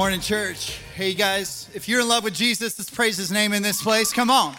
Morning, 0.00 0.20
church. 0.20 0.78
Hey, 0.94 1.12
guys, 1.12 1.68
if 1.74 1.86
you're 1.86 2.00
in 2.00 2.08
love 2.08 2.24
with 2.24 2.32
Jesus, 2.32 2.78
let's 2.78 2.88
praise 2.88 3.18
his 3.18 3.30
name 3.30 3.52
in 3.52 3.62
this 3.62 3.82
place. 3.82 4.14
Come 4.14 4.30
on. 4.30 4.56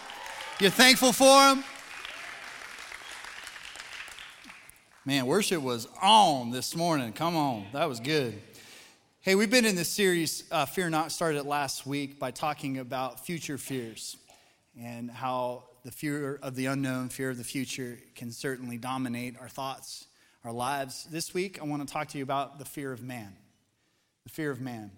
You're 0.59 0.69
thankful 0.69 1.11
for 1.11 1.47
him? 1.47 1.63
Man, 5.03 5.25
worship 5.25 5.63
was 5.63 5.87
on 5.99 6.51
this 6.51 6.75
morning. 6.75 7.11
Come 7.11 7.35
on. 7.35 7.65
That 7.73 7.89
was 7.89 7.99
good. 7.99 8.39
Hey, 9.21 9.33
we've 9.33 9.49
been 9.49 9.65
in 9.65 9.75
this 9.75 9.89
series, 9.89 10.43
uh, 10.51 10.67
Fear 10.67 10.91
Not, 10.91 11.11
started 11.11 11.47
last 11.47 11.87
week 11.87 12.19
by 12.19 12.29
talking 12.29 12.77
about 12.77 13.25
future 13.25 13.57
fears 13.57 14.17
and 14.79 15.09
how 15.09 15.63
the 15.83 15.91
fear 15.91 16.35
of 16.43 16.53
the 16.53 16.67
unknown, 16.67 17.09
fear 17.09 17.31
of 17.31 17.39
the 17.39 17.43
future 17.43 17.97
can 18.13 18.29
certainly 18.29 18.77
dominate 18.77 19.37
our 19.41 19.49
thoughts, 19.49 20.05
our 20.45 20.51
lives. 20.51 21.07
This 21.09 21.33
week, 21.33 21.59
I 21.59 21.65
want 21.65 21.87
to 21.87 21.91
talk 21.91 22.09
to 22.09 22.19
you 22.19 22.23
about 22.23 22.59
the 22.59 22.65
fear 22.65 22.91
of 22.91 23.01
man. 23.01 23.33
The 24.23 24.29
fear 24.29 24.51
of 24.51 24.61
man. 24.61 24.91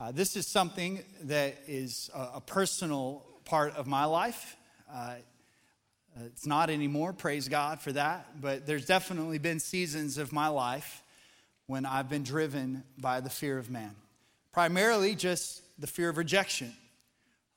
Uh, 0.00 0.10
this 0.10 0.34
is 0.34 0.46
something 0.46 1.04
that 1.24 1.58
is 1.66 2.08
a, 2.14 2.36
a 2.36 2.40
personal 2.40 3.22
part 3.44 3.76
of 3.76 3.86
my 3.86 4.06
life. 4.06 4.56
Uh, 4.90 5.16
it's 6.24 6.46
not 6.46 6.70
anymore, 6.70 7.12
praise 7.12 7.48
God 7.48 7.82
for 7.82 7.92
that. 7.92 8.40
But 8.40 8.66
there's 8.66 8.86
definitely 8.86 9.36
been 9.36 9.60
seasons 9.60 10.16
of 10.16 10.32
my 10.32 10.48
life 10.48 11.02
when 11.66 11.84
I've 11.84 12.08
been 12.08 12.22
driven 12.22 12.82
by 12.96 13.20
the 13.20 13.28
fear 13.28 13.58
of 13.58 13.68
man. 13.68 13.94
Primarily 14.52 15.14
just 15.14 15.60
the 15.78 15.86
fear 15.86 16.08
of 16.08 16.16
rejection, 16.16 16.72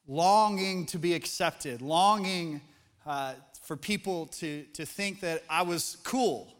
longing 0.05 0.85
to 0.87 0.99
be 0.99 1.13
accepted, 1.13 1.81
longing 1.81 2.59
uh, 3.05 3.35
for 3.61 3.77
people 3.77 4.25
to, 4.25 4.63
to 4.73 4.85
think 4.85 5.21
that 5.21 5.43
I 5.49 5.61
was 5.61 5.95
cool. 6.03 6.53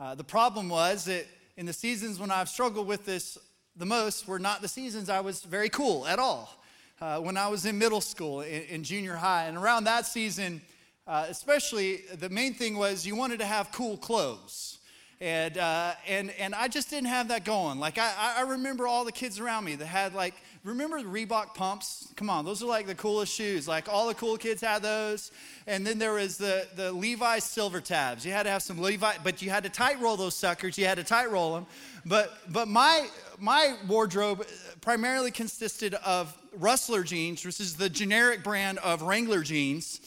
Uh, 0.00 0.16
the 0.16 0.24
problem 0.24 0.68
was 0.68 1.04
that 1.04 1.26
in 1.56 1.66
the 1.66 1.72
seasons 1.72 2.18
when 2.18 2.32
I've 2.32 2.48
struggled 2.48 2.88
with 2.88 3.06
this 3.06 3.38
the 3.76 3.86
most 3.86 4.28
were 4.28 4.38
not 4.38 4.60
the 4.60 4.68
seasons 4.68 5.08
I 5.08 5.20
was 5.20 5.42
very 5.42 5.68
cool 5.68 6.06
at 6.06 6.18
all. 6.18 6.54
Uh, 7.00 7.18
when 7.18 7.36
I 7.36 7.48
was 7.48 7.66
in 7.66 7.78
middle 7.78 8.00
school, 8.00 8.42
in, 8.42 8.62
in 8.62 8.84
junior 8.84 9.16
high, 9.16 9.46
and 9.46 9.56
around 9.56 9.84
that 9.84 10.06
season, 10.06 10.62
uh, 11.06 11.26
especially, 11.28 12.02
the 12.18 12.28
main 12.28 12.54
thing 12.54 12.76
was 12.76 13.04
you 13.04 13.16
wanted 13.16 13.40
to 13.40 13.46
have 13.46 13.72
cool 13.72 13.96
clothes. 13.96 14.78
And, 15.20 15.56
uh, 15.56 15.92
and, 16.08 16.30
and 16.32 16.54
I 16.54 16.68
just 16.68 16.90
didn't 16.90 17.08
have 17.08 17.28
that 17.28 17.44
going. 17.44 17.78
Like, 17.78 17.96
I, 17.98 18.34
I 18.38 18.40
remember 18.42 18.86
all 18.86 19.04
the 19.04 19.12
kids 19.12 19.38
around 19.38 19.64
me 19.64 19.76
that 19.76 19.86
had, 19.86 20.14
like, 20.14 20.34
remember 20.64 21.02
the 21.02 21.08
Reebok 21.08 21.54
pumps? 21.54 22.08
Come 22.16 22.30
on, 22.30 22.44
those 22.44 22.62
are 22.62 22.66
like 22.66 22.86
the 22.86 22.94
coolest 22.94 23.34
shoes. 23.34 23.66
Like, 23.66 23.88
all 23.88 24.06
the 24.08 24.14
cool 24.14 24.36
kids 24.36 24.60
had 24.60 24.82
those. 24.82 25.30
And 25.66 25.86
then 25.86 25.98
there 25.98 26.14
was 26.14 26.38
the, 26.38 26.66
the 26.76 26.92
Levi 26.92 27.38
silver 27.40 27.80
tabs. 27.80 28.24
You 28.24 28.32
had 28.32 28.44
to 28.44 28.50
have 28.50 28.62
some 28.62 28.78
Levi, 28.78 29.14
but 29.24 29.42
you 29.42 29.50
had 29.50 29.64
to 29.64 29.70
tight 29.70 30.00
roll 30.00 30.16
those 30.16 30.36
suckers. 30.36 30.78
You 30.78 30.86
had 30.86 30.98
to 30.98 31.04
tight 31.04 31.30
roll 31.30 31.54
them. 31.54 31.66
But, 32.04 32.32
but 32.52 32.68
my, 32.68 33.08
my 33.38 33.76
wardrobe 33.88 34.46
primarily 34.80 35.30
consisted 35.30 35.94
of 35.94 36.36
Rustler 36.58 37.02
jeans, 37.02 37.44
which 37.44 37.60
is 37.60 37.76
the 37.76 37.88
generic 37.88 38.42
brand 38.42 38.78
of 38.78 39.02
Wrangler 39.02 39.42
jeans, 39.42 40.00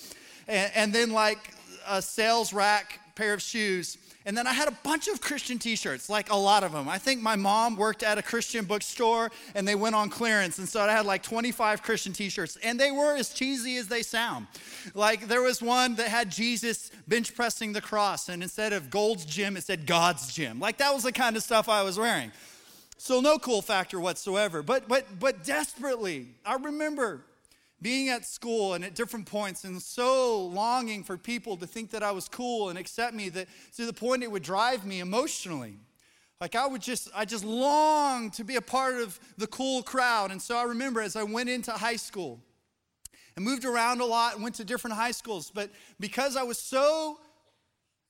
and, 0.48 0.72
and 0.76 0.94
then 0.94 1.12
like 1.12 1.54
a 1.88 2.02
sales 2.02 2.54
rack 2.54 3.00
pair 3.16 3.34
of 3.34 3.42
shoes 3.42 3.98
and 4.26 4.36
then 4.36 4.48
I 4.48 4.54
had 4.54 4.68
a 4.68 4.72
bunch 4.84 5.08
of 5.08 5.22
Christian 5.22 5.60
t 5.60 5.76
shirts, 5.76 6.10
like 6.10 6.32
a 6.32 6.36
lot 6.36 6.64
of 6.64 6.72
them. 6.72 6.90
I 6.90 6.98
think 6.98 7.22
my 7.22 7.36
mom 7.36 7.76
worked 7.76 8.02
at 8.02 8.18
a 8.18 8.24
Christian 8.24 8.66
bookstore 8.66 9.32
and 9.54 9.68
they 9.68 9.76
went 9.76 9.94
on 9.94 10.10
clearance. 10.10 10.58
And 10.58 10.68
so 10.68 10.82
I 10.82 10.92
had 10.92 11.06
like 11.06 11.22
25 11.22 11.84
Christian 11.84 12.12
t 12.12 12.30
shirts. 12.30 12.58
And 12.64 12.80
they 12.80 12.90
were 12.90 13.16
as 13.16 13.30
cheesy 13.30 13.78
as 13.78 13.88
they 13.88 14.02
sound. 14.02 14.48
Like 14.96 15.28
there 15.28 15.44
was 15.44 15.62
one 15.62 15.96
that 15.96 16.08
had 16.08 16.32
Jesus 16.32 16.90
bench 17.08 17.36
pressing 17.36 17.74
the 17.74 17.82
cross. 17.82 18.28
And 18.28 18.42
instead 18.42 18.74
of 18.74 18.90
Gold's 18.90 19.26
Gym, 19.26 19.58
it 19.58 19.64
said 19.64 19.86
God's 19.86 20.34
Gym. 20.34 20.60
Like 20.60 20.78
that 20.78 20.92
was 20.92 21.04
the 21.04 21.12
kind 21.12 21.38
of 21.38 21.44
stuff 21.44 21.70
I 21.70 21.84
was 21.84 22.00
wearing. 22.00 22.32
So 22.98 23.22
no 23.22 23.38
cool 23.38 23.62
factor 23.62 24.00
whatsoever. 24.00 24.64
But, 24.64 24.88
but, 24.88 25.20
but 25.20 25.44
desperately, 25.44 26.30
I 26.44 26.56
remember 26.56 27.22
being 27.82 28.10
at 28.10 28.26
school 28.26 28.74
and 28.74 28.84
at 28.84 28.96
different 28.96 29.26
points 29.26 29.64
and 29.64 29.82
so 29.82 30.46
longing 30.46 31.04
for 31.04 31.18
people 31.18 31.58
to 31.58 31.68
think 31.68 31.92
that 31.92 32.04
I 32.04 32.12
was 32.12 32.28
cool 32.28 32.70
and 32.70 32.80
accept 32.80 33.14
me 33.14 33.30
that 33.30 33.48
to 33.76 33.86
the 33.86 33.94
point 33.94 34.24
it 34.24 34.32
would 34.32 34.44
drive 34.44 34.86
me 34.86 35.00
emotionally. 35.00 35.78
Like 36.42 36.56
I 36.56 36.68
would 36.68 36.82
just, 36.82 37.10
I 37.16 37.26
just 37.26 37.46
long 37.46 38.32
to 38.32 38.44
be 38.44 38.56
a 38.56 38.62
part 38.62 38.96
of 38.96 39.20
the 39.38 39.48
cool 39.48 39.84
crowd. 39.84 40.32
And 40.32 40.42
so 40.42 40.58
I 40.58 40.64
remember 40.64 41.02
as 41.02 41.16
I 41.16 41.24
went 41.24 41.50
into 41.50 41.72
high 41.72 41.96
school 41.96 42.40
and 43.36 43.44
moved 43.44 43.66
around 43.66 44.02
a 44.02 44.06
lot 44.06 44.36
and 44.36 44.44
went 44.44 44.56
to 44.56 44.66
different 44.66 44.96
high 44.96 45.12
schools, 45.12 45.52
but 45.54 45.70
because 46.00 46.36
I 46.36 46.44
was 46.44 46.58
so 46.58 47.20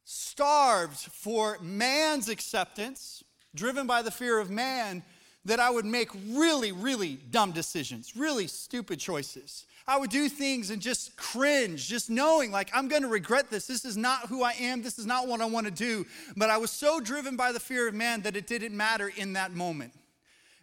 starved 0.04 1.00
for 1.00 1.58
man's 1.62 2.30
acceptance, 2.30 3.24
driven 3.56 3.88
by 3.88 4.02
the 4.02 4.12
fear 4.12 4.40
of 4.40 4.50
man, 4.50 5.04
that 5.46 5.60
I 5.60 5.70
would 5.70 5.86
make 5.86 6.10
really, 6.30 6.72
really 6.72 7.20
dumb 7.30 7.52
decisions, 7.52 8.16
really 8.18 8.48
stupid 8.48 9.00
choices. 9.00 9.66
I 9.88 9.98
would 10.00 10.10
do 10.10 10.28
things 10.28 10.72
and 10.72 10.82
just 10.82 11.16
cringe, 11.16 11.88
just 11.88 12.10
knowing 12.10 12.52
like 12.52 12.72
I'm 12.74 12.88
gonna 12.88 13.08
regret 13.08 13.52
this. 13.52 13.68
This 13.68 13.86
is 13.86 13.96
not 13.96 14.28
who 14.28 14.42
I 14.44 14.54
am. 14.54 14.82
This 14.82 14.98
is 14.98 15.06
not 15.06 15.28
what 15.28 15.42
I 15.42 15.46
wanna 15.46 15.70
do. 15.70 16.06
But 16.36 16.50
I 16.50 16.58
was 16.58 16.72
so 16.72 17.00
driven 17.00 17.36
by 17.36 17.52
the 17.52 17.60
fear 17.60 17.88
of 17.88 17.94
man 17.94 18.22
that 18.22 18.36
it 18.36 18.48
didn't 18.48 18.76
matter 18.76 19.12
in 19.16 19.34
that 19.34 19.54
moment. 19.54 19.94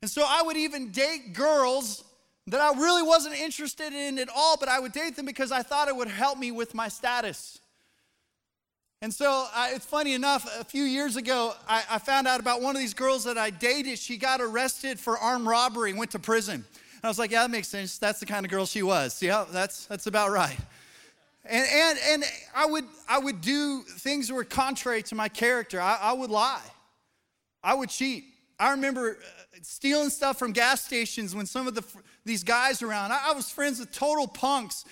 And 0.01 0.11
so 0.11 0.25
I 0.27 0.43
would 0.43 0.57
even 0.57 0.91
date 0.91 1.33
girls 1.33 2.03
that 2.49 2.61
I 2.61 2.73
really 2.77 3.05
wasn't 3.05 3.37
interested 3.37 3.93
in 3.93 4.19
at 4.19 4.29
all, 4.35 4.57
but 4.57 4.69
I 4.69 4.81
would 4.81 4.91
date 4.91 5.15
them 5.15 5.27
because 5.27 5.53
I 5.53 5.63
thought 5.63 5.87
it 5.87 5.95
would 5.95 6.09
help 6.09 6.39
me 6.39 6.51
with 6.51 6.75
my 6.75 6.89
status. 6.89 7.61
And 9.03 9.13
so 9.13 9.49
it's 9.57 9.85
funny 9.85 10.15
enough, 10.15 10.49
a 10.61 10.63
few 10.63 10.85
years 10.85 11.17
ago, 11.17 11.55
I, 11.69 11.83
I, 11.91 11.99
found 11.99 12.29
out 12.29 12.39
about 12.39 12.63
one 12.63 12.77
of 12.77 12.81
these 12.81 12.95
girls 12.95 13.25
that 13.25 13.37
I 13.37 13.51
dated. 13.51 13.99
She 13.99 14.17
got 14.17 14.41
arrested 14.41 15.01
for 15.01 15.19
armed 15.19 15.45
robbery 15.45 15.91
and 15.91 15.99
went 15.99 16.13
to 16.13 16.21
prison. 16.21 16.55
And 16.55 16.65
I 17.03 17.09
was 17.09 17.19
like, 17.19 17.33
yeah, 17.33 17.43
that 17.43 17.51
makes 17.51 17.67
sense. 17.67 17.99
That's 17.99 18.21
the 18.21 18.27
kind 18.27 18.47
of 18.47 18.53
girl 18.53 18.65
she 18.65 18.85
was. 18.85 19.21
Yeah, 19.21 19.45
that's, 19.51 19.87
that's 19.87 20.07
about 20.07 20.31
right. 20.31 20.57
And, 21.45 21.67
and, 21.69 21.99
and 22.11 22.25
I, 22.55 22.67
would, 22.67 22.85
I 23.09 23.19
would 23.19 23.41
do 23.41 23.83
things 23.83 24.29
that 24.29 24.35
were 24.35 24.45
contrary 24.45 25.03
to 25.03 25.17
my 25.17 25.29
character. 25.29 25.81
I, 25.81 25.99
I 26.01 26.13
would 26.13 26.31
lie, 26.31 26.63
I 27.65 27.75
would 27.75 27.89
cheat. 27.89 28.27
I 28.57 28.71
remember 28.71 29.19
uh, 29.21 29.59
stealing 29.63 30.11
stuff 30.11 30.39
from 30.39 30.53
gas 30.53 30.81
stations 30.81 31.35
when 31.35 31.47
some 31.47 31.67
of 31.67 31.75
the, 31.75 31.83
these 32.25 32.45
guys 32.45 32.83
around. 32.83 33.11
I, 33.11 33.31
I 33.31 33.33
was 33.33 33.51
friends 33.51 33.81
with 33.81 33.91
total 33.91 34.29
punks 34.29 34.85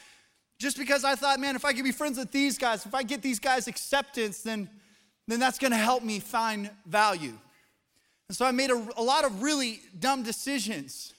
just 0.61 0.77
because 0.77 1.05
I 1.05 1.15
thought, 1.15 1.41
man, 1.41 1.57
if 1.57 1.65
I 1.65 1.73
can 1.73 1.83
be 1.83 1.91
friends 1.91 2.19
with 2.19 2.31
these 2.31 2.59
guys, 2.59 2.85
if 2.85 2.95
I 2.95 3.03
get 3.03 3.23
these 3.23 3.39
guys' 3.39 3.67
acceptance, 3.67 4.43
then, 4.43 4.69
then 5.27 5.41
that's 5.41 5.59
gonna 5.59 5.75
help 5.75 6.03
me 6.03 6.21
find 6.21 6.71
value. 6.87 7.33
And 8.29 8.37
so 8.37 8.45
I 8.45 8.51
made 8.51 8.71
a, 8.71 8.87
a 8.99 9.03
lot 9.03 9.25
of 9.25 9.43
really 9.43 9.81
dumb 9.99 10.23
decisions. 10.23 11.15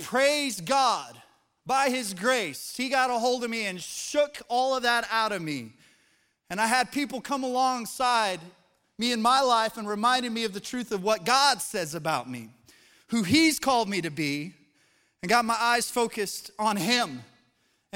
Praise 0.00 0.60
God. 0.60 1.20
By 1.66 1.90
His 1.90 2.14
grace, 2.14 2.76
He 2.76 2.88
got 2.88 3.10
a 3.10 3.18
hold 3.18 3.42
of 3.42 3.50
me 3.50 3.66
and 3.66 3.80
shook 3.80 4.40
all 4.48 4.76
of 4.76 4.84
that 4.84 5.08
out 5.10 5.32
of 5.32 5.42
me. 5.42 5.72
And 6.48 6.60
I 6.60 6.66
had 6.66 6.92
people 6.92 7.20
come 7.20 7.42
alongside 7.42 8.38
me 8.96 9.10
in 9.10 9.20
my 9.20 9.40
life 9.40 9.76
and 9.76 9.88
reminded 9.88 10.30
me 10.30 10.44
of 10.44 10.52
the 10.52 10.60
truth 10.60 10.92
of 10.92 11.02
what 11.02 11.24
God 11.24 11.60
says 11.60 11.96
about 11.96 12.30
me, 12.30 12.50
who 13.08 13.24
He's 13.24 13.58
called 13.58 13.88
me 13.88 14.00
to 14.02 14.10
be, 14.10 14.54
and 15.20 15.28
got 15.28 15.44
my 15.44 15.56
eyes 15.58 15.90
focused 15.90 16.52
on 16.60 16.76
Him 16.76 17.24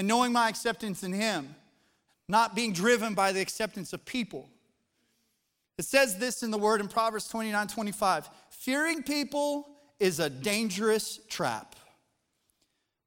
and 0.01 0.09
knowing 0.09 0.33
my 0.33 0.49
acceptance 0.49 1.03
in 1.03 1.13
Him, 1.13 1.55
not 2.27 2.55
being 2.55 2.73
driven 2.73 3.13
by 3.13 3.33
the 3.33 3.41
acceptance 3.43 3.93
of 3.93 4.03
people. 4.07 4.49
It 5.77 5.85
says 5.85 6.17
this 6.17 6.43
in 6.43 6.51
the 6.51 6.57
word 6.57 6.81
in 6.81 6.89
Proverbs 6.89 7.29
29 7.29 7.69
25 7.69 8.31
fearing 8.49 9.03
people 9.03 9.69
is 9.99 10.19
a 10.19 10.31
dangerous 10.31 11.21
trap, 11.29 11.77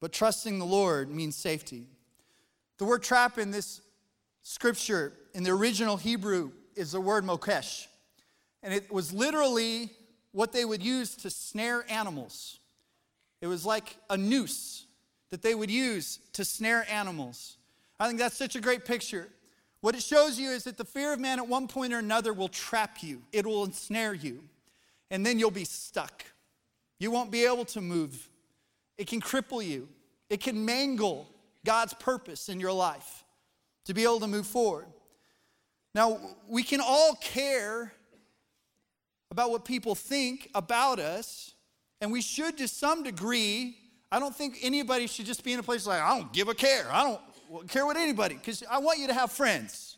but 0.02 0.12
trusting 0.12 0.60
the 0.60 0.68
Lord 0.68 1.10
means 1.10 1.36
safety. 1.36 1.88
The 2.78 2.86
word 2.86 3.02
trap 3.02 3.40
in 3.40 3.50
this 3.50 3.82
scripture, 4.44 5.14
in 5.34 5.42
the 5.42 5.50
original 5.50 5.98
Hebrew, 5.98 6.52
is 6.76 6.92
the 6.92 7.02
word 7.02 7.24
mokesh. 7.24 7.88
And 8.62 8.72
it 8.72 8.92
was 8.92 9.12
literally 9.12 9.90
what 10.32 10.54
they 10.54 10.64
would 10.64 10.84
use 10.84 11.16
to 11.16 11.32
snare 11.32 11.86
animals. 11.90 12.60
It 13.42 13.48
was 13.48 13.66
like 13.66 13.98
a 14.12 14.16
noose 14.16 14.86
that 15.34 15.42
they 15.42 15.56
would 15.56 15.72
use 15.72 16.20
to 16.32 16.46
snare 16.46 16.86
animals. 16.88 17.58
I 18.00 18.06
think 18.06 18.20
that's 18.20 18.38
such 18.38 18.56
a 18.56 18.62
great 18.62 18.86
picture. 18.86 19.30
What 19.82 19.96
it 19.96 20.04
shows 20.04 20.40
you 20.40 20.52
is 20.52 20.66
that 20.66 20.78
the 20.78 20.86
fear 20.86 21.12
of 21.12 21.20
man 21.20 21.40
at 21.40 21.48
one 21.48 21.68
point 21.68 21.92
or 21.92 21.98
another 21.98 22.34
will 22.34 22.50
trap 22.50 23.02
you, 23.02 23.24
it 23.32 23.44
will 23.44 23.64
ensnare 23.64 24.14
you, 24.14 24.44
and 25.10 25.26
then 25.26 25.40
you'll 25.40 25.50
be 25.50 25.66
stuck. 25.66 26.24
You 27.00 27.10
won't 27.10 27.32
be 27.32 27.46
able 27.46 27.66
to 27.66 27.82
move. 27.82 28.30
It 29.00 29.08
can 29.08 29.20
cripple 29.20 29.66
you, 29.66 29.90
it 30.30 30.40
can 30.40 30.64
mangle 30.66 31.28
God's 31.66 31.96
purpose 31.96 32.48
in 32.48 32.60
your 32.60 32.72
life 32.72 33.24
to 33.86 33.96
be 33.96 34.04
able 34.04 34.20
to 34.20 34.28
move 34.28 34.46
forward. 34.46 34.86
Now, 35.96 36.20
we 36.48 36.62
can 36.62 36.80
all 36.80 37.16
care 37.16 37.92
about 39.32 39.50
what 39.50 39.66
people 39.66 39.96
think 39.96 40.52
about 40.54 41.00
us, 41.00 41.56
and 42.02 42.12
we 42.12 42.22
should 42.22 42.56
to 42.60 42.68
some 42.68 43.02
degree 43.02 43.78
I 44.14 44.20
don't 44.20 44.36
think 44.36 44.60
anybody 44.62 45.08
should 45.08 45.26
just 45.26 45.44
be 45.44 45.54
in 45.54 45.60
a 45.60 45.64
place 45.64 45.88
like, 45.88 46.00
I 46.00 46.16
don't 46.16 46.32
give 46.32 46.48
a 46.48 46.54
care. 46.54 46.86
I 46.92 47.18
don't 47.50 47.68
care 47.68 47.84
what 47.84 47.98
anybody, 47.98 48.36
because 48.36 48.64
I 48.70 48.78
want 48.78 49.00
you 49.00 49.08
to 49.08 49.14
have 49.14 49.32
friends. 49.32 49.98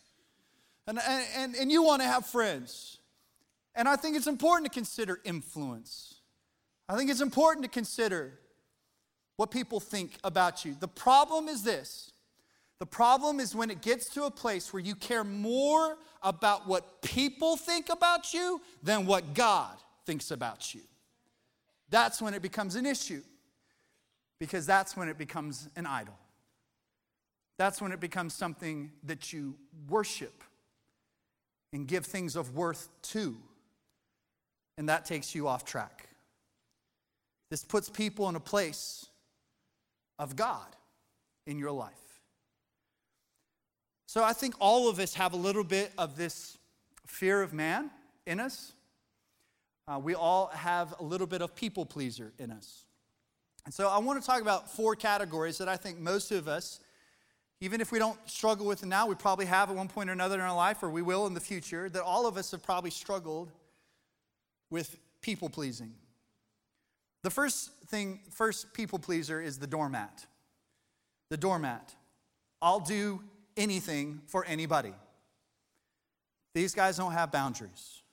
And, 0.88 0.98
and, 1.36 1.54
and 1.54 1.70
you 1.70 1.84
want 1.84 2.02
to 2.02 2.08
have 2.08 2.26
friends. 2.26 3.00
And 3.76 3.90
I 3.90 3.98
think 3.98 4.16
it's 4.16 4.28
important 4.28 4.72
to 4.72 4.74
consider 4.74 5.20
influence. 5.26 6.22
I 6.88 6.96
think 6.96 7.12
it's 7.12 7.20
important 7.20 7.66
to 7.66 7.70
consider 7.70 8.40
what 9.36 9.52
people 9.52 9.82
think 9.82 10.18
about 10.24 10.64
you. 10.64 10.78
The 10.80 10.88
problem 10.88 11.50
is 11.50 11.64
this 11.64 12.14
the 12.80 12.86
problem 12.86 13.42
is 13.42 13.54
when 13.54 13.70
it 13.70 13.82
gets 13.82 14.08
to 14.12 14.24
a 14.24 14.32
place 14.32 14.72
where 14.72 14.82
you 14.82 14.96
care 14.96 15.26
more 15.26 15.98
about 16.24 16.68
what 16.70 17.02
people 17.02 17.58
think 17.58 17.90
about 17.90 18.34
you 18.34 18.62
than 18.82 19.06
what 19.06 19.34
God 19.34 19.76
thinks 20.06 20.32
about 20.32 20.74
you. 20.74 20.82
That's 21.90 22.22
when 22.22 22.34
it 22.34 22.42
becomes 22.42 22.76
an 22.76 22.86
issue 22.86 23.22
because 24.40 24.66
that's 24.66 24.98
when 24.98 25.10
it 25.10 25.18
becomes 25.18 25.70
an 25.76 25.86
idol. 25.86 26.18
That's 27.58 27.82
when 27.82 27.92
it 27.92 28.00
becomes 28.00 28.34
something 28.34 28.92
that 29.04 29.32
you 29.32 29.56
worship 29.90 30.44
and 31.72 31.88
give 31.88 32.06
things 32.06 32.36
of 32.36 32.56
worth 32.56 32.90
to. 33.02 33.38
And 34.78 34.90
that 34.90 35.06
takes 35.06 35.34
you 35.34 35.48
off 35.48 35.64
track. 35.64 36.10
This 37.50 37.64
puts 37.64 37.90
people 37.90 38.28
in 38.28 38.36
a 38.36 38.40
place 38.40 39.06
of 40.20 40.36
God 40.36 40.76
in 41.48 41.60
your 41.60 41.72
life. 41.72 41.92
So 44.08 44.24
I 44.24 44.34
think 44.34 44.56
all 44.60 44.90
of 44.90 45.00
us 45.00 45.14
have 45.16 45.34
a 45.34 45.38
little 45.38 45.64
bit 45.64 45.92
of 45.98 46.18
this 46.18 46.58
fear 47.06 47.42
of 47.42 47.54
man 47.54 47.92
in 48.26 48.40
us. 48.40 48.74
Uh, 49.88 50.00
we 50.00 50.16
all 50.16 50.48
have 50.48 50.96
a 51.00 51.04
little 51.04 51.28
bit 51.28 51.42
of 51.42 51.56
people 51.56 51.86
pleaser 51.86 52.32
in 52.40 52.52
us. 52.52 52.85
And 53.66 53.74
so 53.74 53.90
I 53.90 53.98
want 53.98 54.22
to 54.22 54.26
talk 54.26 54.42
about 54.42 54.70
four 54.70 54.96
categories 54.96 55.58
that 55.58 55.68
I 55.68 55.76
think 55.76 56.00
most 56.00 56.32
of 56.32 56.48
us, 56.48 56.80
even 57.62 57.82
if 57.82 57.92
we 57.92 57.98
don't 57.98 58.18
struggle 58.30 58.68
with 58.68 58.84
it 58.84 58.86
now, 58.86 59.08
we 59.08 59.16
probably 59.16 59.46
have 59.46 59.70
at 59.70 59.76
one 59.76 59.88
point 59.88 60.10
or 60.10 60.14
another 60.14 60.36
in 60.36 60.42
our 60.42 60.56
life, 60.56 60.84
or 60.84 60.90
we 60.90 61.02
will 61.02 61.26
in 61.26 61.34
the 61.34 61.40
future, 61.40 61.90
that 61.90 62.04
all 62.04 62.28
of 62.28 62.38
us 62.38 62.52
have 62.52 62.62
probably 62.62 62.92
struggled 62.92 63.52
with 64.70 64.98
people 65.22 65.50
pleasing. 65.50 65.94
The 67.24 67.32
first 67.32 67.72
thing, 67.88 68.20
first 68.30 68.74
people 68.74 69.00
pleaser 69.00 69.42
is 69.42 69.58
the 69.58 69.66
doormat. 69.68 70.28
The 71.30 71.38
doormat. 71.38 71.96
I'll 72.62 72.80
do 72.80 73.24
anything 73.58 74.22
for 74.28 74.46
anybody. 74.46 74.94
These 76.54 76.76
guys 76.76 76.98
don't 76.98 77.14
have 77.14 77.32
boundaries. 77.32 78.04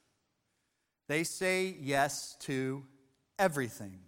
They 1.08 1.24
say 1.24 1.76
yes 1.80 2.36
to 2.40 2.84
everything. 3.38 3.98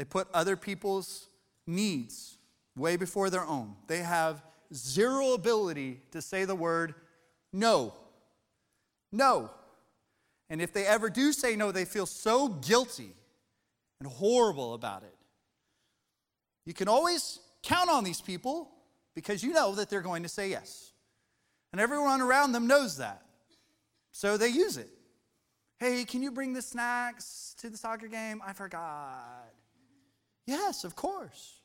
They 0.00 0.04
put 0.04 0.28
other 0.32 0.56
people's 0.56 1.28
needs 1.66 2.38
way 2.74 2.96
before 2.96 3.28
their 3.28 3.44
own. 3.44 3.76
They 3.86 3.98
have 3.98 4.42
zero 4.72 5.34
ability 5.34 6.00
to 6.12 6.22
say 6.22 6.46
the 6.46 6.54
word 6.54 6.94
no. 7.52 7.92
No. 9.12 9.50
And 10.48 10.62
if 10.62 10.72
they 10.72 10.86
ever 10.86 11.10
do 11.10 11.34
say 11.34 11.54
no, 11.54 11.70
they 11.70 11.84
feel 11.84 12.06
so 12.06 12.48
guilty 12.48 13.12
and 14.00 14.08
horrible 14.08 14.72
about 14.72 15.02
it. 15.02 15.14
You 16.64 16.72
can 16.72 16.88
always 16.88 17.38
count 17.62 17.90
on 17.90 18.02
these 18.02 18.22
people 18.22 18.70
because 19.14 19.42
you 19.42 19.52
know 19.52 19.74
that 19.74 19.90
they're 19.90 20.00
going 20.00 20.22
to 20.22 20.30
say 20.30 20.48
yes. 20.48 20.92
And 21.72 21.80
everyone 21.80 22.22
around 22.22 22.52
them 22.52 22.66
knows 22.66 22.96
that. 22.96 23.20
So 24.12 24.38
they 24.38 24.48
use 24.48 24.78
it. 24.78 24.88
Hey, 25.78 26.06
can 26.06 26.22
you 26.22 26.30
bring 26.30 26.54
the 26.54 26.62
snacks 26.62 27.54
to 27.58 27.68
the 27.68 27.76
soccer 27.76 28.08
game? 28.08 28.40
I 28.42 28.54
forgot. 28.54 29.59
Yes, 30.50 30.82
of 30.82 30.96
course. 30.96 31.60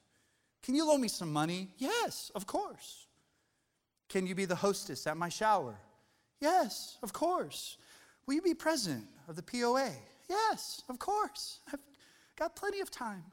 Can 0.62 0.76
you 0.76 0.86
loan 0.88 1.02
me 1.02 1.08
some 1.08 1.34
money? 1.34 1.70
Yes, 1.80 2.32
of 2.36 2.46
course. 2.46 3.08
Can 4.10 4.28
you 4.28 4.36
be 4.36 4.46
the 4.46 4.56
hostess 4.56 5.08
at 5.08 5.18
my 5.18 5.28
shower? 5.28 5.76
Yes, 6.40 7.00
of 7.02 7.12
course. 7.12 7.78
Will 8.28 8.36
you 8.36 8.44
be 8.44 8.54
president 8.54 9.08
of 9.28 9.36
the 9.36 9.42
POA? 9.42 9.90
Yes, 10.30 10.84
of 10.88 11.00
course. 11.00 11.62
I've 11.74 11.80
got 12.36 12.56
plenty 12.56 12.80
of 12.80 12.92
time. 12.92 13.24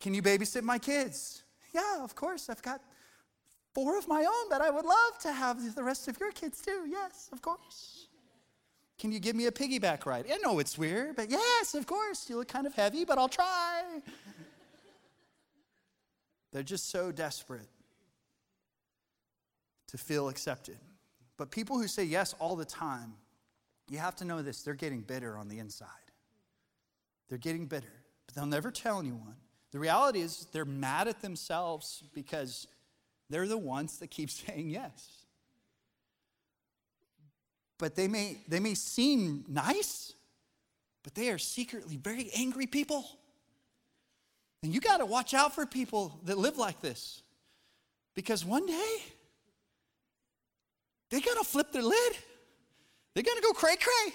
Can 0.00 0.12
you 0.12 0.22
babysit 0.22 0.64
my 0.64 0.78
kids? 0.78 1.44
Yeah, 1.72 2.02
of 2.02 2.16
course. 2.16 2.50
I've 2.50 2.62
got 2.62 2.80
four 3.74 3.96
of 3.96 4.08
my 4.08 4.24
own, 4.24 4.48
but 4.50 4.60
I 4.60 4.70
would 4.70 4.86
love 4.86 5.18
to 5.20 5.32
have 5.32 5.76
the 5.76 5.84
rest 5.84 6.08
of 6.08 6.18
your 6.18 6.32
kids 6.32 6.60
too. 6.60 6.84
Yes, 6.88 7.28
of 7.32 7.42
course. 7.42 7.99
Can 9.00 9.12
you 9.12 9.18
give 9.18 9.34
me 9.34 9.46
a 9.46 9.50
piggyback 9.50 10.04
ride? 10.04 10.26
I 10.30 10.36
know 10.36 10.58
it's 10.58 10.76
weird, 10.76 11.16
but 11.16 11.30
yes, 11.30 11.74
of 11.74 11.86
course. 11.86 12.28
You 12.28 12.36
look 12.36 12.48
kind 12.48 12.66
of 12.66 12.74
heavy, 12.74 13.06
but 13.06 13.16
I'll 13.16 13.30
try. 13.30 13.82
They're 16.52 16.62
just 16.62 16.90
so 16.90 17.10
desperate 17.10 17.68
to 19.88 19.96
feel 19.96 20.28
accepted. 20.28 20.76
But 21.38 21.50
people 21.50 21.78
who 21.78 21.88
say 21.88 22.04
yes 22.04 22.34
all 22.38 22.56
the 22.56 22.66
time, 22.66 23.14
you 23.88 23.96
have 23.96 24.16
to 24.16 24.26
know 24.26 24.42
this 24.42 24.62
they're 24.62 24.74
getting 24.74 25.00
bitter 25.00 25.38
on 25.38 25.48
the 25.48 25.60
inside. 25.60 25.88
They're 27.30 27.38
getting 27.38 27.64
bitter, 27.64 28.02
but 28.26 28.34
they'll 28.34 28.44
never 28.44 28.70
tell 28.70 28.98
anyone. 29.00 29.36
The 29.72 29.78
reality 29.78 30.20
is 30.20 30.46
they're 30.52 30.66
mad 30.66 31.08
at 31.08 31.22
themselves 31.22 32.02
because 32.12 32.66
they're 33.30 33.48
the 33.48 33.56
ones 33.56 33.98
that 34.00 34.10
keep 34.10 34.28
saying 34.30 34.68
yes. 34.68 35.19
But 37.80 37.96
they 37.96 38.08
may, 38.08 38.36
they 38.46 38.60
may 38.60 38.74
seem 38.74 39.42
nice, 39.48 40.12
but 41.02 41.14
they 41.14 41.30
are 41.30 41.38
secretly 41.38 41.96
very 41.96 42.30
angry 42.36 42.66
people. 42.66 43.06
And 44.62 44.74
you 44.74 44.82
got 44.82 44.98
to 44.98 45.06
watch 45.06 45.32
out 45.32 45.54
for 45.54 45.64
people 45.64 46.20
that 46.24 46.36
live 46.36 46.58
like 46.58 46.82
this 46.82 47.22
because 48.14 48.44
one 48.44 48.66
day 48.66 48.96
they're 51.08 51.22
going 51.22 51.38
to 51.38 51.44
flip 51.44 51.72
their 51.72 51.82
lid. 51.82 52.12
They're 53.14 53.24
going 53.24 53.38
to 53.38 53.42
go 53.42 53.54
cray 53.54 53.76
cray 53.76 54.12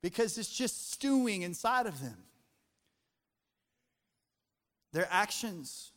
because 0.00 0.38
it's 0.38 0.56
just 0.56 0.92
stewing 0.92 1.42
inside 1.42 1.86
of 1.86 2.00
them. 2.00 2.18
Their 4.92 5.08
actions 5.10 5.90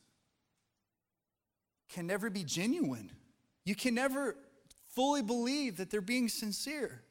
can 1.90 2.08
never 2.08 2.32
be 2.32 2.44
genuine. 2.44 3.12
You 3.64 3.76
can 3.76 3.94
never 3.94 4.36
fully 4.96 5.22
believe 5.22 5.78
that 5.78 5.90
they're 5.90 6.02
being 6.02 6.30
sincere 6.30 7.02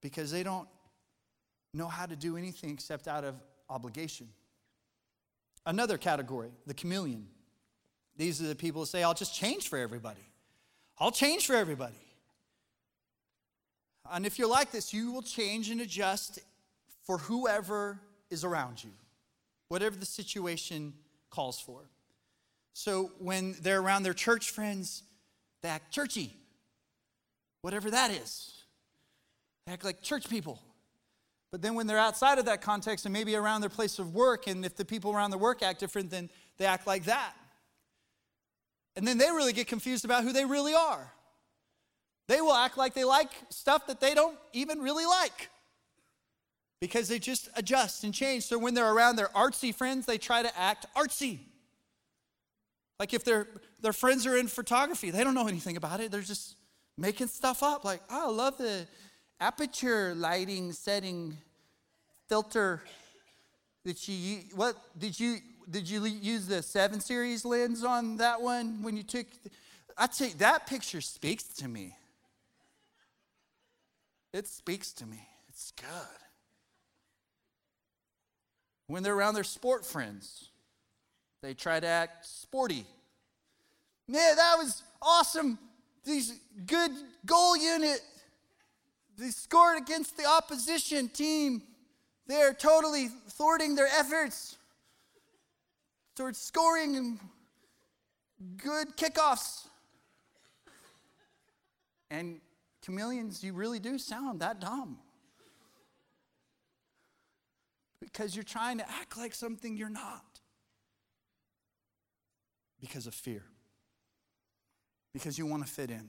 because 0.00 0.30
they 0.30 0.42
don't 0.42 0.68
know 1.72 1.88
how 1.88 2.06
to 2.06 2.16
do 2.16 2.36
anything 2.36 2.70
except 2.70 3.08
out 3.08 3.24
of 3.24 3.34
obligation. 3.70 4.28
Another 5.64 5.96
category, 5.96 6.50
the 6.66 6.74
chameleon. 6.74 7.26
These 8.16 8.42
are 8.42 8.46
the 8.46 8.54
people 8.54 8.82
who 8.82 8.86
say, 8.86 9.02
I'll 9.02 9.14
just 9.14 9.34
change 9.34 9.68
for 9.68 9.78
everybody. 9.78 10.26
I'll 10.98 11.12
change 11.12 11.46
for 11.46 11.54
everybody. 11.54 11.94
And 14.10 14.26
if 14.26 14.38
you're 14.38 14.48
like 14.48 14.72
this, 14.72 14.92
you 14.92 15.12
will 15.12 15.22
change 15.22 15.70
and 15.70 15.80
adjust 15.80 16.40
for 17.06 17.18
whoever 17.18 18.00
is 18.28 18.44
around 18.44 18.82
you 18.82 18.90
whatever 19.72 19.96
the 19.96 20.04
situation 20.04 20.92
calls 21.30 21.58
for. 21.58 21.80
So 22.74 23.10
when 23.18 23.56
they're 23.62 23.80
around 23.80 24.02
their 24.02 24.12
church 24.12 24.50
friends, 24.50 25.02
they 25.62 25.68
act 25.68 25.92
churchy, 25.92 26.34
whatever 27.62 27.90
that 27.90 28.10
is. 28.10 28.52
They 29.66 29.72
act 29.72 29.84
like 29.84 30.02
church 30.02 30.28
people. 30.28 30.60
But 31.50 31.62
then 31.62 31.74
when 31.74 31.86
they're 31.86 31.98
outside 31.98 32.38
of 32.38 32.46
that 32.46 32.62
context 32.62 33.04
and 33.04 33.12
maybe 33.12 33.36
around 33.36 33.60
their 33.60 33.70
place 33.70 33.98
of 33.98 34.14
work, 34.14 34.46
and 34.46 34.64
if 34.64 34.74
the 34.74 34.84
people 34.84 35.12
around 35.12 35.30
the 35.30 35.38
work 35.38 35.62
act 35.62 35.80
different, 35.80 36.10
then 36.10 36.30
they 36.56 36.64
act 36.64 36.86
like 36.86 37.04
that. 37.04 37.34
And 38.96 39.06
then 39.06 39.18
they 39.18 39.26
really 39.26 39.52
get 39.52 39.66
confused 39.66 40.04
about 40.04 40.24
who 40.24 40.32
they 40.32 40.44
really 40.44 40.74
are. 40.74 41.12
They 42.28 42.40
will 42.40 42.54
act 42.54 42.76
like 42.76 42.94
they 42.94 43.04
like 43.04 43.30
stuff 43.50 43.86
that 43.86 44.00
they 44.00 44.14
don't 44.14 44.38
even 44.52 44.80
really 44.80 45.06
like 45.06 45.50
because 46.80 47.08
they 47.08 47.18
just 47.18 47.48
adjust 47.54 48.04
and 48.04 48.12
change. 48.12 48.44
So 48.44 48.58
when 48.58 48.74
they're 48.74 48.92
around 48.92 49.16
their 49.16 49.28
artsy 49.28 49.74
friends, 49.74 50.06
they 50.06 50.18
try 50.18 50.42
to 50.42 50.58
act 50.58 50.86
artsy. 50.96 51.40
Like 53.02 53.14
if 53.14 53.24
their 53.24 53.48
their 53.80 53.92
friends 53.92 54.28
are 54.28 54.36
in 54.36 54.46
photography, 54.46 55.10
they 55.10 55.24
don't 55.24 55.34
know 55.34 55.48
anything 55.48 55.76
about 55.76 55.98
it. 55.98 56.12
They're 56.12 56.20
just 56.20 56.54
making 56.96 57.26
stuff 57.26 57.64
up. 57.64 57.84
Like, 57.84 58.00
oh, 58.08 58.28
I 58.28 58.32
love 58.32 58.58
the 58.58 58.86
aperture 59.40 60.14
lighting 60.14 60.70
setting 60.70 61.36
filter. 62.28 62.80
Did 63.84 64.06
you 64.06 64.42
what 64.54 64.76
did 64.96 65.18
you 65.18 65.38
did 65.68 65.90
you 65.90 66.04
use 66.04 66.46
the 66.46 66.62
seven 66.62 67.00
series 67.00 67.44
lens 67.44 67.82
on 67.82 68.18
that 68.18 68.40
one 68.40 68.84
when 68.84 68.96
you 68.96 69.02
took? 69.02 69.26
I 69.98 70.06
tell 70.06 70.28
you, 70.28 70.34
that 70.34 70.68
picture 70.68 71.00
speaks 71.00 71.42
to 71.54 71.66
me. 71.66 71.96
It 74.32 74.46
speaks 74.46 74.92
to 74.92 75.06
me. 75.06 75.26
It's 75.48 75.72
good 75.72 75.88
when 78.86 79.02
they're 79.02 79.16
around 79.16 79.34
their 79.34 79.42
sport 79.42 79.84
friends. 79.84 80.51
They 81.42 81.54
try 81.54 81.80
to 81.80 81.86
act 81.86 82.26
sporty. 82.26 82.86
Man, 84.08 84.36
that 84.36 84.54
was 84.58 84.82
awesome. 85.02 85.58
These 86.04 86.38
good 86.66 86.92
goal 87.26 87.56
unit. 87.56 88.00
They 89.18 89.28
scored 89.28 89.78
against 89.78 90.16
the 90.16 90.24
opposition 90.24 91.08
team. 91.08 91.62
They're 92.26 92.54
totally 92.54 93.08
thwarting 93.30 93.74
their 93.74 93.88
efforts 93.88 94.56
towards 96.16 96.38
scoring 96.38 97.20
good 98.56 98.96
kickoffs. 98.96 99.66
And 102.10 102.40
chameleons, 102.84 103.42
you 103.42 103.52
really 103.52 103.78
do 103.78 103.98
sound 103.98 104.40
that 104.40 104.60
dumb. 104.60 104.98
because 108.12 108.34
you're 108.34 108.44
trying 108.44 108.78
to 108.78 108.88
act 108.90 109.16
like 109.16 109.34
something 109.34 109.76
you're 109.76 109.88
not. 109.88 110.31
Because 112.82 113.06
of 113.06 113.14
fear. 113.14 113.44
Because 115.14 115.38
you 115.38 115.46
want 115.46 115.64
to 115.64 115.72
fit 115.72 115.90
in. 115.90 116.08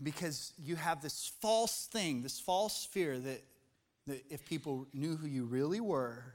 Because 0.00 0.52
you 0.62 0.76
have 0.76 1.02
this 1.02 1.32
false 1.40 1.86
thing, 1.86 2.22
this 2.22 2.38
false 2.38 2.84
fear 2.84 3.18
that, 3.18 3.42
that 4.06 4.24
if 4.30 4.46
people 4.46 4.86
knew 4.92 5.16
who 5.16 5.26
you 5.26 5.44
really 5.44 5.80
were, 5.80 6.34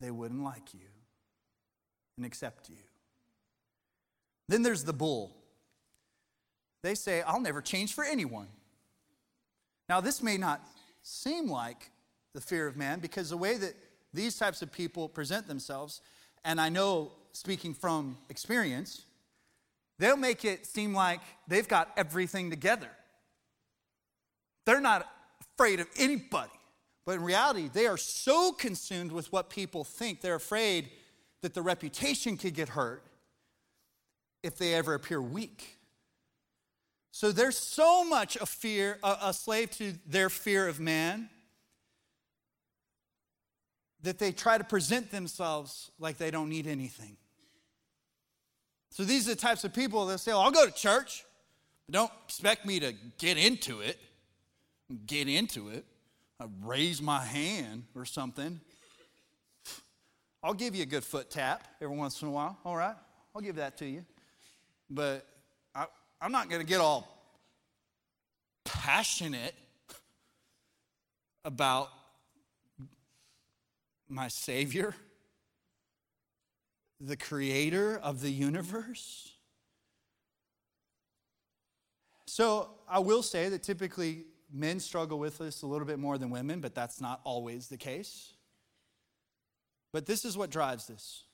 they 0.00 0.10
wouldn't 0.10 0.42
like 0.42 0.72
you 0.72 0.88
and 2.16 2.24
accept 2.24 2.70
you. 2.70 2.76
Then 4.48 4.62
there's 4.62 4.84
the 4.84 4.92
bull. 4.92 5.36
They 6.82 6.94
say, 6.94 7.22
I'll 7.22 7.40
never 7.40 7.60
change 7.60 7.94
for 7.94 8.04
anyone. 8.04 8.48
Now, 9.88 10.00
this 10.00 10.22
may 10.22 10.36
not 10.36 10.60
seem 11.02 11.48
like 11.48 11.90
the 12.32 12.40
fear 12.40 12.66
of 12.66 12.76
man 12.76 13.00
because 13.00 13.30
the 13.30 13.36
way 13.36 13.56
that 13.56 13.74
these 14.12 14.36
types 14.36 14.62
of 14.62 14.72
people 14.72 15.08
present 15.08 15.46
themselves, 15.46 16.00
and 16.44 16.60
I 16.60 16.68
know 16.68 17.12
speaking 17.32 17.74
from 17.74 18.16
experience, 18.28 19.02
they'll 19.98 20.16
make 20.16 20.44
it 20.44 20.66
seem 20.66 20.94
like 20.94 21.20
they've 21.48 21.68
got 21.68 21.90
everything 21.96 22.50
together. 22.50 22.90
They're 24.66 24.80
not 24.80 25.06
afraid 25.40 25.80
of 25.80 25.86
anybody. 25.98 26.50
But 27.06 27.16
in 27.16 27.22
reality, 27.22 27.70
they 27.72 27.86
are 27.86 27.96
so 27.96 28.52
consumed 28.52 29.10
with 29.10 29.32
what 29.32 29.50
people 29.50 29.84
think, 29.84 30.20
they're 30.20 30.34
afraid 30.34 30.90
that 31.42 31.54
the 31.54 31.62
reputation 31.62 32.36
could 32.36 32.54
get 32.54 32.70
hurt 32.70 33.02
if 34.42 34.56
they 34.56 34.74
ever 34.74 34.94
appear 34.94 35.20
weak. 35.20 35.78
So 37.12 37.32
there's 37.32 37.58
so 37.58 38.04
much 38.04 38.36
a 38.36 38.46
fear, 38.46 38.98
a, 39.02 39.16
a 39.22 39.34
slave 39.34 39.70
to 39.72 39.94
their 40.06 40.30
fear 40.30 40.68
of 40.68 40.78
man, 40.78 41.28
that 44.02 44.18
they 44.18 44.32
try 44.32 44.58
to 44.58 44.64
present 44.64 45.10
themselves 45.10 45.90
like 45.98 46.18
they 46.18 46.30
don't 46.30 46.48
need 46.48 46.66
anything. 46.66 47.16
So 48.90 49.04
these 49.04 49.28
are 49.28 49.34
the 49.34 49.40
types 49.40 49.64
of 49.64 49.72
people 49.72 50.06
that 50.06 50.18
say, 50.18 50.32
well, 50.32 50.40
I'll 50.40 50.50
go 50.50 50.66
to 50.66 50.72
church, 50.72 51.24
but 51.86 51.94
don't 51.94 52.12
expect 52.26 52.66
me 52.66 52.80
to 52.80 52.94
get 53.18 53.36
into 53.36 53.80
it. 53.80 53.98
Get 55.06 55.28
into 55.28 55.68
it. 55.68 55.84
I 56.40 56.46
raise 56.64 57.00
my 57.00 57.22
hand 57.22 57.84
or 57.94 58.04
something. 58.04 58.60
I'll 60.42 60.54
give 60.54 60.74
you 60.74 60.82
a 60.82 60.86
good 60.86 61.04
foot 61.04 61.30
tap 61.30 61.68
every 61.80 61.94
once 61.94 62.20
in 62.22 62.28
a 62.28 62.30
while. 62.30 62.58
All 62.64 62.76
right, 62.76 62.96
I'll 63.34 63.42
give 63.42 63.56
that 63.56 63.76
to 63.78 63.86
you. 63.86 64.04
But 64.88 65.26
I, 65.74 65.86
I'm 66.20 66.32
not 66.32 66.48
going 66.48 66.62
to 66.62 66.66
get 66.66 66.80
all 66.80 67.06
passionate 68.64 69.54
about 71.44 71.90
my 74.10 74.28
Savior, 74.28 74.94
the 77.00 77.16
creator 77.16 77.98
of 77.98 78.20
the 78.20 78.30
universe. 78.30 79.32
So 82.26 82.70
I 82.88 82.98
will 83.00 83.22
say 83.22 83.48
that 83.48 83.62
typically 83.62 84.24
men 84.52 84.80
struggle 84.80 85.18
with 85.18 85.38
this 85.38 85.62
a 85.62 85.66
little 85.66 85.86
bit 85.86 85.98
more 85.98 86.18
than 86.18 86.30
women, 86.30 86.60
but 86.60 86.74
that's 86.74 87.00
not 87.00 87.20
always 87.24 87.68
the 87.68 87.76
case. 87.76 88.34
But 89.92 90.06
this 90.06 90.24
is 90.24 90.36
what 90.36 90.50
drives 90.50 90.86
this 90.86 91.24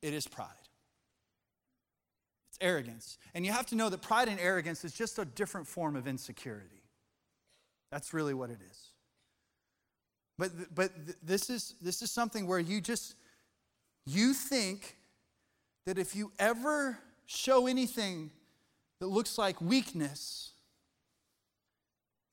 it 0.00 0.14
is 0.14 0.26
pride. 0.26 0.48
It's 2.50 2.58
arrogance. 2.60 3.18
And 3.34 3.44
you 3.44 3.52
have 3.52 3.66
to 3.66 3.74
know 3.74 3.88
that 3.88 4.00
pride 4.00 4.28
and 4.28 4.40
arrogance 4.40 4.84
is 4.84 4.92
just 4.92 5.18
a 5.18 5.24
different 5.24 5.66
form 5.66 5.96
of 5.96 6.06
insecurity. 6.06 6.82
That's 7.90 8.14
really 8.14 8.34
what 8.34 8.50
it 8.50 8.60
is. 8.70 8.78
But, 10.38 10.74
but 10.74 10.92
this, 11.22 11.50
is, 11.50 11.74
this 11.82 12.00
is 12.00 12.10
something 12.10 12.46
where 12.46 12.60
you 12.60 12.80
just, 12.80 13.14
you 14.06 14.32
think 14.32 14.96
that 15.84 15.98
if 15.98 16.14
you 16.14 16.32
ever 16.38 16.98
show 17.26 17.66
anything 17.66 18.30
that 19.00 19.08
looks 19.08 19.36
like 19.36 19.60
weakness, 19.60 20.52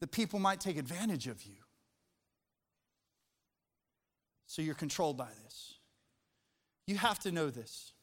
that 0.02 0.12
people 0.12 0.40
might 0.40 0.60
take 0.60 0.78
advantage 0.78 1.28
of 1.28 1.44
you. 1.44 1.56
So 4.46 4.62
you're 4.62 4.76
controlled 4.76 5.18
by 5.18 5.30
this. 5.44 5.74
You 6.86 6.98
have 6.98 7.20
to 7.20 7.32
know 7.32 7.50
this. 7.50 7.94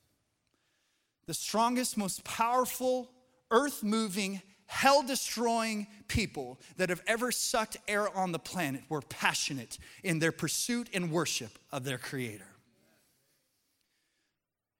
The 1.26 1.34
strongest, 1.34 1.96
most 1.96 2.24
powerful, 2.24 3.10
earth 3.50 3.84
moving, 3.84 4.42
hell 4.72 5.02
destroying 5.02 5.86
people 6.08 6.58
that 6.78 6.88
have 6.88 7.02
ever 7.06 7.30
sucked 7.30 7.76
air 7.86 8.08
on 8.16 8.32
the 8.32 8.38
planet 8.38 8.82
were 8.88 9.02
passionate 9.02 9.78
in 10.02 10.18
their 10.18 10.32
pursuit 10.32 10.88
and 10.94 11.12
worship 11.12 11.58
of 11.70 11.84
their 11.84 11.98
Creator. 11.98 12.46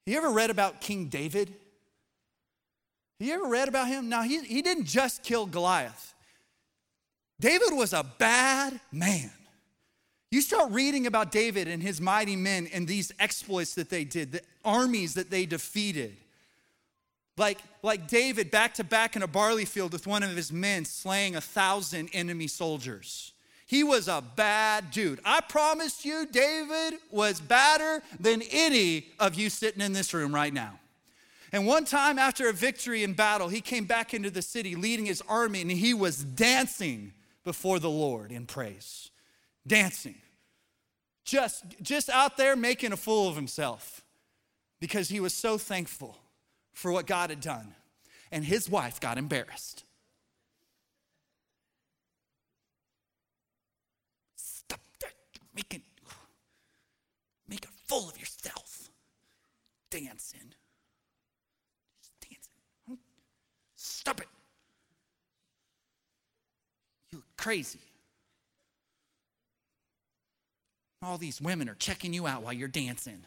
You 0.06 0.16
ever 0.16 0.30
read 0.30 0.48
about 0.48 0.80
King 0.80 1.08
David? 1.08 1.54
You 3.20 3.34
ever 3.34 3.46
read 3.46 3.68
about 3.68 3.86
him? 3.86 4.08
Now, 4.08 4.22
he, 4.22 4.40
he 4.40 4.62
didn't 4.62 4.86
just 4.86 5.22
kill 5.22 5.44
Goliath, 5.44 6.14
David 7.38 7.72
was 7.72 7.92
a 7.92 8.04
bad 8.18 8.80
man. 8.90 9.30
You 10.30 10.40
start 10.40 10.72
reading 10.72 11.06
about 11.06 11.30
David 11.30 11.68
and 11.68 11.82
his 11.82 12.00
mighty 12.00 12.36
men 12.36 12.66
and 12.72 12.88
these 12.88 13.12
exploits 13.18 13.74
that 13.74 13.90
they 13.90 14.04
did, 14.04 14.32
the 14.32 14.40
armies 14.64 15.12
that 15.14 15.28
they 15.28 15.44
defeated. 15.44 16.16
Like, 17.36 17.58
like 17.82 18.08
David 18.08 18.50
back 18.50 18.74
to 18.74 18.84
back 18.84 19.16
in 19.16 19.22
a 19.22 19.26
barley 19.26 19.64
field 19.64 19.92
with 19.92 20.06
one 20.06 20.22
of 20.22 20.36
his 20.36 20.52
men 20.52 20.84
slaying 20.84 21.34
a 21.34 21.40
thousand 21.40 22.10
enemy 22.12 22.46
soldiers. 22.46 23.32
He 23.66 23.82
was 23.82 24.06
a 24.06 24.22
bad 24.36 24.90
dude. 24.90 25.20
I 25.24 25.40
promise 25.40 26.04
you, 26.04 26.26
David 26.26 27.00
was 27.10 27.40
badder 27.40 28.02
than 28.20 28.42
any 28.50 29.06
of 29.18 29.34
you 29.34 29.48
sitting 29.48 29.80
in 29.80 29.94
this 29.94 30.12
room 30.12 30.34
right 30.34 30.52
now. 30.52 30.78
And 31.52 31.66
one 31.66 31.84
time 31.84 32.18
after 32.18 32.48
a 32.48 32.52
victory 32.52 33.02
in 33.02 33.14
battle, 33.14 33.48
he 33.48 33.60
came 33.60 33.84
back 33.84 34.12
into 34.12 34.30
the 34.30 34.42
city 34.42 34.74
leading 34.74 35.06
his 35.06 35.22
army 35.28 35.62
and 35.62 35.70
he 35.70 35.94
was 35.94 36.22
dancing 36.22 37.12
before 37.44 37.78
the 37.78 37.90
Lord 37.90 38.30
in 38.30 38.46
praise 38.46 39.10
dancing, 39.66 40.16
just, 41.24 41.64
just 41.80 42.08
out 42.10 42.36
there 42.36 42.56
making 42.56 42.92
a 42.92 42.96
fool 42.96 43.28
of 43.28 43.36
himself 43.36 44.02
because 44.80 45.08
he 45.08 45.20
was 45.20 45.32
so 45.32 45.56
thankful 45.56 46.16
for 46.72 46.90
what 46.92 47.06
God 47.06 47.30
had 47.30 47.40
done. 47.40 47.74
And 48.30 48.44
his 48.44 48.68
wife 48.68 49.00
got 49.00 49.18
embarrassed. 49.18 49.84
Stop 54.36 54.80
making, 55.54 55.82
make 57.48 57.64
a 57.64 57.68
fool 57.86 58.08
of 58.08 58.18
yourself. 58.18 58.88
Dancing. 59.90 60.54
Just 62.00 62.12
dancing. 62.20 62.98
Stop 63.76 64.20
it. 64.22 64.28
You 67.10 67.22
crazy. 67.36 67.80
All 71.02 71.18
these 71.18 71.40
women 71.40 71.68
are 71.68 71.74
checking 71.74 72.14
you 72.14 72.26
out 72.26 72.42
while 72.42 72.52
you're 72.52 72.68
dancing. 72.68 73.24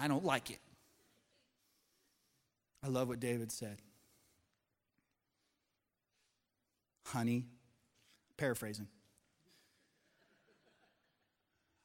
I 0.00 0.08
don't 0.08 0.24
like 0.24 0.50
it. 0.50 0.60
I 2.84 2.88
love 2.88 3.08
what 3.08 3.20
David 3.20 3.50
said. 3.50 3.78
Honey, 7.06 7.46
paraphrasing. 8.36 8.86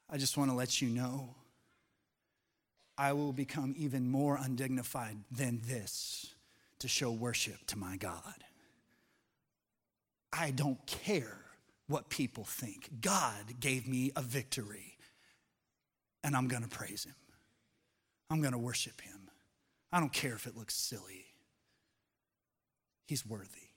I 0.10 0.18
just 0.18 0.38
want 0.38 0.52
to 0.52 0.56
let 0.56 0.82
you 0.82 0.90
know 0.90 1.34
I 2.98 3.14
will 3.14 3.34
become 3.34 3.74
even 3.78 4.10
more 4.10 4.38
undignified 4.40 5.18
than 5.32 5.62
this 5.66 6.34
to 6.80 6.88
show 6.88 7.12
worship 7.12 7.66
to 7.68 7.78
my 7.78 7.98
God. 7.98 8.44
I 10.32 10.52
don't 10.52 10.86
care 10.86 11.38
what 11.88 12.10
people 12.10 12.44
think. 12.44 12.90
God 13.02 13.60
gave 13.60 13.88
me 13.88 14.12
a 14.16 14.22
victory, 14.22 14.98
and 16.24 16.36
I'm 16.36 16.48
going 16.48 16.64
to 16.64 16.70
praise 16.70 17.06
Him. 17.06 17.16
I'm 18.34 18.42
going 18.42 18.54
to 18.54 18.58
worship 18.58 19.00
Him. 19.00 19.30
I 19.92 20.00
don't 20.00 20.12
care 20.12 20.34
if 20.34 20.48
it 20.48 20.58
looks 20.58 20.74
silly, 20.74 21.26
He's 23.06 23.24
worthy. 23.24 23.68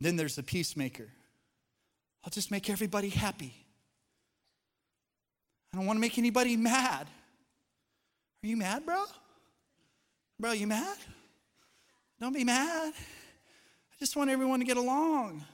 Then 0.00 0.16
there's 0.16 0.34
the 0.34 0.42
peacemaker. 0.42 1.08
I'll 2.24 2.30
just 2.30 2.50
make 2.50 2.68
everybody 2.68 3.10
happy. 3.10 3.54
I 5.72 5.76
don't 5.76 5.86
want 5.86 5.98
to 5.98 6.00
make 6.00 6.18
anybody 6.18 6.56
mad. 6.56 7.06
Are 8.42 8.46
you 8.46 8.56
mad, 8.56 8.84
bro? 8.84 9.04
Bro, 10.40 10.52
you 10.52 10.66
mad? 10.66 10.96
Don't 12.20 12.34
be 12.34 12.42
mad. 12.42 12.92
I 12.92 13.96
just 14.00 14.16
want 14.16 14.30
everyone 14.30 14.58
to 14.58 14.66
get 14.66 14.78
along. 14.78 15.44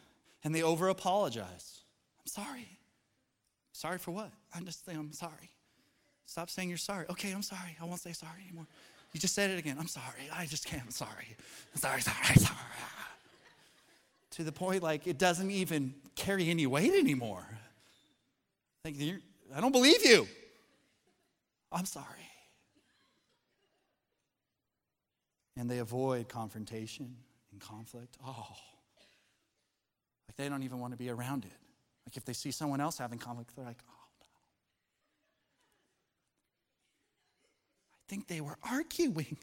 And 0.43 0.55
they 0.55 0.63
over 0.63 0.89
apologize. 0.89 1.81
I'm 2.19 2.27
sorry. 2.27 2.79
Sorry 3.73 3.99
for 3.99 4.13
what? 4.13 4.31
I'm 4.55 4.65
just 4.65 4.87
saying, 4.87 4.99
I'm 4.99 5.13
sorry. 5.13 5.51
Stop 6.31 6.49
saying 6.49 6.69
you're 6.69 6.79
sorry. 6.79 7.07
Okay, 7.11 7.33
I'm 7.33 7.43
sorry. 7.43 7.77
I 7.83 7.85
won't 7.85 8.01
say 8.01 8.13
sorry 8.13 8.45
anymore. 8.47 8.67
You 9.13 9.19
just 9.19 9.35
said 9.35 9.51
it 9.51 9.59
again. 9.59 9.77
I'm 9.81 9.89
sorry. 9.89 10.31
I 10.33 10.47
just 10.47 10.65
can't. 10.65 10.85
I'm 10.85 10.93
sorry. 10.93 11.27
I'm 11.75 11.81
sorry, 11.81 12.01
sorry, 12.03 12.37
sorry. 12.37 12.57
to 14.31 14.45
the 14.45 14.53
point 14.53 14.81
like 14.81 15.09
it 15.09 15.19
doesn't 15.19 15.51
even 15.51 15.93
carry 16.15 16.49
any 16.49 16.69
weight 16.69 16.93
anymore. 16.93 17.45
Like, 18.85 18.95
I 19.53 19.61
don't 19.61 19.73
believe 19.73 20.05
you. 20.05 20.29
I'm 21.73 21.85
sorry. 21.85 22.07
And 25.57 25.69
they 25.69 25.79
avoid 25.79 26.29
confrontation 26.29 27.17
and 27.51 27.61
conflict. 27.61 28.17
Oh, 28.25 28.47
like 30.29 30.37
they 30.37 30.49
don't 30.49 30.63
even 30.63 30.79
want 30.79 30.93
to 30.93 30.97
be 30.97 31.11
around 31.11 31.45
it. 31.45 31.59
Like 32.07 32.17
if 32.17 32.25
they 32.25 32.35
see 32.35 32.53
someone 32.53 32.81
else 32.81 32.99
having 32.99 33.19
conflict, 33.19 33.51
they're 33.57 33.65
like, 33.65 33.79
oh 33.89 33.93
no. 34.21 34.27
I 37.93 38.00
think 38.11 38.27
they 38.27 38.41
were 38.41 38.59
arguing. 38.69 39.39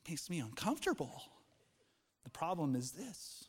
It 0.00 0.08
makes 0.08 0.30
me 0.30 0.38
uncomfortable. 0.38 1.22
The 2.24 2.30
problem 2.30 2.74
is 2.74 2.92
this 2.92 3.44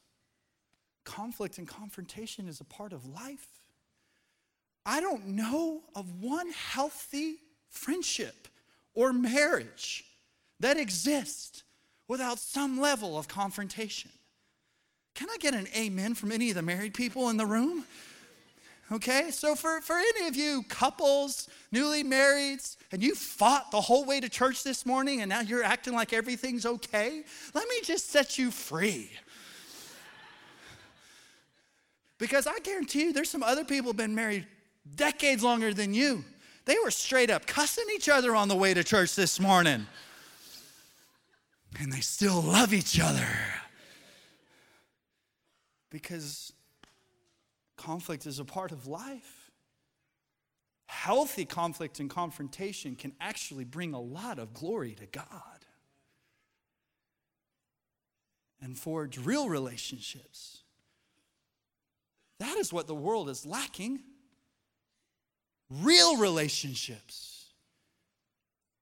conflict 1.06 1.58
and 1.58 1.66
confrontation 1.66 2.50
is 2.50 2.60
a 2.60 2.66
part 2.66 2.92
of 2.92 3.06
life. 3.06 3.48
I 4.86 5.00
don't 5.00 5.28
know 5.28 5.82
of 5.96 6.22
one 6.22 6.52
healthy 6.52 7.38
friendship 7.70 8.50
or 8.94 9.14
marriage 9.14 10.04
that 10.60 10.78
exists 10.78 11.64
without 12.10 12.38
some 12.38 12.82
level 12.82 13.18
of 13.18 13.30
confrontation. 13.30 14.12
Can 15.16 15.30
I 15.30 15.38
get 15.40 15.54
an 15.54 15.68
amen 15.76 16.16
from 16.16 16.34
any 16.34 16.50
of 16.50 16.56
the 16.56 16.62
married 16.62 16.94
people 16.94 17.30
in 17.30 17.38
the 17.38 17.46
room? 17.46 17.86
Okay, 18.90 19.32
so 19.32 19.54
for, 19.56 19.82
for 19.82 19.98
any 19.98 20.28
of 20.28 20.36
you 20.38 20.64
couples, 20.70 21.50
newly 21.74 22.06
marrieds, 22.06 22.78
and 22.92 23.04
you 23.04 23.16
fought 23.16 23.70
the 23.70 23.82
whole 23.82 24.06
way 24.06 24.22
to 24.22 24.30
church 24.30 24.64
this 24.64 24.86
morning 24.86 25.20
and 25.22 25.30
now 25.30 25.42
you're 25.42 25.64
acting 25.64 25.94
like 25.94 26.14
everything's 26.14 26.66
okay, 26.66 27.24
let 27.54 27.68
me 27.68 27.76
just 27.84 28.10
set 28.10 28.38
you 28.38 28.50
free. 28.50 29.12
Because 32.18 32.48
I 32.48 32.60
guarantee 32.60 33.04
you, 33.04 33.14
there's 33.14 33.30
some 33.30 33.44
other 33.44 33.66
people 33.66 33.94
been 33.94 34.16
married 34.16 34.48
decades 34.96 35.44
longer 35.44 35.74
than 35.74 35.94
you. 35.94 36.24
They 36.66 36.78
were 36.84 36.92
straight 36.92 37.30
up 37.30 37.46
cussing 37.46 37.86
each 37.94 38.10
other 38.10 38.36
on 38.36 38.48
the 38.48 38.56
way 38.56 38.74
to 38.74 38.84
church 38.84 39.16
this 39.16 39.40
morning. 39.40 39.86
And 41.80 41.92
they 41.92 42.00
still 42.00 42.42
love 42.42 42.74
each 42.74 43.00
other. 43.00 43.28
Because 45.90 46.54
conflict 47.88 48.26
is 48.26 48.38
a 48.40 48.44
part 48.44 48.74
of 48.74 48.86
life. 48.86 49.50
Healthy 50.88 51.46
conflict 51.46 52.02
and 52.02 52.10
confrontation 52.10 52.98
can 52.98 53.14
actually 53.22 53.64
bring 53.64 53.94
a 53.94 54.00
lot 54.00 54.40
of 54.40 54.54
glory 54.54 54.94
to 54.96 55.06
God 55.06 55.66
and 58.62 58.78
forge 58.78 59.18
real 59.18 59.48
relationships. 59.48 60.64
That 62.40 62.58
is 62.58 62.74
what 62.74 62.88
the 62.88 62.96
world 62.96 63.30
is 63.30 63.46
lacking 63.46 64.02
real 65.70 66.18
relationships. 66.18 67.46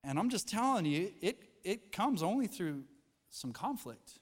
And 0.02 0.18
I'm 0.18 0.30
just 0.30 0.48
telling 0.48 0.84
you, 0.84 1.12
it, 1.20 1.42
it 1.62 1.92
comes 1.92 2.24
only 2.24 2.48
through 2.48 2.82
some 3.30 3.52
conflict 3.52 4.18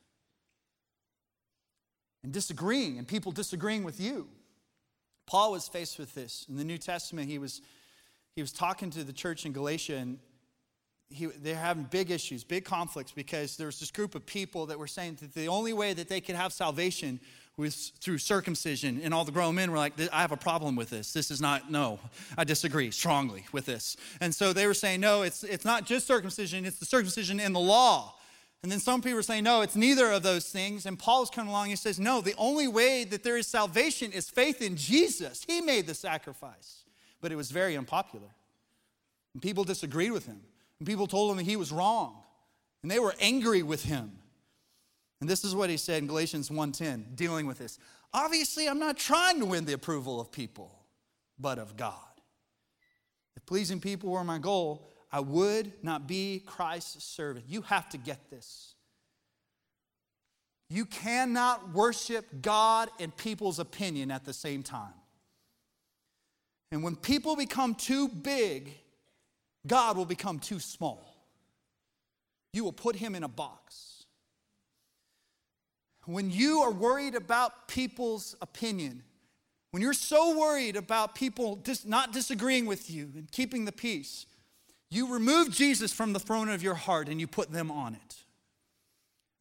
and 2.23 2.33
disagreeing, 2.33 2.99
and 2.99 3.09
people 3.09 3.33
disagreeing 3.33 3.83
with 3.83 3.99
you. 3.99 4.29
Paul 5.27 5.53
was 5.53 5.69
faced 5.69 5.99
with 5.99 6.15
this. 6.15 6.47
In 6.49 6.57
the 6.57 6.65
New 6.65 6.79
Testament, 6.79 7.29
he 7.29 7.39
was, 7.39 7.61
he 8.35 8.43
was 8.43 8.53
talking 8.53 8.91
to 8.91 9.05
the 9.05 9.13
church 9.13 9.47
in 9.47 9.53
Galatia, 9.53 9.97
and 9.97 10.19
he, 11.09 11.27
they're 11.27 11.57
having 11.57 11.85
big 11.85 12.11
issues, 12.11 12.45
big 12.45 12.65
conflicts, 12.65 13.13
because 13.13 13.57
there 13.57 13.67
was 13.67 13.81
this 13.81 13.91
group 13.91 14.15
of 14.15 14.27
people 14.27 14.67
that 14.67 14.79
were 14.79 14.87
saying 14.87 15.19
that 15.21 15.35
the 15.35 15.49
only 15.49 15.73
way 15.73 15.93
that 15.93 16.09
they 16.09 16.21
could 16.21 16.35
have 16.35 16.53
salvation 16.53 17.21
was 17.57 17.93
through 18.01 18.19
circumcision. 18.19 19.01
And 19.03 19.15
all 19.15 19.25
the 19.25 19.33
grown 19.33 19.55
men 19.55 19.71
were 19.71 19.79
like, 19.79 19.95
I 20.13 20.21
have 20.23 20.33
a 20.33 20.37
problem 20.37 20.75
with 20.75 20.91
this. 20.91 21.13
This 21.13 21.31
is 21.31 21.41
not, 21.41 21.71
no, 21.71 22.01
I 22.37 22.45
disagree 22.45 22.91
strongly 22.91 23.47
with 23.53 23.65
this. 23.65 23.97
And 24.21 24.35
so 24.35 24.53
they 24.53 24.67
were 24.67 24.75
saying, 24.75 25.01
no, 25.01 25.23
it's, 25.23 25.45
it's 25.45 25.65
not 25.65 25.87
just 25.87 26.07
circumcision, 26.07 26.65
it's 26.65 26.79
the 26.79 26.87
circumcision 26.87 27.39
in 27.39 27.53
the 27.53 27.61
law. 27.61 28.17
And 28.65 28.73
then 28.73 28.81
some 28.81 29.03
people 29.03 29.17
were 29.17 29.23
saying, 29.23 29.45
no, 29.45 29.61
it's 29.61 29.77
neither 29.77 30.11
of 30.11 30.23
those 30.23 30.49
things. 30.49 30.87
And 30.87 30.99
Paul's 30.99 31.29
coming 31.29 31.51
along, 31.51 31.69
he 31.69 31.77
says, 31.77 32.01
no, 32.01 32.23
the 32.23 32.35
only 32.39 32.67
way 32.67 33.05
that 33.05 33.23
there 33.23 33.37
is 33.37 33.47
salvation 33.47 34.11
is 34.11 34.31
faith 34.31 34.63
in 34.63 34.75
Jesus. 34.75 35.45
He 35.47 35.61
made 35.61 35.87
the 35.87 35.93
sacrifice. 35.93 36.85
But 37.21 37.31
it 37.31 37.37
was 37.37 37.51
very 37.51 37.77
unpopular. 37.77 38.31
And 39.35 39.43
people 39.43 39.65
disagreed 39.65 40.13
with 40.13 40.25
him. 40.25 40.41
And 40.79 40.89
people 40.89 41.07
told 41.07 41.31
him 41.31 41.37
that 41.37 41.43
he 41.43 41.57
was 41.57 41.73
wrong. 41.73 42.17
And 42.81 42.91
they 42.91 42.99
were 42.99 43.15
angry 43.21 43.63
with 43.63 43.85
him. 43.85 44.13
And 45.21 45.29
this 45.29 45.45
is 45.45 45.55
what 45.55 45.69
he 45.69 45.77
said 45.77 46.01
in 46.01 46.07
Galatians 46.07 46.49
1:10, 46.49 47.17
dealing 47.17 47.47
with 47.47 47.59
this. 47.59 47.79
Obviously, 48.15 48.67
I'm 48.67 48.79
not 48.79 48.97
trying 48.97 49.41
to 49.41 49.45
win 49.45 49.67
the 49.67 49.75
approval 49.75 50.23
of 50.23 50.33
people, 50.33 50.87
but 51.39 51.59
of 51.59 51.77
God. 51.77 51.99
If 53.37 53.45
pleasing 53.45 53.79
people 53.79 54.09
were 54.09 54.25
my 54.25 54.39
goal, 54.39 54.89
I 55.15 55.21
would 55.21 55.73
not 55.81 56.09
be 56.09 56.43
Christ's 56.45 57.05
servant. 57.05 57.45
You 57.49 57.63
have 57.63 57.89
to 57.91 57.99
get 57.99 58.31
this. 58.31 58.75
You 60.69 60.87
cannot 60.87 61.73
worship 61.73 62.27
God 62.43 62.89
and 62.99 63.17
people's 63.17 63.61
opinion 63.61 64.11
at 64.11 64.25
the 64.25 64.33
same 64.33 64.65
time. 64.65 64.93
And 66.73 66.83
when 66.83 66.97
people 66.97 67.37
become 67.37 67.77
too 67.77 68.09
big, 68.09 68.77
God 69.65 69.97
will 69.97 70.05
become 70.05 70.41
too 70.41 70.59
small. 70.59 71.17
You 72.53 72.65
will 72.65 72.73
put 72.73 72.97
him 72.97 73.15
in 73.15 73.23
a 73.23 73.29
box. 73.29 74.07
When 76.07 76.29
you 76.33 76.63
are 76.63 76.73
worried 76.73 77.15
about 77.15 77.69
people's 77.69 78.35
opinion, 78.43 79.05
when 79.71 79.81
you're 79.81 79.93
so 79.93 80.37
worried 80.37 80.75
about 80.75 81.15
people 81.15 81.55
dis- 81.55 81.87
not 81.87 82.13
disagreeing 82.13 82.67
with 82.67 82.91
you 82.91 83.13
and 83.15 83.31
keeping 83.31 83.65
the 83.65 83.71
peace, 83.71 84.27
you 84.91 85.13
remove 85.13 85.51
Jesus 85.51 85.93
from 85.93 86.13
the 86.13 86.21
throne 86.21 86.49
of 86.49 86.63
your 86.63 86.75
heart 86.75 87.09
and 87.09 87.21
you 87.21 87.27
put 87.27 87.51
them 87.51 87.71
on 87.71 87.95
it. 87.95 88.25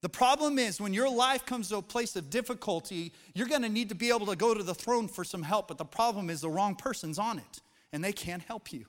The 0.02 0.10
problem 0.10 0.60
is 0.60 0.82
when 0.82 0.94
your 0.94 1.10
life 1.10 1.46
comes 1.46 1.70
to 1.70 1.78
a 1.78 1.82
place 1.82 2.18
of 2.18 2.30
difficulty, 2.30 3.14
you're 3.34 3.48
going 3.48 3.62
to 3.62 3.70
need 3.70 3.90
to 3.90 3.96
be 3.96 4.10
able 4.10 4.26
to 4.26 4.36
go 4.36 4.54
to 4.54 4.62
the 4.62 4.76
throne 4.76 5.08
for 5.08 5.24
some 5.24 5.44
help. 5.44 5.70
But 5.70 5.78
the 5.78 5.86
problem 5.86 6.30
is 6.30 6.42
the 6.42 6.50
wrong 6.50 6.76
person's 6.76 7.18
on 7.18 7.38
it 7.40 7.62
and 7.94 8.04
they 8.04 8.12
can't 8.12 8.44
help 8.44 8.74
you. 8.74 8.86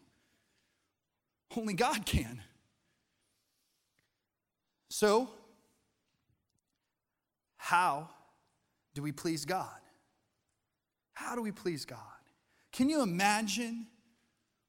Only 1.57 1.75
God 1.75 2.05
can. 2.05 2.43
So, 4.91 5.29
how 7.57 8.09
do 8.95 9.03
we 9.03 9.13
please 9.13 9.45
God? 9.45 9.69
How 11.13 11.37
do 11.37 11.43
we 11.43 11.53
please 11.53 11.85
God? 11.85 11.99
Can 12.73 12.89
you 12.89 13.03
imagine 13.03 13.87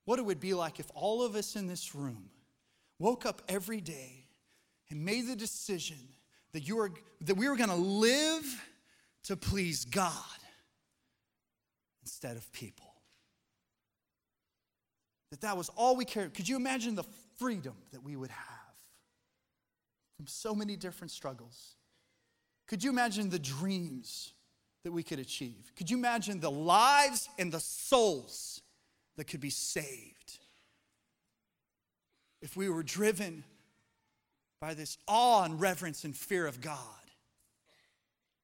what 0.05 0.19
it 0.19 0.25
would 0.25 0.39
be 0.39 0.53
like 0.53 0.79
if 0.79 0.89
all 0.93 1.23
of 1.23 1.35
us 1.35 1.55
in 1.55 1.67
this 1.67 1.93
room 1.93 2.29
woke 2.99 3.25
up 3.25 3.41
every 3.49 3.81
day 3.81 4.25
and 4.89 5.03
made 5.03 5.27
the 5.27 5.35
decision 5.35 5.97
that, 6.53 6.67
you 6.67 6.77
were, 6.77 6.91
that 7.21 7.35
we 7.35 7.49
were 7.49 7.57
going 7.57 7.69
to 7.69 7.75
live 7.75 8.63
to 9.23 9.35
please 9.35 9.83
God 9.85 10.13
instead 12.03 12.37
of 12.37 12.51
people? 12.53 12.93
That 15.31 15.41
that 15.41 15.57
was 15.57 15.69
all 15.69 15.95
we 15.95 16.05
cared. 16.05 16.33
Could 16.33 16.47
you 16.47 16.55
imagine 16.55 16.95
the 16.95 17.03
freedom 17.37 17.73
that 17.91 18.03
we 18.03 18.15
would 18.15 18.29
have 18.29 18.47
from 20.15 20.27
so 20.27 20.53
many 20.53 20.75
different 20.75 21.11
struggles? 21.11 21.75
Could 22.67 22.83
you 22.83 22.89
imagine 22.89 23.29
the 23.29 23.39
dreams 23.39 24.33
that 24.83 24.91
we 24.91 25.03
could 25.03 25.19
achieve? 25.19 25.71
Could 25.75 25.89
you 25.89 25.97
imagine 25.97 26.39
the 26.39 26.51
lives 26.51 27.27
and 27.37 27.51
the 27.51 27.59
souls 27.59 28.61
that 29.17 29.25
could 29.25 29.39
be 29.39 29.49
saved. 29.49 30.39
If 32.41 32.55
we 32.55 32.69
were 32.69 32.83
driven 32.83 33.43
by 34.59 34.73
this 34.73 34.97
awe 35.07 35.43
and 35.43 35.59
reverence 35.59 36.03
and 36.03 36.15
fear 36.15 36.47
of 36.47 36.61
God 36.61 36.77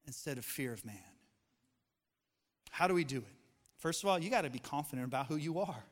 instead 0.06 0.38
of 0.38 0.46
fear 0.46 0.74
of 0.74 0.86
man. 0.86 0.96
How 2.70 2.88
do 2.88 2.94
we 2.94 3.04
do 3.04 3.18
it? 3.18 3.36
First 3.78 4.04
of 4.04 4.10
all, 4.10 4.20
you 4.20 4.30
got 4.30 4.42
to 4.42 4.50
be 4.50 4.60
confident 4.60 5.08
about 5.08 5.28
who 5.28 5.36
you 5.36 5.60
are. 5.60 5.84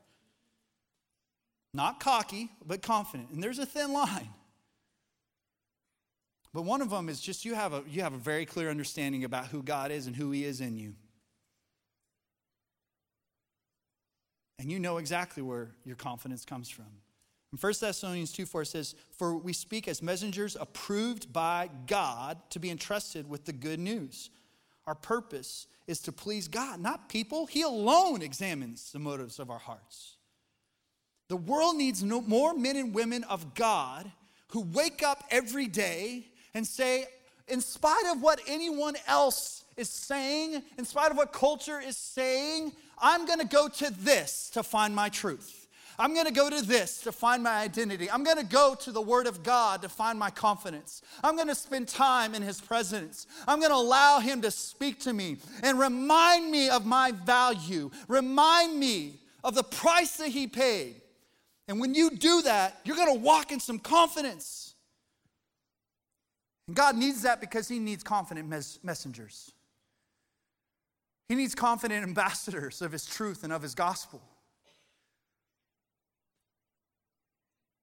Not 1.74 2.00
cocky, 2.00 2.50
but 2.66 2.82
confident. 2.82 3.30
And 3.32 3.44
there's 3.44 3.60
a 3.60 3.66
thin 3.66 3.94
line. 3.94 4.30
But 6.54 6.64
one 6.64 6.82
of 6.82 6.90
them 6.90 7.10
is 7.10 7.22
just 7.22 7.46
you 7.46 7.54
have 7.54 7.74
a, 7.74 7.84
you 7.88 8.02
have 8.02 8.14
a 8.14 8.18
very 8.18 8.46
clear 8.46 8.70
understanding 8.70 9.24
about 9.24 9.48
who 9.48 9.62
God 9.62 9.92
is 9.92 10.08
and 10.08 10.16
who 10.16 10.32
He 10.32 10.46
is 10.46 10.62
in 10.62 10.78
you. 10.78 10.96
And 14.60 14.70
you 14.70 14.78
know 14.78 14.98
exactly 14.98 15.42
where 15.42 15.72
your 15.86 15.96
confidence 15.96 16.46
comes 16.46 16.70
from. 16.70 16.86
In 17.52 17.58
1 17.58 17.74
Thessalonians 17.80 18.32
2 18.32 18.46
4 18.46 18.66
says, 18.66 18.94
For 19.18 19.36
we 19.36 19.54
speak 19.54 19.88
as 19.88 20.04
messengers 20.04 20.56
approved 20.60 21.34
by 21.34 21.70
God 21.88 22.38
to 22.52 22.60
be 22.60 22.70
entrusted 22.70 23.28
with 23.28 23.46
the 23.46 23.54
good 23.54 23.80
news. 23.80 24.30
Our 24.86 24.96
purpose 24.96 25.66
is 25.88 26.00
to 26.02 26.12
please 26.12 26.48
God, 26.48 26.80
not 26.80 27.10
people. 27.10 27.48
He 27.48 27.64
alone 27.64 28.22
examines 28.22 28.92
the 28.92 29.00
motives 29.00 29.40
of 29.40 29.50
our 29.50 29.58
hearts. 29.58 30.18
The 31.30 31.38
world 31.38 31.76
needs 31.76 32.04
no 32.04 32.22
more 32.22 32.54
men 32.54 32.76
and 32.76 32.94
women 32.94 33.24
of 33.24 33.54
God 33.56 34.12
who 34.50 34.62
wake 34.62 35.04
up 35.04 35.24
every 35.30 35.68
day 35.68 36.26
and 36.54 36.66
say, 36.66 37.06
in 37.48 37.62
spite 37.62 38.06
of 38.12 38.22
what 38.22 38.42
anyone 38.48 38.96
else 39.08 39.59
is 39.80 39.90
saying, 39.90 40.62
in 40.78 40.86
spite 40.86 41.10
of 41.10 41.18
what 41.18 41.32
culture 41.32 41.80
is 41.80 41.96
saying, 41.98 42.74
I'm 43.00 43.26
gonna 43.26 43.46
go 43.46 43.70
to 43.70 43.92
this 43.92 44.50
to 44.52 44.62
find 44.62 44.94
my 44.94 45.08
truth. 45.10 45.68
I'm 45.98 46.14
gonna 46.14 46.32
go 46.32 46.50
to 46.50 46.62
this 46.62 47.02
to 47.02 47.12
find 47.12 47.44
my 47.44 47.62
identity. 47.62 48.10
I'm 48.12 48.24
gonna 48.24 48.44
go 48.44 48.76
to 48.76 48.92
the 48.92 49.02
Word 49.02 49.26
of 49.26 49.42
God 49.42 49.82
to 49.82 49.90
find 49.90 50.20
my 50.20 50.30
confidence. 50.30 51.02
I'm 51.24 51.38
gonna 51.38 51.56
spend 51.56 51.88
time 51.88 52.36
in 52.36 52.42
His 52.42 52.60
presence. 52.60 53.26
I'm 53.48 53.62
gonna 53.62 53.74
allow 53.74 54.20
Him 54.20 54.42
to 54.42 54.52
speak 54.52 55.00
to 55.02 55.14
me 55.14 55.38
and 55.64 55.80
remind 55.80 56.52
me 56.52 56.70
of 56.70 56.86
my 56.86 57.12
value, 57.12 57.90
remind 58.08 58.80
me 58.80 59.20
of 59.44 59.56
the 59.56 59.64
price 59.64 60.18
that 60.18 60.30
He 60.30 60.48
paid. 60.48 61.02
And 61.68 61.80
when 61.80 61.94
you 61.94 62.10
do 62.12 62.42
that, 62.44 62.80
you're 62.84 62.98
gonna 62.98 63.14
walk 63.14 63.52
in 63.52 63.60
some 63.60 63.80
confidence. 63.80 64.74
And 66.68 66.76
God 66.76 66.98
needs 66.98 67.22
that 67.22 67.40
because 67.40 67.68
He 67.68 67.80
needs 67.80 68.04
confident 68.04 68.48
mes- 68.48 68.80
messengers. 68.84 69.52
He 71.30 71.36
needs 71.36 71.54
confident 71.54 72.04
ambassadors 72.04 72.82
of 72.82 72.92
His 72.92 73.06
truth 73.06 73.44
and 73.44 73.54
of 73.54 73.62
His 73.62 73.76
gospel. 73.76 74.22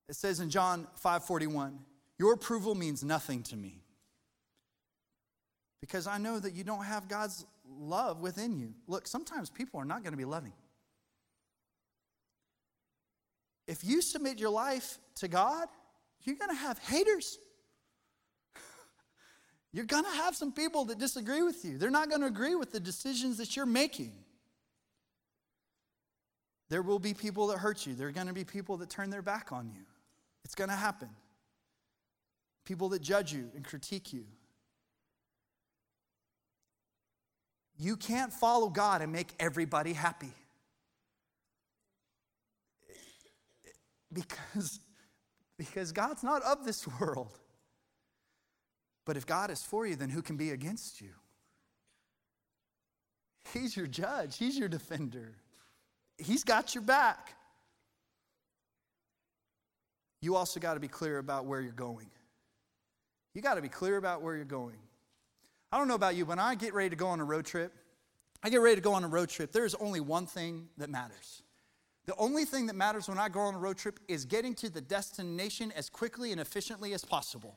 It 0.08 0.16
says 0.16 0.40
in 0.40 0.50
John 0.50 0.88
5:41, 0.96 1.86
"Your 2.18 2.32
approval 2.32 2.74
means 2.74 3.02
nothing 3.04 3.44
to 3.44 3.56
me." 3.56 3.84
Because 5.80 6.08
I 6.08 6.18
know 6.18 6.40
that 6.40 6.54
you 6.54 6.64
don't 6.64 6.84
have 6.84 7.08
God's 7.08 7.46
love 7.64 8.20
within 8.20 8.56
you. 8.56 8.74
Look, 8.88 9.06
sometimes 9.06 9.48
people 9.48 9.80
are 9.80 9.84
not 9.84 10.02
going 10.02 10.12
to 10.12 10.16
be 10.18 10.24
loving. 10.24 10.54
If 13.68 13.84
you 13.84 14.02
submit 14.02 14.38
your 14.38 14.50
life 14.50 14.98
to 15.16 15.28
God, 15.28 15.68
you're 16.22 16.36
going 16.36 16.50
to 16.50 16.56
have 16.56 16.78
haters. 16.78 17.38
You're 19.76 19.84
going 19.84 20.04
to 20.04 20.10
have 20.10 20.34
some 20.34 20.52
people 20.52 20.86
that 20.86 20.98
disagree 20.98 21.42
with 21.42 21.62
you. 21.62 21.76
They're 21.76 21.90
not 21.90 22.08
going 22.08 22.22
to 22.22 22.28
agree 22.28 22.54
with 22.54 22.72
the 22.72 22.80
decisions 22.80 23.36
that 23.36 23.56
you're 23.56 23.66
making. 23.66 24.10
There 26.70 26.80
will 26.80 26.98
be 26.98 27.12
people 27.12 27.48
that 27.48 27.58
hurt 27.58 27.86
you. 27.86 27.94
There 27.94 28.08
are 28.08 28.12
going 28.12 28.28
to 28.28 28.32
be 28.32 28.42
people 28.42 28.78
that 28.78 28.88
turn 28.88 29.10
their 29.10 29.20
back 29.20 29.52
on 29.52 29.68
you. 29.68 29.82
It's 30.46 30.54
going 30.54 30.70
to 30.70 30.76
happen. 30.76 31.10
People 32.64 32.88
that 32.88 33.02
judge 33.02 33.34
you 33.34 33.50
and 33.54 33.66
critique 33.66 34.14
you. 34.14 34.24
You 37.78 37.98
can't 37.98 38.32
follow 38.32 38.70
God 38.70 39.02
and 39.02 39.12
make 39.12 39.28
everybody 39.38 39.92
happy. 39.92 40.32
Because, 44.10 44.80
because 45.58 45.92
God's 45.92 46.24
not 46.24 46.42
of 46.44 46.64
this 46.64 46.88
world. 46.98 47.38
But 49.06 49.16
if 49.16 49.24
God 49.24 49.50
is 49.50 49.62
for 49.62 49.86
you, 49.86 49.96
then 49.96 50.10
who 50.10 50.20
can 50.20 50.36
be 50.36 50.50
against 50.50 51.00
you? 51.00 51.12
He's 53.54 53.74
your 53.74 53.86
judge, 53.86 54.36
He's 54.36 54.58
your 54.58 54.68
defender, 54.68 55.36
He's 56.18 56.44
got 56.44 56.74
your 56.74 56.82
back 56.82 57.36
you 60.26 60.34
also 60.34 60.60
got 60.60 60.74
to 60.74 60.80
be 60.80 60.88
clear 60.88 61.18
about 61.18 61.46
where 61.46 61.60
you're 61.60 61.72
going. 61.72 62.10
You 63.34 63.42
got 63.42 63.54
to 63.54 63.62
be 63.62 63.68
clear 63.68 63.96
about 63.96 64.22
where 64.22 64.34
you're 64.34 64.44
going. 64.44 64.78
I 65.70 65.78
don't 65.78 65.88
know 65.88 65.94
about 65.94 66.16
you, 66.16 66.24
but 66.24 66.30
when 66.30 66.38
I 66.38 66.54
get 66.54 66.74
ready 66.74 66.90
to 66.90 66.96
go 66.96 67.08
on 67.08 67.20
a 67.20 67.24
road 67.24 67.44
trip, 67.44 67.72
I 68.42 68.50
get 68.50 68.60
ready 68.60 68.76
to 68.76 68.80
go 68.80 68.92
on 68.94 69.04
a 69.04 69.08
road 69.08 69.28
trip, 69.28 69.52
there's 69.52 69.74
only 69.76 70.00
one 70.00 70.26
thing 70.26 70.68
that 70.78 70.90
matters. 70.90 71.42
The 72.06 72.14
only 72.16 72.44
thing 72.44 72.66
that 72.66 72.76
matters 72.76 73.08
when 73.08 73.18
I 73.18 73.28
go 73.28 73.40
on 73.40 73.54
a 73.54 73.58
road 73.58 73.78
trip 73.78 73.98
is 74.08 74.24
getting 74.24 74.54
to 74.56 74.70
the 74.70 74.80
destination 74.80 75.72
as 75.76 75.88
quickly 75.88 76.32
and 76.32 76.40
efficiently 76.40 76.92
as 76.92 77.04
possible. 77.04 77.56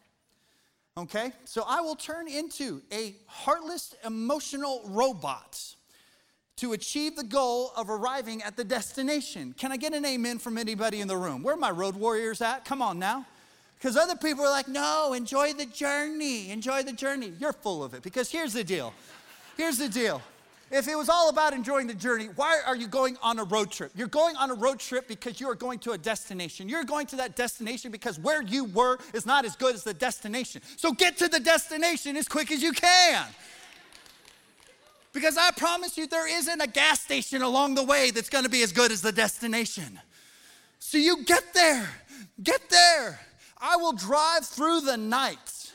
Okay? 0.97 1.31
So 1.45 1.63
I 1.67 1.81
will 1.81 1.95
turn 1.95 2.27
into 2.27 2.81
a 2.91 3.15
heartless, 3.27 3.95
emotional 4.05 4.81
robot 4.85 5.75
to 6.57 6.73
achieve 6.73 7.15
the 7.15 7.23
goal 7.23 7.71
of 7.77 7.89
arriving 7.89 8.43
at 8.43 8.57
the 8.57 8.65
destination. 8.65 9.53
Can 9.57 9.71
I 9.71 9.77
get 9.77 9.93
an 9.93 10.05
amen 10.05 10.39
from 10.39 10.57
anybody 10.57 10.99
in 10.99 11.07
the 11.07 11.15
room? 11.15 11.41
Where 11.41 11.53
are 11.53 11.57
my 11.57 11.71
road 11.71 11.95
warriors 11.95 12.41
at? 12.41 12.65
Come 12.65 12.81
on 12.81 12.99
now. 12.99 13.25
Because 13.75 13.95
other 13.95 14.17
people 14.17 14.43
are 14.43 14.49
like, 14.49 14.67
no, 14.67 15.13
enjoy 15.13 15.53
the 15.53 15.65
journey, 15.65 16.51
enjoy 16.51 16.83
the 16.83 16.91
journey. 16.91 17.31
You're 17.39 17.53
full 17.53 17.81
of 17.81 17.93
it. 17.93 18.03
Because 18.03 18.29
here's 18.29 18.51
the 18.51 18.63
deal. 18.63 18.93
Here's 19.55 19.77
the 19.77 19.87
deal. 19.87 20.21
If 20.71 20.87
it 20.87 20.95
was 20.95 21.09
all 21.09 21.29
about 21.29 21.53
enjoying 21.53 21.87
the 21.87 21.95
journey, 21.95 22.29
why 22.35 22.61
are 22.65 22.75
you 22.75 22.87
going 22.87 23.17
on 23.23 23.39
a 23.39 23.43
road 23.43 23.71
trip? 23.71 23.91
You're 23.95 24.07
going 24.07 24.35
on 24.35 24.51
a 24.51 24.53
road 24.53 24.79
trip 24.79 25.07
because 25.07 25.41
you 25.41 25.49
are 25.49 25.55
going 25.55 25.79
to 25.79 25.91
a 25.91 25.97
destination. 25.97 26.69
You're 26.69 26.83
going 26.83 27.07
to 27.07 27.15
that 27.15 27.35
destination 27.35 27.91
because 27.91 28.19
where 28.19 28.43
you 28.43 28.65
were 28.65 28.99
is 29.13 29.25
not 29.25 29.45
as 29.45 29.55
good 29.55 29.73
as 29.73 29.83
the 29.83 29.95
destination. 29.95 30.61
So 30.77 30.91
get 30.91 31.17
to 31.17 31.27
the 31.27 31.39
destination 31.39 32.15
as 32.15 32.27
quick 32.27 32.51
as 32.51 32.61
you 32.61 32.71
can. 32.71 33.25
Because 35.11 35.37
I 35.37 35.49
promise 35.57 35.97
you, 35.97 36.05
there 36.05 36.27
isn't 36.27 36.61
a 36.61 36.67
gas 36.67 37.01
station 37.01 37.41
along 37.41 37.73
the 37.73 37.83
way 37.83 38.11
that's 38.11 38.29
gonna 38.29 38.49
be 38.49 38.61
as 38.61 38.71
good 38.71 38.91
as 38.91 39.01
the 39.01 39.11
destination. 39.11 39.99
So 40.77 40.99
you 40.99 41.23
get 41.23 41.53
there, 41.53 41.89
get 42.43 42.69
there. 42.69 43.19
I 43.57 43.75
will 43.77 43.93
drive 43.93 44.45
through 44.45 44.81
the 44.81 44.97
night 44.97 45.71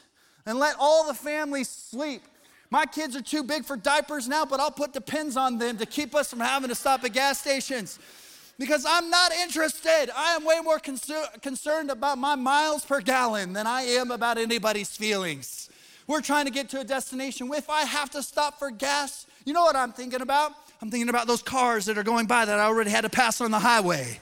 and 0.46 0.58
let 0.58 0.76
all 0.78 1.06
the 1.06 1.14
families 1.14 1.68
sleep. 1.68 2.22
My 2.74 2.86
kids 2.86 3.14
are 3.14 3.22
too 3.22 3.44
big 3.44 3.64
for 3.64 3.76
diapers 3.76 4.26
now, 4.26 4.44
but 4.44 4.58
I'll 4.58 4.68
put 4.68 4.92
Depends 4.92 5.36
on 5.36 5.58
them 5.58 5.78
to 5.78 5.86
keep 5.86 6.12
us 6.12 6.28
from 6.28 6.40
having 6.40 6.70
to 6.70 6.74
stop 6.74 7.04
at 7.04 7.12
gas 7.12 7.38
stations 7.38 8.00
because 8.58 8.84
I'm 8.84 9.10
not 9.10 9.30
interested. 9.30 10.10
I 10.12 10.34
am 10.34 10.44
way 10.44 10.58
more 10.60 10.80
concer- 10.80 11.28
concerned 11.40 11.92
about 11.92 12.18
my 12.18 12.34
miles 12.34 12.84
per 12.84 13.00
gallon 13.00 13.52
than 13.52 13.68
I 13.68 13.82
am 13.82 14.10
about 14.10 14.38
anybody's 14.38 14.90
feelings. 14.90 15.70
We're 16.08 16.20
trying 16.20 16.46
to 16.46 16.50
get 16.50 16.68
to 16.70 16.80
a 16.80 16.84
destination. 16.84 17.48
If 17.54 17.70
I 17.70 17.82
have 17.82 18.10
to 18.10 18.24
stop 18.24 18.58
for 18.58 18.72
gas, 18.72 19.28
you 19.44 19.52
know 19.52 19.62
what 19.62 19.76
I'm 19.76 19.92
thinking 19.92 20.20
about? 20.20 20.50
I'm 20.82 20.90
thinking 20.90 21.10
about 21.10 21.28
those 21.28 21.42
cars 21.42 21.86
that 21.86 21.96
are 21.96 22.02
going 22.02 22.26
by 22.26 22.44
that 22.44 22.58
I 22.58 22.64
already 22.64 22.90
had 22.90 23.02
to 23.02 23.08
pass 23.08 23.40
on 23.40 23.52
the 23.52 23.60
highway. 23.60 24.18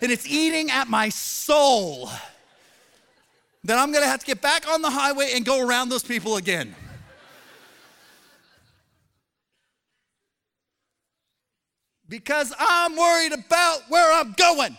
And 0.00 0.12
it's 0.12 0.28
eating 0.28 0.70
at 0.70 0.86
my 0.86 1.08
soul 1.08 2.08
that 3.64 3.76
I'm 3.76 3.90
gonna 3.90 4.06
have 4.06 4.20
to 4.20 4.26
get 4.26 4.40
back 4.40 4.68
on 4.68 4.80
the 4.80 4.90
highway 4.90 5.32
and 5.34 5.44
go 5.44 5.66
around 5.66 5.88
those 5.88 6.04
people 6.04 6.36
again. 6.36 6.76
Because 12.08 12.52
I'm 12.58 12.96
worried 12.96 13.32
about 13.32 13.80
where 13.88 14.12
I'm 14.12 14.32
going. 14.32 14.76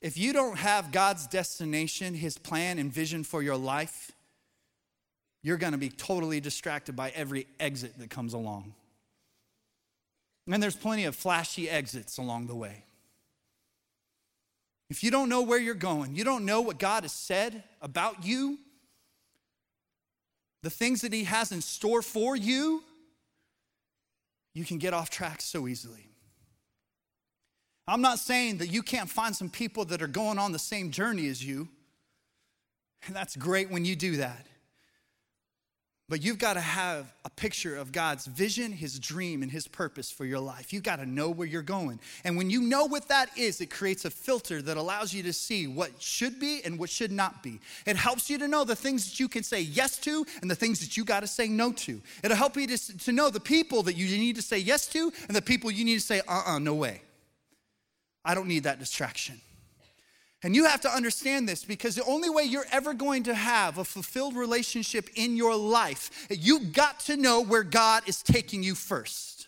If 0.00 0.18
you 0.18 0.32
don't 0.32 0.58
have 0.58 0.90
God's 0.90 1.26
destination, 1.26 2.14
His 2.14 2.36
plan 2.36 2.78
and 2.78 2.92
vision 2.92 3.22
for 3.22 3.42
your 3.42 3.56
life, 3.56 4.10
you're 5.42 5.56
going 5.56 5.72
to 5.72 5.78
be 5.78 5.88
totally 5.88 6.40
distracted 6.40 6.96
by 6.96 7.10
every 7.10 7.46
exit 7.58 7.98
that 7.98 8.10
comes 8.10 8.32
along. 8.32 8.74
And 10.48 10.62
there's 10.62 10.76
plenty 10.76 11.04
of 11.04 11.14
flashy 11.14 11.70
exits 11.70 12.18
along 12.18 12.48
the 12.48 12.54
way. 12.54 12.84
If 14.90 15.02
you 15.02 15.10
don't 15.10 15.28
know 15.28 15.42
where 15.42 15.58
you're 15.58 15.74
going, 15.74 16.16
you 16.16 16.24
don't 16.24 16.44
know 16.44 16.60
what 16.60 16.78
God 16.78 17.04
has 17.04 17.12
said 17.12 17.62
about 17.80 18.24
you, 18.24 18.58
the 20.62 20.70
things 20.70 21.00
that 21.02 21.12
He 21.12 21.24
has 21.24 21.52
in 21.52 21.60
store 21.60 22.02
for 22.02 22.36
you, 22.36 22.82
you 24.54 24.64
can 24.64 24.78
get 24.78 24.94
off 24.94 25.10
track 25.10 25.40
so 25.40 25.66
easily. 25.66 26.08
I'm 27.88 28.00
not 28.00 28.18
saying 28.18 28.58
that 28.58 28.68
you 28.68 28.82
can't 28.82 29.10
find 29.10 29.34
some 29.34 29.50
people 29.50 29.84
that 29.86 30.02
are 30.02 30.06
going 30.06 30.38
on 30.38 30.52
the 30.52 30.58
same 30.58 30.90
journey 30.90 31.28
as 31.28 31.44
you. 31.44 31.68
And 33.06 33.16
that's 33.16 33.34
great 33.36 33.70
when 33.70 33.84
you 33.84 33.96
do 33.96 34.18
that. 34.18 34.46
But 36.12 36.22
you've 36.22 36.36
got 36.38 36.54
to 36.54 36.60
have 36.60 37.10
a 37.24 37.30
picture 37.30 37.74
of 37.74 37.90
God's 37.90 38.26
vision, 38.26 38.70
His 38.70 38.98
dream, 38.98 39.42
and 39.42 39.50
His 39.50 39.66
purpose 39.66 40.10
for 40.10 40.26
your 40.26 40.40
life. 40.40 40.70
You've 40.70 40.82
got 40.82 40.96
to 40.96 41.06
know 41.06 41.30
where 41.30 41.48
you're 41.48 41.62
going. 41.62 42.00
And 42.22 42.36
when 42.36 42.50
you 42.50 42.60
know 42.60 42.84
what 42.84 43.08
that 43.08 43.30
is, 43.34 43.62
it 43.62 43.70
creates 43.70 44.04
a 44.04 44.10
filter 44.10 44.60
that 44.60 44.76
allows 44.76 45.14
you 45.14 45.22
to 45.22 45.32
see 45.32 45.66
what 45.66 46.02
should 46.02 46.38
be 46.38 46.60
and 46.66 46.78
what 46.78 46.90
should 46.90 47.12
not 47.12 47.42
be. 47.42 47.60
It 47.86 47.96
helps 47.96 48.28
you 48.28 48.36
to 48.36 48.46
know 48.46 48.62
the 48.62 48.76
things 48.76 49.08
that 49.08 49.20
you 49.20 49.26
can 49.26 49.42
say 49.42 49.62
yes 49.62 49.96
to 50.00 50.26
and 50.42 50.50
the 50.50 50.54
things 50.54 50.80
that 50.80 50.98
you 50.98 51.04
got 51.06 51.20
to 51.20 51.26
say 51.26 51.48
no 51.48 51.72
to. 51.72 51.98
It'll 52.22 52.36
help 52.36 52.58
you 52.58 52.66
to, 52.66 52.98
to 52.98 53.12
know 53.12 53.30
the 53.30 53.40
people 53.40 53.82
that 53.84 53.96
you 53.96 54.06
need 54.18 54.36
to 54.36 54.42
say 54.42 54.58
yes 54.58 54.86
to 54.88 55.10
and 55.28 55.34
the 55.34 55.40
people 55.40 55.70
you 55.70 55.82
need 55.82 55.94
to 55.94 56.00
say, 56.04 56.20
uh 56.28 56.42
uh-uh, 56.42 56.56
uh, 56.56 56.58
no 56.58 56.74
way. 56.74 57.00
I 58.22 58.34
don't 58.34 58.48
need 58.48 58.64
that 58.64 58.78
distraction. 58.78 59.40
And 60.42 60.56
you 60.56 60.64
have 60.64 60.80
to 60.80 60.90
understand 60.90 61.48
this 61.48 61.64
because 61.64 61.94
the 61.94 62.04
only 62.04 62.28
way 62.28 62.42
you're 62.42 62.66
ever 62.72 62.94
going 62.94 63.22
to 63.24 63.34
have 63.34 63.78
a 63.78 63.84
fulfilled 63.84 64.34
relationship 64.34 65.08
in 65.14 65.36
your 65.36 65.54
life, 65.54 66.26
you 66.30 66.60
got 66.64 67.00
to 67.00 67.16
know 67.16 67.40
where 67.40 67.62
God 67.62 68.02
is 68.06 68.22
taking 68.22 68.62
you 68.62 68.74
first. 68.74 69.46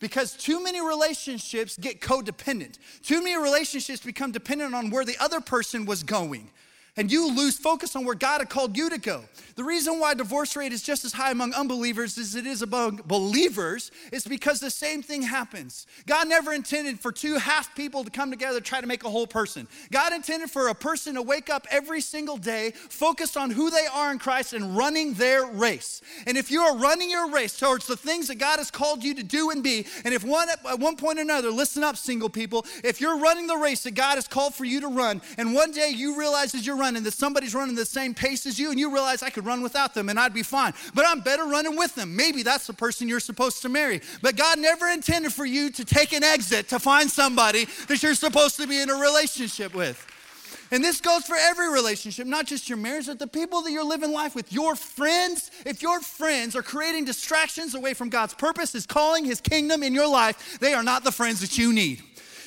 Because 0.00 0.32
too 0.32 0.62
many 0.62 0.80
relationships 0.80 1.76
get 1.76 2.00
codependent. 2.00 2.78
Too 3.04 3.22
many 3.22 3.40
relationships 3.40 4.00
become 4.00 4.32
dependent 4.32 4.74
on 4.74 4.90
where 4.90 5.04
the 5.04 5.16
other 5.20 5.40
person 5.40 5.86
was 5.86 6.02
going. 6.02 6.50
And 6.96 7.10
you 7.10 7.34
lose 7.34 7.56
focus 7.56 7.96
on 7.96 8.04
where 8.04 8.14
God 8.14 8.40
had 8.40 8.50
called 8.50 8.76
you 8.76 8.90
to 8.90 8.98
go. 8.98 9.24
The 9.56 9.64
reason 9.64 9.98
why 9.98 10.14
divorce 10.14 10.56
rate 10.56 10.72
is 10.72 10.82
just 10.82 11.04
as 11.04 11.12
high 11.12 11.30
among 11.30 11.54
unbelievers 11.54 12.18
as 12.18 12.34
it 12.34 12.46
is 12.46 12.62
among 12.62 13.00
believers 13.06 13.90
is 14.10 14.24
because 14.24 14.60
the 14.60 14.70
same 14.70 15.02
thing 15.02 15.22
happens. 15.22 15.86
God 16.06 16.28
never 16.28 16.52
intended 16.52 17.00
for 17.00 17.12
two 17.12 17.36
half 17.36 17.74
people 17.74 18.04
to 18.04 18.10
come 18.10 18.30
together 18.30 18.60
to 18.60 18.64
try 18.64 18.80
to 18.80 18.86
make 18.86 19.04
a 19.04 19.10
whole 19.10 19.26
person. 19.26 19.68
God 19.90 20.12
intended 20.12 20.50
for 20.50 20.68
a 20.68 20.74
person 20.74 21.14
to 21.14 21.22
wake 21.22 21.50
up 21.50 21.66
every 21.70 22.00
single 22.00 22.36
day 22.36 22.72
focused 22.72 23.36
on 23.36 23.50
who 23.50 23.70
they 23.70 23.86
are 23.92 24.10
in 24.12 24.18
Christ 24.18 24.52
and 24.52 24.76
running 24.76 25.14
their 25.14 25.46
race. 25.46 26.02
And 26.26 26.36
if 26.36 26.50
you 26.50 26.60
are 26.60 26.76
running 26.76 27.10
your 27.10 27.30
race 27.30 27.58
towards 27.58 27.86
the 27.86 27.96
things 27.96 28.28
that 28.28 28.36
God 28.36 28.58
has 28.58 28.70
called 28.70 29.02
you 29.02 29.14
to 29.14 29.22
do 29.22 29.50
and 29.50 29.62
be, 29.62 29.86
and 30.04 30.12
if 30.12 30.24
one 30.24 30.48
at 30.48 30.78
one 30.78 30.96
point 30.96 31.18
or 31.18 31.22
another, 31.22 31.50
listen 31.50 31.82
up, 31.82 31.96
single 31.96 32.28
people, 32.28 32.66
if 32.84 33.00
you're 33.00 33.18
running 33.18 33.46
the 33.46 33.56
race 33.56 33.82
that 33.84 33.94
God 33.94 34.16
has 34.16 34.28
called 34.28 34.54
for 34.54 34.64
you 34.64 34.80
to 34.80 34.88
run, 34.88 35.22
and 35.38 35.54
one 35.54 35.72
day 35.72 35.90
you 35.90 36.18
realize 36.18 36.54
as 36.54 36.66
you're 36.66 36.81
running 36.82 37.04
that 37.04 37.14
somebody's 37.14 37.54
running 37.54 37.76
the 37.76 37.86
same 37.86 38.12
pace 38.12 38.44
as 38.44 38.58
you, 38.58 38.70
and 38.70 38.78
you 38.78 38.92
realize 38.92 39.22
I 39.22 39.30
could 39.30 39.46
run 39.46 39.62
without 39.62 39.94
them 39.94 40.08
and 40.08 40.18
I'd 40.18 40.34
be 40.34 40.42
fine. 40.42 40.74
But 40.94 41.06
I'm 41.06 41.20
better 41.20 41.44
running 41.44 41.76
with 41.76 41.94
them. 41.94 42.16
Maybe 42.16 42.42
that's 42.42 42.66
the 42.66 42.72
person 42.72 43.08
you're 43.08 43.20
supposed 43.20 43.62
to 43.62 43.68
marry. 43.68 44.00
But 44.20 44.36
God 44.36 44.58
never 44.58 44.88
intended 44.88 45.32
for 45.32 45.46
you 45.46 45.70
to 45.70 45.84
take 45.84 46.12
an 46.12 46.24
exit 46.24 46.68
to 46.70 46.80
find 46.80 47.08
somebody 47.08 47.66
that 47.86 48.02
you're 48.02 48.16
supposed 48.16 48.56
to 48.56 48.66
be 48.66 48.80
in 48.80 48.90
a 48.90 48.94
relationship 48.94 49.74
with. 49.74 50.04
And 50.72 50.82
this 50.82 51.02
goes 51.02 51.24
for 51.24 51.36
every 51.36 51.70
relationship, 51.70 52.26
not 52.26 52.46
just 52.46 52.68
your 52.68 52.78
marriage, 52.78 53.06
but 53.06 53.18
the 53.18 53.26
people 53.26 53.60
that 53.62 53.70
you're 53.70 53.84
living 53.84 54.10
life 54.10 54.34
with. 54.34 54.50
Your 54.52 54.74
friends, 54.74 55.50
if 55.66 55.82
your 55.82 56.00
friends 56.00 56.56
are 56.56 56.62
creating 56.62 57.04
distractions 57.04 57.74
away 57.74 57.92
from 57.92 58.08
God's 58.08 58.32
purpose, 58.32 58.72
His 58.72 58.86
calling, 58.86 59.26
His 59.26 59.40
kingdom 59.40 59.82
in 59.82 59.92
your 59.92 60.08
life, 60.08 60.58
they 60.60 60.72
are 60.72 60.82
not 60.82 61.04
the 61.04 61.12
friends 61.12 61.40
that 61.40 61.58
you 61.58 61.72
need. 61.74 62.02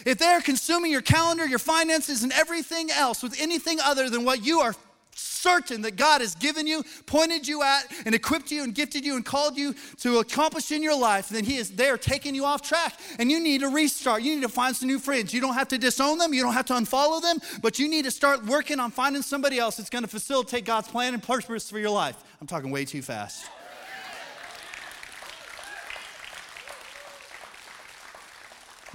If 0.06 0.20
they 0.20 0.28
are 0.28 0.42
consuming 0.42 0.92
your 0.92 1.02
calendar, 1.02 1.46
your 1.46 1.60
finances, 1.60 2.24
and 2.24 2.32
everything 2.32 2.92
else 2.92 3.24
with 3.24 3.40
anything 3.42 3.80
other 3.80 4.10
than 4.10 4.24
what 4.24 4.46
you 4.46 4.60
are 4.60 4.76
certain 5.18 5.82
that 5.84 5.96
God 5.96 6.22
has 6.22 6.36
given 6.36 6.68
you, 6.68 6.84
pointed 7.06 7.48
you 7.48 7.64
at, 7.64 7.86
and 8.06 8.14
equipped 8.14 8.52
you, 8.52 8.64
and 8.64 8.76
gifted 8.76 9.06
you, 9.06 9.16
and 9.16 9.26
called 9.26 9.58
you 9.58 9.74
to 10.02 10.20
accomplish 10.20 10.72
in 10.72 10.84
your 10.84 10.98
life, 10.98 11.30
then 11.30 11.44
He 11.44 11.58
is 11.58 11.72
there 11.72 11.98
taking 11.98 12.36
you 12.36 12.46
off 12.46 12.62
track. 12.62 13.00
And 13.18 13.32
you 13.32 13.40
need 13.40 13.62
to 13.62 13.70
restart. 13.70 14.22
You 14.22 14.36
need 14.36 14.42
to 14.42 14.50
find 14.50 14.76
some 14.76 14.88
new 14.88 15.00
friends. 15.00 15.34
You 15.34 15.42
don't 15.42 15.54
have 15.54 15.70
to 15.70 15.78
disown 15.78 16.18
them, 16.18 16.34
you 16.34 16.44
don't 16.44 16.54
have 16.54 16.66
to 16.66 16.74
unfollow 16.74 17.22
them, 17.22 17.40
but 17.62 17.80
you 17.80 17.88
need 17.88 18.06
to 18.06 18.12
start 18.12 18.46
working 18.46 18.80
on 18.80 18.92
finding 18.92 19.22
somebody 19.22 19.58
else 19.58 19.78
that's 19.78 19.90
going 19.90 20.04
to 20.04 20.10
facilitate 20.10 20.66
God's 20.66 20.88
plan 20.88 21.14
and 21.14 21.24
purpose 21.24 21.70
for 21.70 21.80
your 21.80 21.92
life. 21.92 22.16
I'm 22.42 22.48
talking 22.48 22.72
way 22.72 22.86
too 22.86 23.02
fast. 23.02 23.46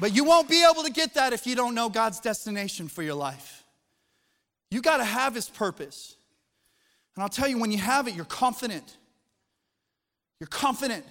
But 0.00 0.16
you 0.16 0.24
won't 0.24 0.48
be 0.48 0.64
able 0.64 0.82
to 0.82 0.90
get 0.90 1.14
that 1.14 1.34
if 1.34 1.46
you 1.46 1.54
don't 1.54 1.74
know 1.74 1.90
God's 1.90 2.20
destination 2.20 2.88
for 2.88 3.02
your 3.02 3.14
life. 3.14 3.64
You 4.70 4.80
got 4.80 4.96
to 4.96 5.04
have 5.04 5.34
his 5.34 5.48
purpose. 5.48 6.16
And 7.14 7.22
I'll 7.22 7.28
tell 7.28 7.46
you, 7.46 7.58
when 7.58 7.70
you 7.70 7.78
have 7.78 8.08
it, 8.08 8.14
you're 8.14 8.24
confident. 8.24 8.96
You're 10.40 10.46
confident. 10.46 11.04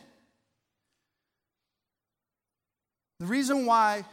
The 3.20 3.28
reason 3.28 3.68
why, 3.68 4.06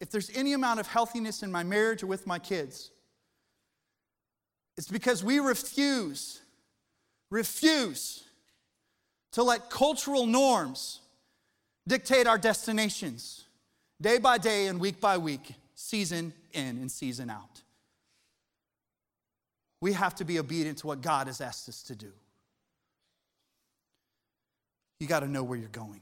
if 0.00 0.10
there's 0.10 0.30
any 0.34 0.54
amount 0.54 0.80
of 0.80 0.86
healthiness 0.86 1.42
in 1.42 1.52
my 1.52 1.62
marriage 1.62 2.02
or 2.02 2.06
with 2.06 2.26
my 2.26 2.38
kids, 2.38 2.90
it's 4.78 4.88
because 4.88 5.22
we 5.22 5.40
refuse, 5.40 6.40
refuse 7.30 8.24
to 9.32 9.42
let 9.42 9.68
cultural 9.68 10.26
norms 10.26 11.00
dictate 11.86 12.26
our 12.26 12.38
destinations 12.38 13.45
day 14.00 14.18
by 14.18 14.38
day 14.38 14.66
and 14.66 14.80
week 14.80 15.00
by 15.00 15.18
week, 15.18 15.54
season 15.74 16.32
in 16.52 16.78
and 16.78 16.90
season 16.90 17.30
out. 17.30 17.62
We 19.80 19.92
have 19.92 20.14
to 20.16 20.24
be 20.24 20.38
obedient 20.38 20.78
to 20.78 20.86
what 20.86 21.00
God 21.00 21.26
has 21.26 21.40
asked 21.40 21.68
us 21.68 21.82
to 21.84 21.94
do. 21.94 22.12
You 24.98 25.06
got 25.06 25.20
to 25.20 25.28
know 25.28 25.44
where 25.44 25.58
you're 25.58 25.68
going. 25.68 26.00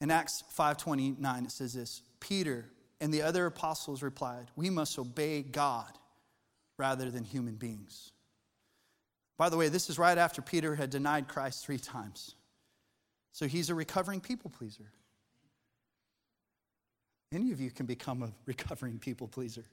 In 0.00 0.10
Acts 0.10 0.42
5:29 0.56 1.44
it 1.46 1.50
says 1.50 1.72
this, 1.72 2.02
Peter 2.20 2.70
and 3.00 3.12
the 3.12 3.22
other 3.22 3.46
apostles 3.46 4.02
replied, 4.02 4.50
"We 4.54 4.70
must 4.70 4.98
obey 4.98 5.42
God 5.42 5.98
rather 6.76 7.10
than 7.10 7.24
human 7.24 7.56
beings." 7.56 8.12
By 9.36 9.48
the 9.48 9.56
way, 9.56 9.68
this 9.68 9.90
is 9.90 9.98
right 9.98 10.16
after 10.16 10.40
Peter 10.40 10.76
had 10.76 10.90
denied 10.90 11.26
Christ 11.28 11.64
3 11.64 11.78
times. 11.78 12.34
So 13.34 13.48
he's 13.48 13.68
a 13.68 13.74
recovering 13.74 14.20
people 14.20 14.48
pleaser. 14.48 14.84
Any 17.32 17.50
of 17.50 17.60
you 17.60 17.72
can 17.72 17.84
become 17.84 18.22
a 18.22 18.30
recovering 18.46 19.00
people 19.00 19.26
pleaser. 19.26 19.64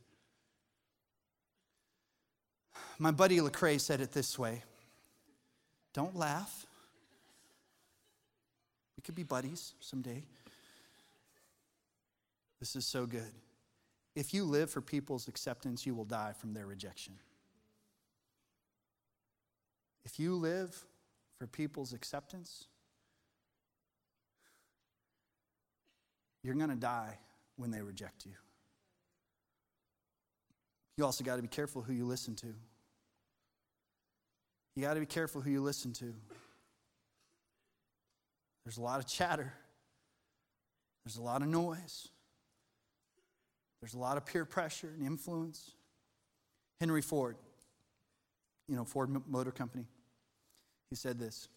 My 2.98 3.12
buddy 3.12 3.38
Lecrae 3.38 3.80
said 3.80 4.02
it 4.02 4.12
this 4.12 4.38
way 4.38 4.64
Don't 5.94 6.16
laugh. 6.16 6.66
We 8.98 9.02
could 9.04 9.14
be 9.14 9.24
buddies 9.24 9.76
someday. 9.80 10.24
This 12.60 12.76
is 12.76 12.86
so 12.88 13.06
good. 13.06 13.32
If 14.16 14.34
you 14.34 14.44
live 14.44 14.72
for 14.72 14.82
people's 14.82 15.28
acceptance, 15.28 15.86
you 15.86 15.94
will 15.94 16.06
die 16.06 16.34
from 16.36 16.54
their 16.54 16.66
rejection. 16.66 17.14
If 20.04 20.20
you 20.20 20.36
live 20.36 20.84
for 21.38 21.46
people's 21.46 21.94
acceptance, 21.94 22.66
you're 26.44 26.56
going 26.56 26.70
to 26.70 26.76
die 26.76 27.18
when 27.56 27.72
they 27.72 27.82
reject 27.82 28.26
you. 28.26 28.34
You 30.98 31.06
also 31.06 31.24
got 31.24 31.38
to 31.38 31.42
be 31.42 31.48
careful 31.48 31.82
who 31.82 31.94
you 31.94 32.06
listen 32.06 32.36
to. 32.36 32.54
You 34.76 34.84
got 34.84 34.94
to 34.94 35.00
be 35.00 35.06
careful 35.06 35.42
who 35.42 35.50
you 35.50 35.62
listen 35.62 35.94
to. 35.94 36.14
There's 38.66 38.78
a 38.78 38.82
lot 38.82 39.00
of 39.00 39.08
chatter, 39.08 39.52
there's 41.04 41.18
a 41.18 41.22
lot 41.22 41.42
of 41.42 41.48
noise, 41.48 42.10
there's 43.82 43.96
a 43.96 44.00
lot 44.00 44.18
of 44.18 44.26
peer 44.26 44.46
pressure 44.46 44.92
and 44.96 45.06
influence. 45.06 45.72
Henry 46.80 47.02
Ford, 47.02 47.38
you 48.68 48.76
know, 48.76 48.86
Ford 48.86 49.10
Motor 49.28 49.52
Company, 49.52 49.86
he 50.90 50.96
said 50.96 51.20
this 51.20 51.48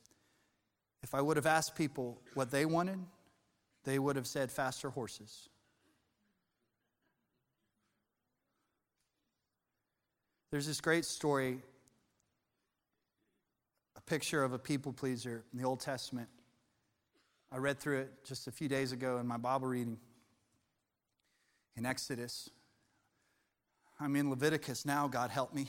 If 1.02 1.14
I 1.14 1.20
would 1.20 1.36
have 1.36 1.46
asked 1.46 1.76
people 1.76 2.20
what 2.34 2.50
they 2.50 2.64
wanted, 2.64 2.98
they 3.84 3.98
would 3.98 4.16
have 4.16 4.26
said 4.26 4.50
faster 4.50 4.90
horses. 4.90 5.48
There's 10.50 10.66
this 10.66 10.80
great 10.80 11.04
story, 11.04 11.58
a 13.96 14.00
picture 14.02 14.44
of 14.44 14.52
a 14.52 14.58
people 14.58 14.92
pleaser 14.92 15.44
in 15.52 15.58
the 15.58 15.64
Old 15.64 15.80
Testament. 15.80 16.28
I 17.50 17.58
read 17.58 17.78
through 17.78 18.00
it 18.00 18.24
just 18.24 18.46
a 18.46 18.52
few 18.52 18.68
days 18.68 18.92
ago 18.92 19.18
in 19.18 19.26
my 19.26 19.36
Bible 19.36 19.66
reading 19.66 19.98
in 21.76 21.84
Exodus. 21.84 22.50
I'm 24.00 24.16
in 24.16 24.30
Leviticus 24.30 24.86
now, 24.86 25.08
God 25.08 25.30
help 25.30 25.54
me. 25.54 25.66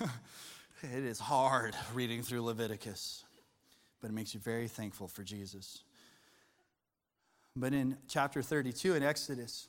it 0.00 1.04
is 1.04 1.18
hard 1.18 1.74
reading 1.94 2.22
through 2.22 2.42
Leviticus, 2.42 3.24
but 4.00 4.10
it 4.10 4.12
makes 4.12 4.34
you 4.34 4.40
very 4.40 4.68
thankful 4.68 5.08
for 5.08 5.22
Jesus. 5.22 5.82
But 7.60 7.74
in 7.74 7.98
chapter 8.08 8.42
32 8.42 8.94
in 8.94 9.02
Exodus, 9.02 9.68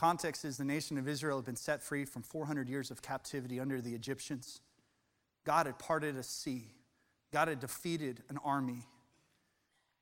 Context 0.00 0.46
is 0.46 0.56
the 0.56 0.64
nation 0.64 0.96
of 0.96 1.06
Israel 1.06 1.36
had 1.36 1.44
been 1.44 1.56
set 1.56 1.82
free 1.82 2.06
from 2.06 2.22
400 2.22 2.70
years 2.70 2.90
of 2.90 3.02
captivity 3.02 3.60
under 3.60 3.82
the 3.82 3.94
Egyptians. 3.94 4.62
God 5.44 5.66
had 5.66 5.78
parted 5.78 6.16
a 6.16 6.22
sea, 6.22 6.72
God 7.34 7.48
had 7.48 7.60
defeated 7.60 8.22
an 8.30 8.38
army. 8.42 8.86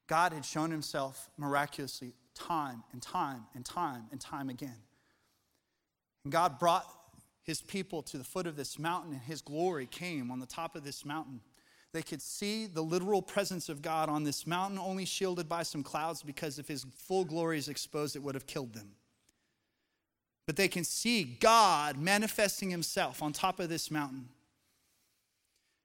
God 0.06 0.32
had 0.32 0.44
shown 0.44 0.70
himself 0.70 1.28
miraculously 1.36 2.12
time 2.36 2.84
and 2.92 3.02
time 3.02 3.46
and 3.56 3.64
time 3.64 4.04
and 4.12 4.20
time 4.20 4.48
again. 4.48 4.84
And 6.22 6.32
God 6.32 6.60
brought 6.60 6.86
his 7.42 7.60
people 7.60 8.00
to 8.04 8.18
the 8.18 8.22
foot 8.22 8.46
of 8.46 8.54
this 8.54 8.78
mountain, 8.78 9.14
and 9.14 9.22
his 9.22 9.42
glory 9.42 9.86
came 9.86 10.30
on 10.30 10.38
the 10.38 10.46
top 10.46 10.76
of 10.76 10.84
this 10.84 11.04
mountain. 11.04 11.40
They 11.92 12.02
could 12.02 12.20
see 12.20 12.66
the 12.66 12.82
literal 12.82 13.22
presence 13.22 13.68
of 13.68 13.82
God 13.82 14.08
on 14.08 14.24
this 14.24 14.46
mountain, 14.46 14.78
only 14.78 15.04
shielded 15.04 15.48
by 15.48 15.62
some 15.62 15.82
clouds, 15.82 16.22
because 16.22 16.58
if 16.58 16.68
his 16.68 16.84
full 16.96 17.24
glory 17.24 17.58
is 17.58 17.68
exposed, 17.68 18.14
it 18.14 18.22
would 18.22 18.34
have 18.34 18.46
killed 18.46 18.74
them 18.74 18.94
but 20.48 20.56
they 20.56 20.66
can 20.66 20.82
see 20.82 21.24
God 21.24 21.98
manifesting 21.98 22.70
himself 22.70 23.22
on 23.22 23.34
top 23.34 23.60
of 23.60 23.68
this 23.68 23.90
mountain. 23.90 24.30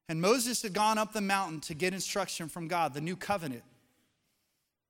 And 0.08 0.22
Moses 0.22 0.62
had 0.62 0.72
gone 0.72 0.98
up 0.98 1.12
the 1.12 1.20
mountain 1.20 1.60
to 1.62 1.74
get 1.74 1.94
instruction 1.94 2.48
from 2.48 2.70
God, 2.70 2.94
the 2.94 3.02
new 3.02 3.18
covenant. 3.18 3.64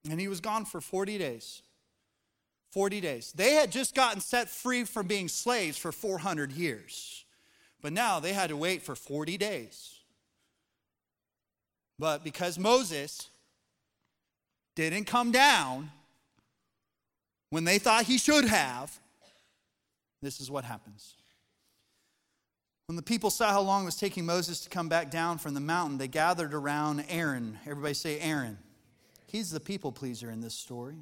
And 0.08 0.22
he 0.22 0.28
was 0.28 0.42
gone 0.42 0.66
for 0.66 0.80
40 0.80 1.18
days. 1.18 1.64
40 2.70 3.02
days. 3.02 3.34
They 3.36 3.56
had 3.56 3.72
just 3.72 3.96
gotten 3.96 4.22
set 4.22 4.48
free 4.48 4.84
from 4.84 5.08
being 5.08 5.28
slaves 5.28 5.80
for 5.80 5.92
400 5.92 6.52
years. 6.52 7.26
But 7.82 7.94
now 7.94 8.20
they 8.20 8.34
had 8.34 8.52
to 8.52 8.58
wait 8.58 8.84
for 8.84 8.94
40 8.94 9.40
days. 9.40 9.93
But 12.00 12.24
because 12.24 12.58
Moses 12.58 13.30
didn't 14.76 15.06
come 15.06 15.32
down, 15.32 15.92
when 17.50 17.64
they 17.64 17.78
thought 17.78 18.06
he 18.06 18.18
should 18.18 18.46
have, 18.46 19.00
this 20.22 20.40
is 20.40 20.50
what 20.50 20.64
happens. 20.64 21.16
When 22.88 22.96
the 22.96 23.02
people 23.02 23.30
saw 23.30 23.52
how 23.52 23.62
long 23.62 23.84
it 23.84 23.86
was 23.86 23.96
taking 23.96 24.26
Moses 24.26 24.62
to 24.62 24.70
come 24.70 24.90
back 24.90 25.10
down 25.10 25.38
from 25.38 25.54
the 25.54 25.60
mountain, 25.60 25.98
they 25.98 26.08
gathered 26.08 26.54
around 26.54 27.06
Aaron. 27.10 27.60
Everybody 27.66 27.94
say 27.94 28.20
Aaron. 28.20 28.58
He's 29.28 29.52
the 29.52 29.60
people 29.60 29.92
pleaser 29.92 30.30
in 30.30 30.42
this 30.42 30.54
story. 30.54 30.98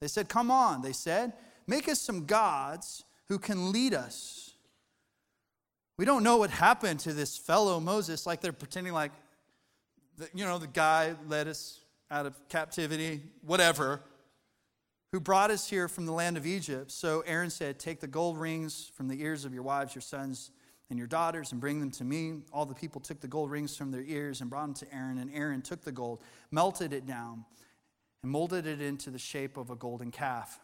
They 0.00 0.08
said, 0.08 0.28
Come 0.28 0.50
on, 0.50 0.82
they 0.82 0.92
said, 0.92 1.32
make 1.66 1.88
us 1.88 2.00
some 2.00 2.26
gods 2.26 3.04
who 3.28 3.38
can 3.38 3.72
lead 3.72 3.92
us. 3.92 4.52
We 5.98 6.04
don't 6.04 6.22
know 6.22 6.36
what 6.36 6.50
happened 6.50 7.00
to 7.00 7.12
this 7.12 7.36
fellow 7.36 7.80
Moses, 7.80 8.24
like 8.26 8.40
they're 8.40 8.52
pretending 8.52 8.92
like, 8.92 9.12
you 10.34 10.44
know, 10.44 10.58
the 10.58 10.66
guy 10.66 11.14
led 11.26 11.48
us 11.48 11.80
out 12.10 12.26
of 12.26 12.36
captivity, 12.48 13.22
whatever, 13.42 14.00
who 15.12 15.20
brought 15.20 15.50
us 15.50 15.68
here 15.68 15.88
from 15.88 16.06
the 16.06 16.12
land 16.12 16.36
of 16.36 16.46
Egypt. 16.46 16.90
So 16.90 17.22
Aaron 17.26 17.50
said, 17.50 17.78
Take 17.78 18.00
the 18.00 18.06
gold 18.06 18.38
rings 18.38 18.90
from 18.94 19.08
the 19.08 19.22
ears 19.22 19.44
of 19.44 19.54
your 19.54 19.62
wives, 19.62 19.94
your 19.94 20.02
sons, 20.02 20.50
and 20.90 20.98
your 20.98 21.08
daughters, 21.08 21.52
and 21.52 21.60
bring 21.60 21.80
them 21.80 21.90
to 21.92 22.04
me. 22.04 22.42
All 22.52 22.66
the 22.66 22.74
people 22.74 23.00
took 23.00 23.20
the 23.20 23.28
gold 23.28 23.50
rings 23.50 23.76
from 23.76 23.90
their 23.90 24.02
ears 24.02 24.40
and 24.40 24.50
brought 24.50 24.66
them 24.66 24.74
to 24.74 24.94
Aaron, 24.94 25.18
and 25.18 25.30
Aaron 25.34 25.62
took 25.62 25.82
the 25.82 25.92
gold, 25.92 26.22
melted 26.50 26.92
it 26.92 27.06
down, 27.06 27.44
and 28.22 28.32
molded 28.32 28.66
it 28.66 28.80
into 28.80 29.10
the 29.10 29.18
shape 29.18 29.56
of 29.56 29.70
a 29.70 29.76
golden 29.76 30.10
calf. 30.10 30.60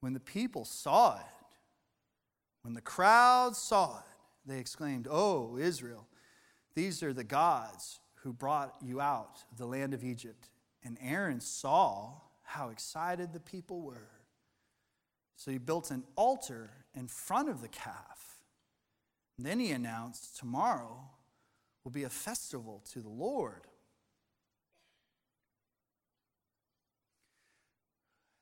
When 0.00 0.12
the 0.12 0.20
people 0.20 0.64
saw 0.64 1.16
it, 1.16 1.26
when 2.62 2.74
the 2.74 2.80
crowd 2.80 3.56
saw 3.56 3.98
it, 3.98 4.04
they 4.46 4.58
exclaimed, 4.58 5.06
Oh, 5.10 5.56
Israel, 5.56 6.06
these 6.76 7.02
are 7.02 7.14
the 7.14 7.24
gods 7.24 8.00
who 8.16 8.34
brought 8.34 8.76
you 8.82 9.00
out 9.00 9.42
of 9.50 9.56
the 9.56 9.66
land 9.66 9.94
of 9.94 10.04
Egypt. 10.04 10.50
And 10.84 10.98
Aaron 11.02 11.40
saw 11.40 12.12
how 12.42 12.68
excited 12.68 13.32
the 13.32 13.40
people 13.40 13.80
were. 13.80 14.10
So 15.36 15.50
he 15.50 15.58
built 15.58 15.90
an 15.90 16.04
altar 16.16 16.70
in 16.94 17.08
front 17.08 17.48
of 17.48 17.62
the 17.62 17.68
calf. 17.68 18.40
And 19.38 19.46
then 19.46 19.58
he 19.58 19.70
announced, 19.70 20.38
Tomorrow 20.38 21.00
will 21.82 21.92
be 21.92 22.04
a 22.04 22.10
festival 22.10 22.82
to 22.92 23.00
the 23.00 23.08
Lord. 23.08 23.62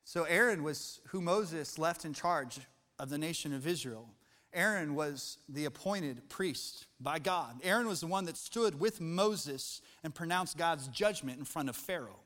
So 0.05 0.25
Aaron 0.25 0.65
was 0.65 1.01
who 1.09 1.21
Moses 1.21 1.79
left 1.79 2.05
in 2.05 2.13
charge 2.13 2.59
of 2.99 3.11
the 3.11 3.19
nation 3.19 3.55
of 3.55 3.67
Israel. 3.67 4.09
Aaron 4.55 4.95
was 4.95 5.39
the 5.49 5.65
appointed 5.65 6.29
priest 6.29 6.87
by 7.01 7.19
God. 7.19 7.61
Aaron 7.63 7.87
was 7.87 8.01
the 8.01 8.07
one 8.07 8.25
that 8.25 8.37
stood 8.37 8.79
with 8.81 9.01
Moses 9.01 9.81
and 10.03 10.15
pronounced 10.15 10.57
God's 10.57 10.89
judgment 10.89 11.39
in 11.39 11.45
front 11.45 11.69
of 11.69 11.77
Pharaoh. 11.77 12.21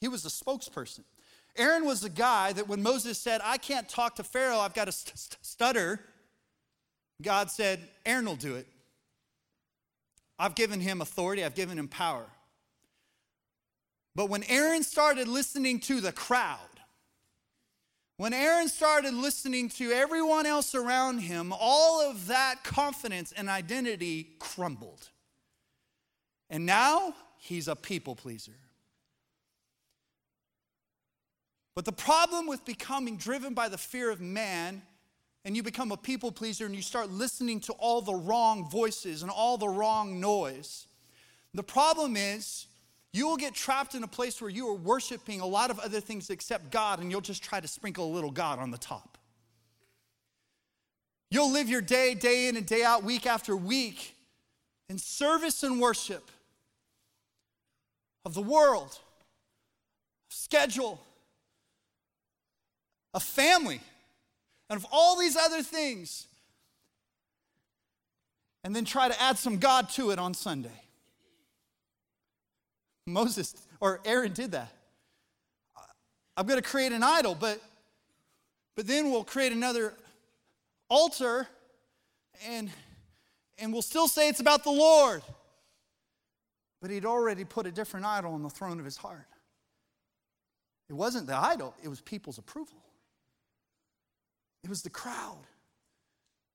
He 0.00 0.08
was 0.08 0.22
the 0.22 0.30
spokesperson. 0.30 1.04
Aaron 1.56 1.84
was 1.84 2.00
the 2.00 2.08
guy 2.08 2.52
that 2.52 2.68
when 2.68 2.82
Moses 2.82 3.18
said, 3.18 3.40
I 3.44 3.58
can't 3.58 3.88
talk 3.88 4.16
to 4.16 4.24
Pharaoh, 4.24 4.58
I've 4.58 4.74
got 4.74 4.86
to 4.86 4.92
st- 4.92 5.18
st- 5.18 5.44
stutter, 5.44 6.00
God 7.20 7.50
said, 7.50 7.80
Aaron 8.06 8.24
will 8.24 8.36
do 8.36 8.56
it. 8.56 8.66
I've 10.38 10.54
given 10.54 10.80
him 10.80 11.00
authority, 11.00 11.44
I've 11.44 11.54
given 11.54 11.78
him 11.78 11.88
power. 11.88 12.26
But 14.14 14.28
when 14.28 14.42
Aaron 14.44 14.82
started 14.82 15.28
listening 15.28 15.80
to 15.80 16.00
the 16.00 16.12
crowd, 16.12 16.58
when 18.22 18.32
Aaron 18.32 18.68
started 18.68 19.14
listening 19.14 19.68
to 19.68 19.90
everyone 19.90 20.46
else 20.46 20.76
around 20.76 21.18
him, 21.18 21.52
all 21.58 22.08
of 22.08 22.28
that 22.28 22.62
confidence 22.62 23.32
and 23.32 23.48
identity 23.48 24.28
crumbled. 24.38 25.08
And 26.48 26.64
now 26.64 27.16
he's 27.38 27.66
a 27.66 27.74
people 27.74 28.14
pleaser. 28.14 28.52
But 31.74 31.84
the 31.84 31.90
problem 31.90 32.46
with 32.46 32.64
becoming 32.64 33.16
driven 33.16 33.54
by 33.54 33.68
the 33.68 33.76
fear 33.76 34.08
of 34.08 34.20
man 34.20 34.82
and 35.44 35.56
you 35.56 35.64
become 35.64 35.90
a 35.90 35.96
people 35.96 36.30
pleaser 36.30 36.64
and 36.64 36.76
you 36.76 36.82
start 36.82 37.10
listening 37.10 37.58
to 37.62 37.72
all 37.72 38.02
the 38.02 38.14
wrong 38.14 38.70
voices 38.70 39.22
and 39.22 39.32
all 39.32 39.58
the 39.58 39.68
wrong 39.68 40.20
noise, 40.20 40.86
the 41.54 41.64
problem 41.64 42.16
is 42.16 42.68
you 43.12 43.28
will 43.28 43.36
get 43.36 43.54
trapped 43.54 43.94
in 43.94 44.02
a 44.02 44.08
place 44.08 44.40
where 44.40 44.50
you 44.50 44.68
are 44.68 44.74
worshiping 44.74 45.40
a 45.40 45.46
lot 45.46 45.70
of 45.70 45.78
other 45.78 46.00
things 46.00 46.30
except 46.30 46.70
God, 46.70 47.00
and 47.00 47.10
you'll 47.10 47.20
just 47.20 47.42
try 47.42 47.60
to 47.60 47.68
sprinkle 47.68 48.06
a 48.06 48.12
little 48.12 48.30
God 48.30 48.58
on 48.58 48.70
the 48.70 48.78
top. 48.78 49.18
You'll 51.30 51.52
live 51.52 51.68
your 51.68 51.80
day, 51.80 52.14
day 52.14 52.48
in 52.48 52.56
and 52.56 52.66
day 52.66 52.82
out, 52.82 53.04
week 53.04 53.26
after 53.26 53.56
week, 53.56 54.14
in 54.88 54.98
service 54.98 55.62
and 55.62 55.80
worship 55.80 56.30
of 58.24 58.34
the 58.34 58.42
world, 58.42 58.98
schedule, 60.28 61.00
a 63.14 63.20
family, 63.20 63.80
and 64.70 64.78
of 64.78 64.86
all 64.90 65.18
these 65.18 65.36
other 65.36 65.62
things, 65.62 66.26
and 68.64 68.74
then 68.74 68.84
try 68.84 69.08
to 69.08 69.22
add 69.22 69.38
some 69.38 69.58
God 69.58 69.90
to 69.90 70.10
it 70.10 70.18
on 70.18 70.32
Sunday. 70.34 70.82
Moses 73.06 73.54
or 73.80 74.00
Aaron 74.04 74.32
did 74.32 74.52
that. 74.52 74.72
I'm 76.36 76.46
going 76.46 76.60
to 76.60 76.68
create 76.68 76.92
an 76.92 77.02
idol, 77.02 77.36
but 77.38 77.60
but 78.74 78.86
then 78.86 79.10
we'll 79.10 79.24
create 79.24 79.52
another 79.52 79.92
altar 80.88 81.46
and 82.46 82.70
and 83.58 83.72
we'll 83.72 83.82
still 83.82 84.08
say 84.08 84.28
it's 84.28 84.40
about 84.40 84.64
the 84.64 84.70
Lord. 84.70 85.22
But 86.80 86.90
he'd 86.90 87.04
already 87.04 87.44
put 87.44 87.66
a 87.66 87.70
different 87.70 88.06
idol 88.06 88.34
on 88.34 88.42
the 88.42 88.50
throne 88.50 88.78
of 88.78 88.84
his 88.84 88.96
heart. 88.96 89.26
It 90.88 90.94
wasn't 90.94 91.26
the 91.26 91.36
idol, 91.36 91.74
it 91.82 91.88
was 91.88 92.00
people's 92.00 92.38
approval. 92.38 92.78
It 94.64 94.70
was 94.70 94.82
the 94.82 94.90
crowd. 94.90 95.44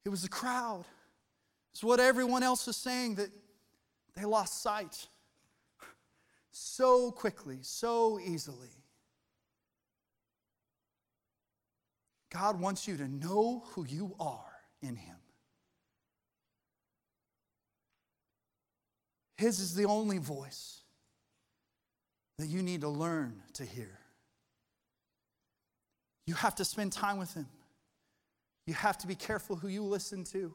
It 0.06 0.10
was 0.10 0.22
the 0.22 0.30
crowd. 0.30 0.86
It's 1.74 1.84
what 1.84 2.00
everyone 2.00 2.42
else 2.42 2.66
was 2.66 2.78
saying 2.78 3.16
that 3.16 3.30
they 4.16 4.24
lost 4.24 4.62
sight 4.62 5.08
so 6.58 7.12
quickly, 7.12 7.60
so 7.62 8.20
easily. 8.20 8.70
God 12.32 12.60
wants 12.60 12.88
you 12.88 12.98
to 12.98 13.08
know 13.08 13.64
who 13.72 13.86
you 13.86 14.16
are 14.20 14.54
in 14.82 14.96
Him. 14.96 15.16
His 19.38 19.60
is 19.60 19.76
the 19.76 19.86
only 19.86 20.18
voice 20.18 20.82
that 22.40 22.48
you 22.48 22.62
need 22.62 22.82
to 22.82 22.90
learn 22.90 23.42
to 23.54 23.64
hear. 23.64 24.00
You 26.26 26.34
have 26.34 26.56
to 26.56 26.66
spend 26.66 26.92
time 26.92 27.18
with 27.18 27.34
Him. 27.34 27.48
You 28.66 28.74
have 28.74 28.98
to 29.00 29.08
be 29.08 29.16
careful 29.16 29.56
who 29.56 29.68
you 29.68 29.84
listen 29.84 30.24
to. 30.26 30.54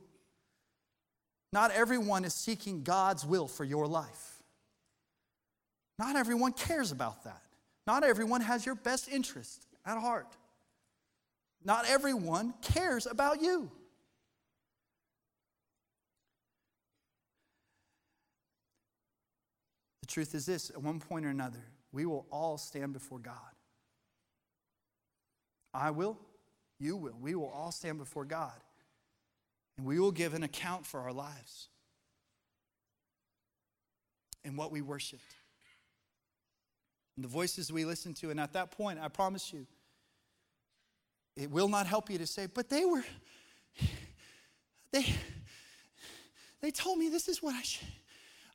Not 1.53 1.71
everyone 1.71 2.25
is 2.25 2.35
seeking 2.35 2.83
God's 2.83 3.25
will 3.25 3.47
for 3.47 3.65
your 3.65 3.87
life. 3.87 4.32
Not 5.99 6.17
everyone 6.17 6.53
cares 6.53 6.93
about 6.93 7.25
that. 7.25 7.43
Not 7.87 8.05
everyone 8.05 8.41
has 8.41 8.65
your 8.65 8.75
best 8.75 9.09
interest 9.11 9.67
at 9.85 9.99
heart. 9.99 10.37
Not 11.65 11.89
everyone 11.89 12.55
cares 12.63 13.07
about 13.07 13.41
you. 13.41 13.71
The 20.01 20.07
truth 20.07 20.35
is 20.35 20.47
this 20.47 20.71
at 20.71 20.83
one 20.83 21.01
point 21.01 21.25
or 21.25 21.29
another, 21.29 21.65
we 21.93 22.07
will 22.07 22.27
all 22.31 22.59
stand 22.59 22.93
before 22.93 23.19
God. 23.19 23.35
I 25.75 25.91
will, 25.91 26.19
you 26.79 26.97
will, 26.97 27.15
we 27.21 27.35
will 27.35 27.49
all 27.49 27.73
stand 27.73 27.99
before 27.99 28.25
God. 28.25 28.53
And 29.79 29.87
we 29.87 29.99
will 29.99 30.13
give 30.13 30.35
an 30.35 30.43
account 30.43 30.85
for 30.85 31.01
our 31.01 31.13
lives 31.13 31.69
and 34.45 34.59
what 34.59 34.71
we 34.71 34.83
worshiped 34.83 35.35
and 37.16 37.25
the 37.25 37.29
voices 37.29 37.72
we 37.72 37.85
listen 37.85 38.14
to. 38.14 38.31
And 38.31 38.40
at 38.40 38.53
that 38.55 38.70
point, 38.70 38.98
I 39.01 39.09
promise 39.09 39.53
you, 39.53 39.66
it 41.37 41.51
will 41.51 41.68
not 41.68 41.87
help 41.87 42.11
you 42.11 42.18
to 42.18 42.27
say, 42.27 42.46
but 42.46 42.68
they 42.68 42.85
were, 42.85 43.05
they, 44.92 45.14
they 46.61 46.70
told 46.70 46.98
me 46.98 47.09
this 47.09 47.29
is 47.29 47.42
what 47.42 47.55
I 47.55 47.62
should, 47.62 47.88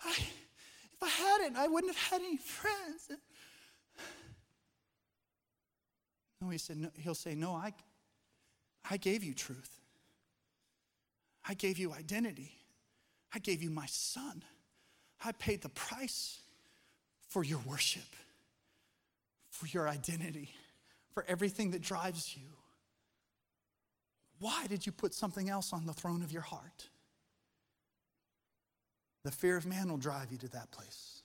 I, 0.03 0.11
if 0.11 1.03
I 1.03 1.07
hadn't, 1.07 1.57
I 1.57 1.67
wouldn't 1.67 1.93
have 1.95 2.11
had 2.11 2.21
any 2.21 2.37
friends. 2.37 3.11
No, 6.41 6.49
he 6.49 6.57
said, 6.59 6.77
no, 6.77 6.89
he'll 6.99 7.15
say, 7.15 7.33
no, 7.33 7.53
I, 7.53 7.73
I 8.89 8.97
gave 8.97 9.23
you 9.23 9.33
truth. 9.33 9.81
I 11.47 11.55
gave 11.55 11.79
you 11.79 11.93
identity. 11.93 12.51
I 13.33 13.39
gave 13.39 13.63
you 13.63 13.71
my 13.71 13.87
son. 13.87 14.43
I 15.23 15.31
paid 15.31 15.61
the 15.61 15.69
price 15.69 16.41
for 17.27 17.43
your 17.43 17.59
worship 17.65 18.03
for 19.57 19.65
your 19.67 19.89
identity, 19.89 20.51
for 21.13 21.25
everything 21.27 21.71
that 21.71 21.81
drives 21.81 22.37
you. 22.37 22.47
Why 24.39 24.67
did 24.67 24.85
you 24.85 24.91
put 24.91 25.15
something 25.15 25.49
else 25.49 25.73
on 25.73 25.87
the 25.87 25.93
throne 25.93 26.21
of 26.21 26.31
your 26.31 26.43
heart? 26.43 26.89
The 29.23 29.31
fear 29.31 29.57
of 29.57 29.65
man 29.65 29.89
will 29.89 29.97
drive 29.97 30.31
you 30.31 30.37
to 30.37 30.47
that 30.49 30.69
place. 30.71 31.23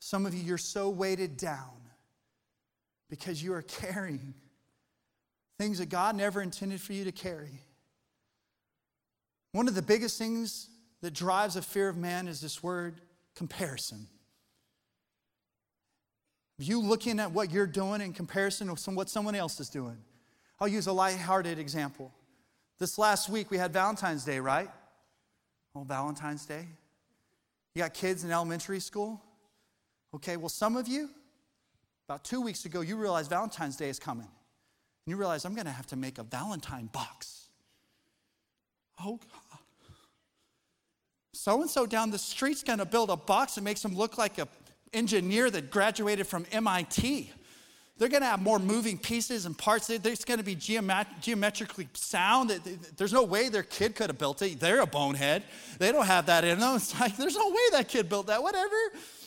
Some 0.00 0.26
of 0.26 0.34
you, 0.34 0.42
you're 0.42 0.58
so 0.58 0.90
weighted 0.90 1.38
down 1.38 1.80
because 3.08 3.42
you 3.42 3.54
are 3.54 3.62
carrying 3.62 4.34
things 5.58 5.78
that 5.78 5.88
God 5.88 6.14
never 6.14 6.42
intended 6.42 6.80
for 6.80 6.92
you 6.92 7.04
to 7.04 7.12
carry. 7.12 7.62
One 9.52 9.66
of 9.66 9.74
the 9.74 9.82
biggest 9.82 10.18
things 10.18 10.68
that 11.00 11.14
drives 11.14 11.56
a 11.56 11.62
fear 11.62 11.88
of 11.88 11.96
man 11.96 12.28
is 12.28 12.40
this 12.40 12.62
word 12.62 13.00
comparison. 13.34 14.08
You 16.58 16.80
looking 16.80 17.18
at 17.18 17.32
what 17.32 17.50
you're 17.50 17.66
doing 17.66 18.00
in 18.00 18.12
comparison 18.12 18.70
with 18.70 18.86
what 18.88 19.08
someone 19.08 19.34
else 19.34 19.58
is 19.60 19.68
doing. 19.68 19.96
I'll 20.60 20.68
use 20.68 20.86
a 20.86 20.92
light-hearted 20.92 21.58
example. 21.58 22.12
This 22.78 22.96
last 22.98 23.28
week 23.28 23.50
we 23.50 23.58
had 23.58 23.72
Valentine's 23.72 24.24
Day, 24.24 24.38
right? 24.38 24.70
Oh, 25.74 25.82
Valentine's 25.82 26.46
Day. 26.46 26.66
You 27.74 27.82
got 27.82 27.92
kids 27.92 28.22
in 28.22 28.30
elementary 28.30 28.78
school? 28.78 29.20
Okay, 30.14 30.36
well, 30.36 30.48
some 30.48 30.76
of 30.76 30.86
you, 30.86 31.10
about 32.08 32.22
two 32.22 32.40
weeks 32.40 32.64
ago, 32.66 32.82
you 32.82 32.96
realized 32.96 33.30
Valentine's 33.30 33.76
Day 33.76 33.88
is 33.88 33.98
coming. 33.98 34.26
And 34.26 35.10
you 35.10 35.16
realize 35.16 35.44
I'm 35.44 35.54
going 35.54 35.66
to 35.66 35.72
have 35.72 35.88
to 35.88 35.96
make 35.96 36.18
a 36.18 36.22
Valentine 36.22 36.86
box. 36.86 37.48
Oh, 39.00 39.16
God. 39.16 39.58
So 41.32 41.60
and 41.60 41.68
so 41.68 41.84
down 41.84 42.12
the 42.12 42.18
street's 42.18 42.62
going 42.62 42.78
to 42.78 42.86
build 42.86 43.10
a 43.10 43.16
box 43.16 43.56
that 43.56 43.62
makes 43.62 43.84
him 43.84 43.96
look 43.96 44.16
like 44.18 44.38
an 44.38 44.46
engineer 44.94 45.50
that 45.50 45.70
graduated 45.70 46.26
from 46.26 46.46
MIT. 46.52 47.30
They're 47.96 48.08
going 48.08 48.22
to 48.22 48.28
have 48.28 48.42
more 48.42 48.58
moving 48.58 48.98
pieces 48.98 49.46
and 49.46 49.56
parts. 49.56 49.88
It's 49.88 50.24
going 50.24 50.38
to 50.38 50.44
be 50.44 50.56
geomet- 50.56 51.20
geometrically 51.20 51.88
sound. 51.92 52.50
There's 52.96 53.12
no 53.12 53.22
way 53.22 53.48
their 53.48 53.62
kid 53.62 53.94
could 53.94 54.10
have 54.10 54.18
built 54.18 54.42
it. 54.42 54.58
They're 54.58 54.80
a 54.80 54.86
bonehead. 54.86 55.44
They 55.78 55.92
don't 55.92 56.06
have 56.06 56.26
that 56.26 56.44
in 56.44 56.58
them. 56.58 56.74
It's 56.76 56.98
like, 56.98 57.16
there's 57.16 57.36
no 57.36 57.48
way 57.48 57.70
that 57.72 57.88
kid 57.88 58.08
built 58.08 58.26
that. 58.26 58.42
Whatever. 58.42 58.74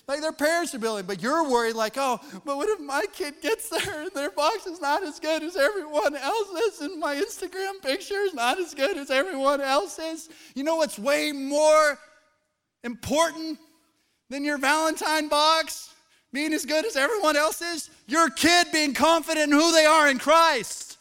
Like 0.07 0.21
their 0.21 0.33
parents 0.33 0.73
are 0.73 0.79
building, 0.79 1.05
but 1.05 1.21
you're 1.21 1.49
worried, 1.49 1.75
like, 1.75 1.95
oh, 1.97 2.21
but 2.45 2.55
what 2.55 2.69
if 2.69 2.79
my 2.79 3.05
kid 3.11 3.35
gets 3.41 3.67
there 3.85 4.03
and 4.03 4.11
their 4.13 4.31
box 4.31 4.65
is 4.65 4.79
not 4.79 5.03
as 5.03 5.19
good 5.19 5.43
as 5.43 5.57
everyone 5.57 6.15
else's, 6.15 6.79
and 6.79 6.97
my 6.97 7.15
Instagram 7.15 7.81
picture 7.81 8.21
is 8.21 8.33
not 8.33 8.57
as 8.57 8.73
good 8.73 8.95
as 8.97 9.11
everyone 9.11 9.59
else's? 9.59 10.29
You 10.55 10.63
know 10.63 10.77
what's 10.77 10.97
way 10.97 11.33
more 11.33 11.99
important 12.85 13.59
than 14.29 14.43
your 14.43 14.57
Valentine 14.57 15.27
box? 15.27 15.87
being 16.33 16.53
as 16.53 16.65
good 16.65 16.85
as 16.85 16.95
everyone 16.95 17.35
else 17.35 17.61
is? 17.61 17.89
Your 18.05 18.29
kid 18.29 18.67
being 18.71 18.93
confident 18.93 19.51
in 19.51 19.57
who 19.57 19.71
they 19.71 19.85
are 19.85 20.07
in 20.07 20.19
Christ. 20.19 20.97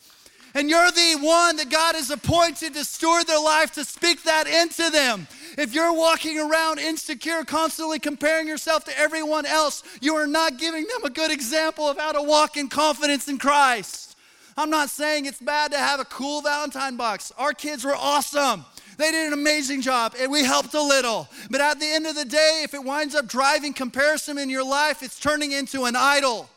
And 0.54 0.70
you're 0.70 0.90
the 0.90 1.18
one 1.20 1.56
that 1.56 1.68
God 1.68 1.94
has 1.94 2.10
appointed 2.10 2.72
to 2.74 2.84
steward 2.84 3.26
their 3.26 3.40
life 3.40 3.72
to 3.72 3.84
speak 3.84 4.22
that 4.22 4.46
into 4.46 4.88
them. 4.90 5.28
If 5.58 5.74
you're 5.74 5.92
walking 5.92 6.38
around 6.38 6.78
insecure, 6.78 7.44
constantly 7.44 7.98
comparing 7.98 8.48
yourself 8.48 8.84
to 8.84 8.98
everyone 8.98 9.44
else, 9.44 9.82
you 10.00 10.14
are 10.14 10.26
not 10.26 10.58
giving 10.58 10.84
them 10.84 11.04
a 11.04 11.10
good 11.10 11.30
example 11.30 11.86
of 11.86 11.98
how 11.98 12.12
to 12.12 12.22
walk 12.22 12.56
in 12.56 12.68
confidence 12.68 13.28
in 13.28 13.36
Christ. 13.36 14.16
I'm 14.56 14.70
not 14.70 14.88
saying 14.88 15.26
it's 15.26 15.40
bad 15.40 15.72
to 15.72 15.78
have 15.78 16.00
a 16.00 16.06
cool 16.06 16.40
Valentine 16.40 16.96
box. 16.96 17.30
Our 17.36 17.52
kids 17.52 17.84
were 17.84 17.94
awesome. 17.94 18.64
They 18.96 19.10
did 19.10 19.26
an 19.26 19.32
amazing 19.32 19.82
job 19.82 20.14
and 20.18 20.30
we 20.32 20.44
helped 20.44 20.74
a 20.74 20.82
little. 20.82 21.28
But 21.50 21.60
at 21.60 21.78
the 21.78 21.86
end 21.86 22.06
of 22.06 22.14
the 22.14 22.24
day, 22.24 22.62
if 22.64 22.74
it 22.74 22.82
winds 22.82 23.14
up 23.14 23.26
driving 23.26 23.72
comparison 23.72 24.38
in 24.38 24.48
your 24.48 24.64
life, 24.64 25.02
it's 25.02 25.18
turning 25.18 25.52
into 25.52 25.84
an 25.84 25.96
idol. 25.96 26.48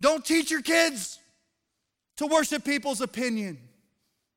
Don't 0.00 0.24
teach 0.24 0.50
your 0.50 0.62
kids 0.62 1.18
to 2.16 2.26
worship 2.26 2.64
people's 2.64 3.00
opinion. 3.00 3.58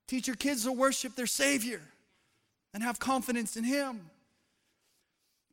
Teach 0.07 0.27
your 0.27 0.35
kids 0.35 0.65
to 0.65 0.71
worship 0.71 1.15
their 1.15 1.27
Savior 1.27 1.81
and 2.73 2.83
have 2.83 2.99
confidence 2.99 3.55
in 3.55 3.63
Him. 3.63 4.09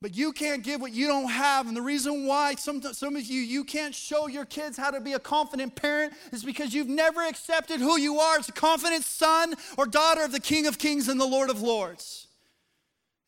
But 0.02 0.16
you 0.16 0.32
can't 0.32 0.62
give 0.62 0.80
what 0.80 0.92
you 0.92 1.06
don't 1.06 1.28
have. 1.28 1.68
And 1.68 1.76
the 1.76 1.82
reason 1.82 2.26
why 2.26 2.54
some, 2.54 2.80
some 2.80 3.16
of 3.16 3.22
you, 3.22 3.40
you 3.40 3.64
can't 3.64 3.94
show 3.94 4.28
your 4.28 4.46
kids 4.46 4.78
how 4.78 4.90
to 4.90 5.00
be 5.00 5.12
a 5.12 5.18
confident 5.18 5.76
parent 5.76 6.14
is 6.32 6.42
because 6.42 6.72
you've 6.72 6.88
never 6.88 7.20
accepted 7.20 7.80
who 7.80 7.98
you 7.98 8.18
are 8.18 8.38
as 8.38 8.48
a 8.48 8.52
confident 8.52 9.04
son 9.04 9.54
or 9.76 9.84
daughter 9.84 10.24
of 10.24 10.32
the 10.32 10.40
King 10.40 10.66
of 10.66 10.78
Kings 10.78 11.08
and 11.08 11.20
the 11.20 11.26
Lord 11.26 11.50
of 11.50 11.60
Lords. 11.60 12.28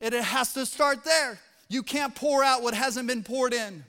And 0.01 0.15
it 0.15 0.25
has 0.25 0.55
to 0.55 0.65
start 0.65 1.05
there. 1.05 1.39
You 1.69 1.83
can't 1.83 2.15
pour 2.15 2.43
out 2.43 2.63
what 2.63 2.73
hasn't 2.73 3.07
been 3.07 3.23
poured 3.23 3.53
in. 3.53 3.85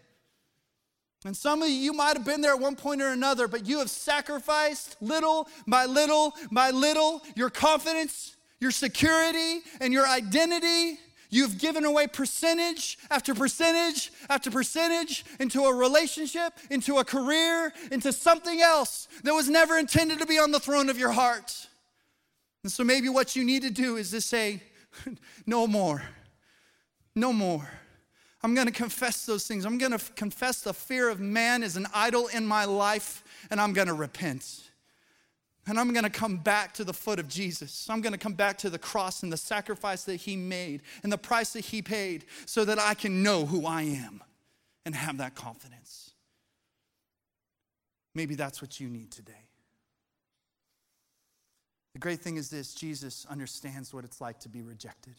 And 1.25 1.38
some 1.38 1.61
of 1.61 1.69
you, 1.69 1.75
you 1.75 1.93
might 1.93 2.17
have 2.17 2.25
been 2.25 2.41
there 2.41 2.53
at 2.53 2.59
one 2.59 2.75
point 2.75 3.01
or 3.01 3.07
another, 3.07 3.47
but 3.47 3.65
you 3.65 3.79
have 3.79 3.89
sacrificed 3.89 4.97
little 4.99 5.47
by 5.65 5.86
little 5.86 6.34
by 6.51 6.71
little 6.71 7.21
your 7.36 7.49
confidence, 7.49 8.36
your 8.59 8.71
security, 8.71 9.61
and 9.79 9.93
your 9.93 10.05
identity 10.05 10.99
You've 11.34 11.57
given 11.57 11.84
away 11.84 12.05
percentage 12.05 12.99
after 13.09 13.34
percentage 13.34 14.11
after 14.29 14.51
percentage 14.51 15.25
into 15.39 15.63
a 15.63 15.73
relationship, 15.73 16.53
into 16.69 16.99
a 16.99 17.03
career, 17.03 17.73
into 17.91 18.13
something 18.13 18.61
else 18.61 19.07
that 19.23 19.34
was 19.34 19.49
never 19.49 19.79
intended 19.79 20.19
to 20.19 20.27
be 20.27 20.38
on 20.38 20.51
the 20.51 20.59
throne 20.59 20.89
of 20.89 20.99
your 20.99 21.11
heart. 21.11 21.67
And 22.63 22.71
so 22.71 22.84
maybe 22.84 23.09
what 23.09 23.36
you 23.36 23.43
need 23.43 23.63
to 23.63 23.71
do 23.71 23.97
is 23.97 24.11
to 24.11 24.21
say, 24.21 24.61
no 25.47 25.65
more. 25.65 26.03
No 27.15 27.34
more. 27.34 27.67
I'm 28.43 28.53
going 28.53 28.67
to 28.67 28.73
confess 28.73 29.25
those 29.25 29.47
things. 29.47 29.65
I'm 29.65 29.79
going 29.79 29.97
to 29.97 30.13
confess 30.13 30.61
the 30.61 30.73
fear 30.73 31.09
of 31.09 31.19
man 31.19 31.63
is 31.63 31.77
an 31.77 31.88
idol 31.95 32.27
in 32.27 32.45
my 32.45 32.65
life, 32.65 33.23
and 33.49 33.59
I'm 33.59 33.73
going 33.73 33.88
to 33.88 33.95
repent. 33.95 34.69
And 35.66 35.80
I'm 35.80 35.93
going 35.93 36.03
to 36.03 36.09
come 36.09 36.38
back 36.38 36.74
to 36.74 36.84
the 36.84 36.93
foot 36.93 37.20
of 37.20 37.30
Jesus. 37.30 37.89
I'm 37.89 38.01
going 38.01 38.11
to 38.11 38.20
come 38.20 38.34
back 38.34 38.57
to 38.59 38.70
the 38.70 38.80
cross 38.80 39.24
and 39.24 39.32
the 39.32 39.38
sacrifice 39.38 40.03
that 40.03 40.18
he 40.18 40.36
made 40.36 40.82
and 41.03 41.11
the 41.11 41.18
price 41.18 41.53
that 41.53 41.66
he 41.66 41.82
paid 41.82 42.26
so 42.45 42.66
that 42.66 42.80
I 42.80 42.93
can 42.93 43.24
know 43.24 43.45
who 43.45 43.66
I 43.66 43.84
am 43.84 44.22
and 44.86 44.93
have 44.93 45.18
that 45.20 45.36
confidence. 45.36 46.11
Maybe 48.14 48.36
that's 48.36 48.61
what 48.61 48.80
you 48.80 48.89
need 48.89 49.11
today. 49.11 49.34
The 51.93 51.99
great 51.99 52.20
thing 52.20 52.38
is 52.38 52.49
this 52.49 52.74
Jesus 52.74 53.26
understands 53.30 53.93
what 53.93 54.03
it's 54.03 54.20
like 54.20 54.39
to 54.41 54.49
be 54.49 54.61
rejected. 54.61 55.16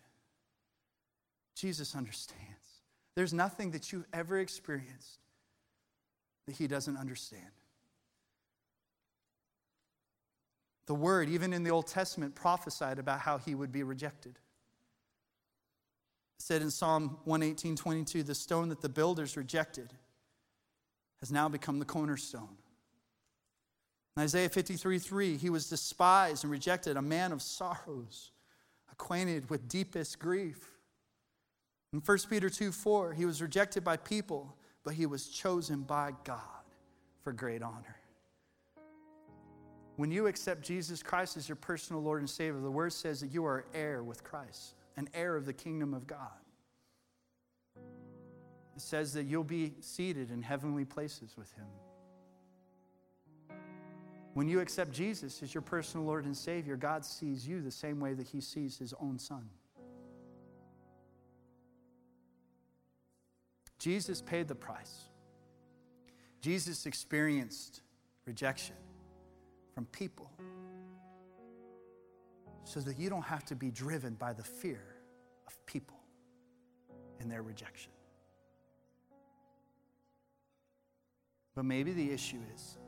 Jesus 1.56 1.94
understands. 1.94 2.42
There's 3.14 3.32
nothing 3.32 3.70
that 3.70 3.92
you've 3.92 4.06
ever 4.12 4.38
experienced 4.38 5.20
that 6.46 6.56
he 6.56 6.66
doesn't 6.66 6.96
understand. 6.96 7.42
The 10.86 10.94
word, 10.94 11.28
even 11.28 11.52
in 11.52 11.62
the 11.62 11.70
Old 11.70 11.86
Testament, 11.86 12.34
prophesied 12.34 12.98
about 12.98 13.20
how 13.20 13.38
he 13.38 13.54
would 13.54 13.72
be 13.72 13.82
rejected. 13.82 14.38
It 16.38 16.42
said 16.42 16.62
in 16.62 16.70
Psalm 16.70 17.18
118 17.24 17.76
22, 17.76 18.22
the 18.22 18.34
stone 18.34 18.68
that 18.68 18.82
the 18.82 18.88
builders 18.88 19.36
rejected 19.36 19.92
has 21.20 21.32
now 21.32 21.48
become 21.48 21.78
the 21.78 21.84
cornerstone. 21.84 22.56
In 24.16 24.22
Isaiah 24.22 24.48
53 24.48 24.98
3, 24.98 25.36
he 25.36 25.50
was 25.50 25.68
despised 25.68 26.44
and 26.44 26.50
rejected, 26.50 26.96
a 26.96 27.02
man 27.02 27.32
of 27.32 27.40
sorrows, 27.40 28.30
acquainted 28.92 29.48
with 29.48 29.68
deepest 29.68 30.18
grief. 30.18 30.70
In 31.92 32.00
1 32.00 32.18
Peter 32.28 32.50
2 32.50 32.72
4, 32.72 33.14
he 33.14 33.24
was 33.24 33.40
rejected 33.40 33.82
by 33.82 33.96
people, 33.96 34.54
but 34.84 34.94
he 34.94 35.06
was 35.06 35.28
chosen 35.28 35.80
by 35.82 36.12
God 36.24 36.40
for 37.22 37.32
great 37.32 37.62
honor. 37.62 37.96
When 39.96 40.10
you 40.10 40.26
accept 40.26 40.62
Jesus 40.62 41.02
Christ 41.02 41.36
as 41.36 41.48
your 41.48 41.56
personal 41.56 42.02
Lord 42.02 42.20
and 42.20 42.28
Savior, 42.28 42.60
the 42.60 42.70
word 42.70 42.92
says 42.92 43.20
that 43.20 43.28
you 43.28 43.44
are 43.44 43.64
heir 43.72 44.02
with 44.02 44.24
Christ, 44.24 44.74
an 44.96 45.08
heir 45.14 45.36
of 45.36 45.46
the 45.46 45.52
kingdom 45.52 45.94
of 45.94 46.06
God. 46.06 46.18
It 48.74 48.82
says 48.82 49.12
that 49.12 49.24
you'll 49.24 49.44
be 49.44 49.74
seated 49.80 50.32
in 50.32 50.42
heavenly 50.42 50.84
places 50.84 51.36
with 51.38 51.52
Him. 51.52 51.66
When 54.32 54.48
you 54.48 54.58
accept 54.58 54.90
Jesus 54.90 55.44
as 55.44 55.54
your 55.54 55.62
personal 55.62 56.04
Lord 56.04 56.24
and 56.24 56.36
Savior, 56.36 56.74
God 56.74 57.04
sees 57.04 57.46
you 57.46 57.62
the 57.62 57.70
same 57.70 58.00
way 58.00 58.14
that 58.14 58.26
He 58.26 58.40
sees 58.40 58.76
His 58.76 58.92
own 59.00 59.20
Son. 59.20 59.48
Jesus 63.78 64.20
paid 64.20 64.48
the 64.48 64.56
price. 64.56 65.04
Jesus 66.40 66.84
experienced 66.84 67.82
rejection 68.26 68.74
from 69.74 69.86
people 69.86 70.30
so 72.64 72.80
that 72.80 72.98
you 72.98 73.10
don't 73.10 73.22
have 73.22 73.44
to 73.44 73.54
be 73.54 73.70
driven 73.70 74.14
by 74.14 74.32
the 74.32 74.42
fear 74.42 74.82
of 75.46 75.66
people 75.66 75.98
and 77.20 77.30
their 77.30 77.42
rejection. 77.42 77.92
But 81.54 81.64
maybe 81.64 81.92
the 81.92 82.10
issue 82.10 82.40
is 82.54 82.78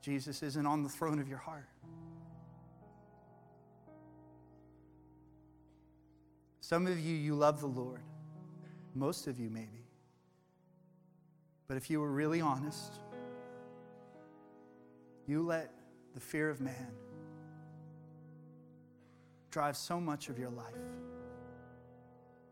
Jesus 0.00 0.42
isn't 0.42 0.66
on 0.66 0.82
the 0.82 0.88
throne 0.88 1.18
of 1.18 1.28
your 1.28 1.38
heart. 1.38 1.68
Some 6.60 6.86
of 6.86 6.98
you, 6.98 7.14
you 7.14 7.34
love 7.34 7.60
the 7.60 7.66
Lord. 7.66 8.02
Most 8.94 9.26
of 9.26 9.40
you, 9.40 9.48
maybe. 9.48 9.86
But 11.66 11.76
if 11.76 11.88
you 11.88 12.00
were 12.00 12.10
really 12.10 12.40
honest, 12.40 13.00
you 15.28 15.42
let 15.42 15.70
the 16.14 16.20
fear 16.20 16.48
of 16.48 16.60
man 16.60 16.88
drive 19.50 19.76
so 19.76 20.00
much 20.00 20.28
of 20.30 20.38
your 20.38 20.50
life. 20.50 20.74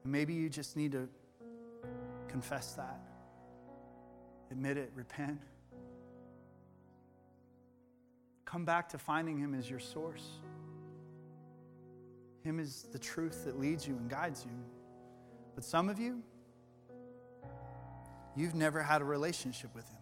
And 0.05 0.13
maybe 0.13 0.35
you 0.35 0.49
just 0.49 0.77
need 0.77 0.93
to 0.93 1.09
confess 2.29 2.75
that. 2.75 3.01
Admit 4.51 4.77
it, 4.77 4.93
repent. 4.95 5.41
Come 8.45 8.65
back 8.65 8.91
to 8.91 8.99
finding 8.99 9.39
Him 9.39 9.55
as 9.55 9.69
your 9.69 9.81
source. 9.81 10.27
Him 12.45 12.61
is 12.61 12.87
the 12.93 12.99
truth 12.99 13.45
that 13.47 13.59
leads 13.59 13.89
you 13.89 13.97
and 13.97 14.09
guides 14.09 14.45
you. 14.45 14.57
But 15.55 15.65
some 15.65 15.89
of 15.89 15.99
you, 15.99 16.23
you've 18.37 18.55
never 18.55 18.83
had 18.83 19.01
a 19.01 19.05
relationship 19.05 19.75
with 19.75 19.89
Him. 19.89 19.96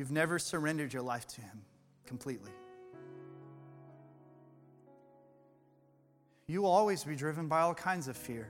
You've 0.00 0.10
never 0.10 0.38
surrendered 0.38 0.94
your 0.94 1.02
life 1.02 1.26
to 1.26 1.42
Him 1.42 1.60
completely. 2.06 2.52
You 6.46 6.62
will 6.62 6.70
always 6.70 7.04
be 7.04 7.14
driven 7.14 7.48
by 7.48 7.60
all 7.60 7.74
kinds 7.74 8.08
of 8.08 8.16
fear 8.16 8.48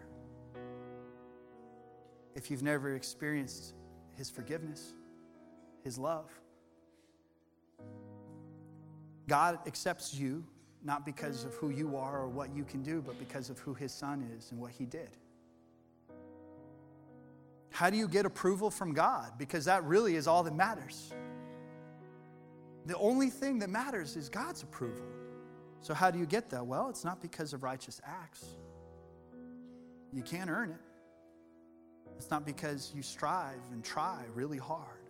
if 2.36 2.52
you've 2.52 2.62
never 2.62 2.94
experienced 2.94 3.74
His 4.14 4.30
forgiveness, 4.30 4.92
His 5.82 5.98
love. 5.98 6.30
God 9.26 9.58
accepts 9.66 10.14
you 10.14 10.44
not 10.84 11.04
because 11.04 11.44
of 11.44 11.54
who 11.54 11.70
you 11.70 11.96
are 11.96 12.20
or 12.20 12.28
what 12.28 12.54
you 12.54 12.62
can 12.62 12.84
do, 12.84 13.02
but 13.04 13.18
because 13.18 13.50
of 13.50 13.58
who 13.58 13.74
His 13.74 13.90
Son 13.90 14.24
is 14.38 14.52
and 14.52 14.60
what 14.60 14.70
He 14.70 14.86
did. 14.86 15.10
How 17.70 17.90
do 17.90 17.96
you 17.96 18.06
get 18.06 18.24
approval 18.24 18.70
from 18.70 18.92
God? 18.92 19.32
Because 19.36 19.64
that 19.64 19.82
really 19.82 20.14
is 20.14 20.28
all 20.28 20.44
that 20.44 20.54
matters. 20.54 21.12
The 22.90 22.98
only 22.98 23.30
thing 23.30 23.60
that 23.60 23.70
matters 23.70 24.16
is 24.16 24.28
God's 24.28 24.64
approval. 24.64 25.06
So, 25.80 25.94
how 25.94 26.10
do 26.10 26.18
you 26.18 26.26
get 26.26 26.50
that? 26.50 26.66
Well, 26.66 26.90
it's 26.90 27.04
not 27.04 27.22
because 27.22 27.52
of 27.52 27.62
righteous 27.62 28.00
acts. 28.04 28.44
You 30.12 30.24
can't 30.24 30.50
earn 30.50 30.70
it. 30.70 30.80
It's 32.16 32.32
not 32.32 32.44
because 32.44 32.90
you 32.92 33.02
strive 33.02 33.60
and 33.70 33.84
try 33.84 34.24
really 34.34 34.58
hard. 34.58 35.06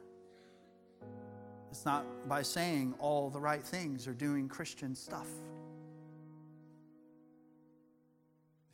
It's 1.70 1.86
not 1.86 2.04
by 2.28 2.42
saying 2.42 2.96
all 2.98 3.30
the 3.30 3.40
right 3.40 3.64
things 3.64 4.06
or 4.06 4.12
doing 4.12 4.46
Christian 4.46 4.94
stuff. 4.94 5.28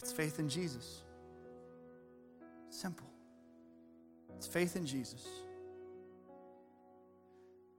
It's 0.02 0.10
faith 0.10 0.40
in 0.40 0.48
Jesus. 0.48 1.04
Simple. 2.70 3.06
It's 4.36 4.48
faith 4.48 4.74
in 4.74 4.84
Jesus. 4.84 5.28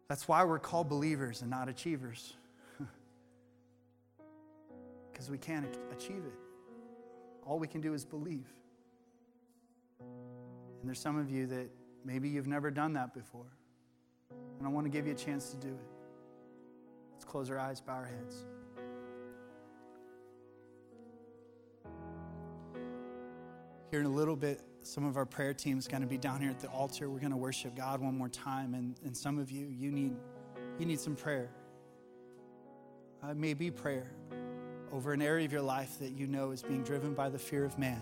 That's 0.08 0.28
why 0.28 0.44
we're 0.44 0.60
called 0.60 0.88
believers 0.88 1.42
and 1.42 1.50
not 1.50 1.68
achievers 1.68 2.34
because 5.12 5.30
we 5.30 5.38
can't 5.38 5.66
achieve 5.92 6.24
it. 6.26 6.40
All 7.46 7.60
we 7.60 7.68
can 7.68 7.82
do 7.82 7.94
is 7.94 8.06
believe. 8.06 8.48
And 10.00 10.86
there's 10.86 11.00
some 11.00 11.18
of 11.18 11.30
you 11.30 11.46
that 11.48 11.70
maybe 12.06 12.30
you've 12.30 12.48
never 12.48 12.72
done 12.72 12.94
that 12.94 13.14
before. 13.14 13.52
And 14.58 14.68
I 14.68 14.70
want 14.70 14.86
to 14.86 14.90
give 14.90 15.06
you 15.06 15.14
a 15.14 15.18
chance 15.18 15.50
to 15.52 15.58
do 15.58 15.70
it. 15.70 15.90
Let's 17.14 17.26
close 17.26 17.50
our 17.50 17.60
eyes, 17.60 17.82
bow 17.82 17.94
our 17.94 18.06
heads. 18.06 18.46
Here 23.92 24.00
in 24.00 24.06
a 24.06 24.10
little 24.10 24.36
bit, 24.36 24.62
some 24.84 25.06
of 25.06 25.18
our 25.18 25.26
prayer 25.26 25.54
team 25.54 25.78
is 25.78 25.88
going 25.88 26.02
to 26.02 26.08
be 26.08 26.18
down 26.18 26.42
here 26.42 26.50
at 26.50 26.60
the 26.60 26.68
altar. 26.68 27.10
We're 27.10 27.20
going 27.20 27.32
to 27.32 27.38
worship 27.38 27.76
God 27.76 28.02
one 28.02 28.18
more 28.18 28.30
time. 28.30 28.74
And, 28.74 28.96
and 29.04 29.16
some 29.16 29.38
of 29.38 29.52
you, 29.52 29.68
you 29.68 29.92
need, 29.92 30.16
you 30.80 30.86
need 30.86 31.00
some 31.00 31.16
prayer. 31.16 31.50
Uh, 33.24 33.32
it 33.32 33.38
may 33.38 33.54
be 33.54 33.72
prayer 33.72 34.12
over 34.92 35.12
an 35.14 35.22
area 35.22 35.46
of 35.46 35.52
your 35.52 35.62
life 35.62 36.00
that 36.00 36.12
you 36.12 36.28
know 36.28 36.52
is 36.52 36.64
being 36.64 36.84
driven 36.84 37.14
by 37.14 37.30
the 37.30 37.40
fear 37.40 37.66
of 37.66 37.78
man. 37.78 38.02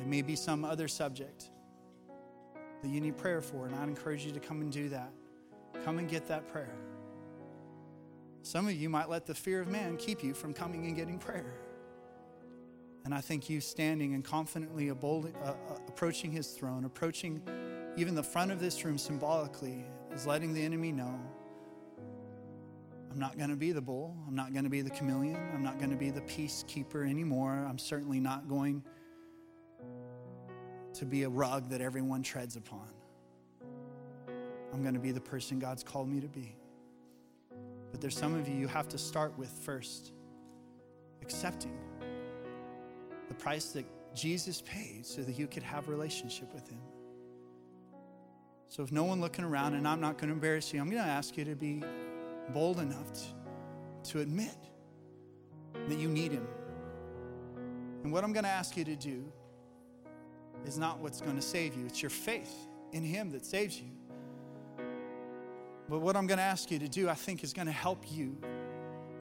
It 0.00 0.06
may 0.06 0.22
be 0.22 0.36
some 0.36 0.64
other 0.64 0.88
subject 0.88 1.50
that 2.82 2.88
you 2.88 3.00
need 3.00 3.16
prayer 3.16 3.40
for, 3.40 3.66
and 3.66 3.74
I'd 3.74 3.88
encourage 3.88 4.24
you 4.24 4.32
to 4.32 4.40
come 4.40 4.60
and 4.60 4.70
do 4.70 4.88
that. 4.90 5.10
Come 5.84 5.98
and 5.98 6.08
get 6.08 6.26
that 6.28 6.48
prayer. 6.48 6.76
Some 8.42 8.66
of 8.66 8.74
you 8.74 8.88
might 8.88 9.08
let 9.08 9.26
the 9.26 9.34
fear 9.34 9.60
of 9.60 9.68
man 9.68 9.96
keep 9.96 10.22
you 10.22 10.34
from 10.34 10.52
coming 10.52 10.86
and 10.86 10.94
getting 10.94 11.18
prayer. 11.18 11.52
And 13.08 13.14
I 13.14 13.22
think 13.22 13.48
you 13.48 13.62
standing 13.62 14.12
and 14.12 14.22
confidently 14.22 14.90
uh, 14.90 14.94
uh, 14.94 15.54
approaching 15.88 16.30
his 16.30 16.48
throne, 16.48 16.84
approaching 16.84 17.40
even 17.96 18.14
the 18.14 18.22
front 18.22 18.52
of 18.52 18.60
this 18.60 18.84
room 18.84 18.98
symbolically, 18.98 19.86
is 20.12 20.26
letting 20.26 20.52
the 20.52 20.62
enemy 20.62 20.92
know 20.92 21.18
I'm 23.10 23.18
not 23.18 23.38
going 23.38 23.48
to 23.48 23.56
be 23.56 23.72
the 23.72 23.80
bull. 23.80 24.14
I'm 24.26 24.34
not 24.34 24.52
going 24.52 24.64
to 24.64 24.68
be 24.68 24.82
the 24.82 24.90
chameleon. 24.90 25.36
I'm 25.54 25.62
not 25.62 25.78
going 25.78 25.88
to 25.88 25.96
be 25.96 26.10
the 26.10 26.20
peacekeeper 26.20 27.08
anymore. 27.08 27.66
I'm 27.66 27.78
certainly 27.78 28.20
not 28.20 28.46
going 28.46 28.84
to 30.92 31.06
be 31.06 31.22
a 31.22 31.30
rug 31.30 31.70
that 31.70 31.80
everyone 31.80 32.22
treads 32.22 32.56
upon. 32.56 32.90
I'm 34.74 34.82
going 34.82 34.92
to 34.92 35.00
be 35.00 35.12
the 35.12 35.20
person 35.22 35.58
God's 35.58 35.82
called 35.82 36.10
me 36.10 36.20
to 36.20 36.28
be. 36.28 36.54
But 37.90 38.02
there's 38.02 38.18
some 38.18 38.34
of 38.34 38.46
you 38.46 38.54
you 38.54 38.68
have 38.68 38.86
to 38.88 38.98
start 38.98 39.32
with 39.38 39.48
first 39.48 40.12
accepting 41.22 41.87
the 43.28 43.34
price 43.34 43.70
that 43.72 43.84
Jesus 44.14 44.62
paid 44.62 45.06
so 45.06 45.22
that 45.22 45.38
you 45.38 45.46
could 45.46 45.62
have 45.62 45.88
a 45.88 45.90
relationship 45.90 46.52
with 46.52 46.68
him. 46.68 46.80
So 48.68 48.82
if 48.82 48.92
no 48.92 49.04
one 49.04 49.20
looking 49.20 49.44
around 49.44 49.74
and 49.74 49.88
I'm 49.88 50.00
not 50.00 50.18
going 50.18 50.28
to 50.28 50.34
embarrass 50.34 50.72
you, 50.72 50.80
I'm 50.80 50.90
going 50.90 51.02
to 51.02 51.08
ask 51.08 51.36
you 51.36 51.44
to 51.46 51.54
be 51.54 51.82
bold 52.50 52.80
enough 52.80 53.12
to, 53.14 54.12
to 54.12 54.20
admit 54.20 54.56
that 55.88 55.98
you 55.98 56.08
need 56.08 56.32
Him. 56.32 56.46
And 58.02 58.12
what 58.12 58.24
I'm 58.24 58.32
going 58.32 58.44
to 58.44 58.50
ask 58.50 58.76
you 58.76 58.84
to 58.84 58.96
do 58.96 59.24
is 60.66 60.78
not 60.78 60.98
what's 60.98 61.20
going 61.20 61.36
to 61.36 61.42
save 61.42 61.76
you, 61.76 61.86
it's 61.86 62.02
your 62.02 62.10
faith 62.10 62.54
in 62.92 63.02
Him 63.02 63.30
that 63.30 63.44
saves 63.44 63.78
you. 63.80 63.90
But 65.88 66.00
what 66.00 66.16
I'm 66.16 66.26
going 66.26 66.38
to 66.38 66.44
ask 66.44 66.70
you 66.70 66.78
to 66.78 66.88
do, 66.88 67.08
I 67.08 67.14
think, 67.14 67.42
is 67.42 67.54
going 67.54 67.66
to 67.66 67.72
help 67.72 68.04
you 68.10 68.36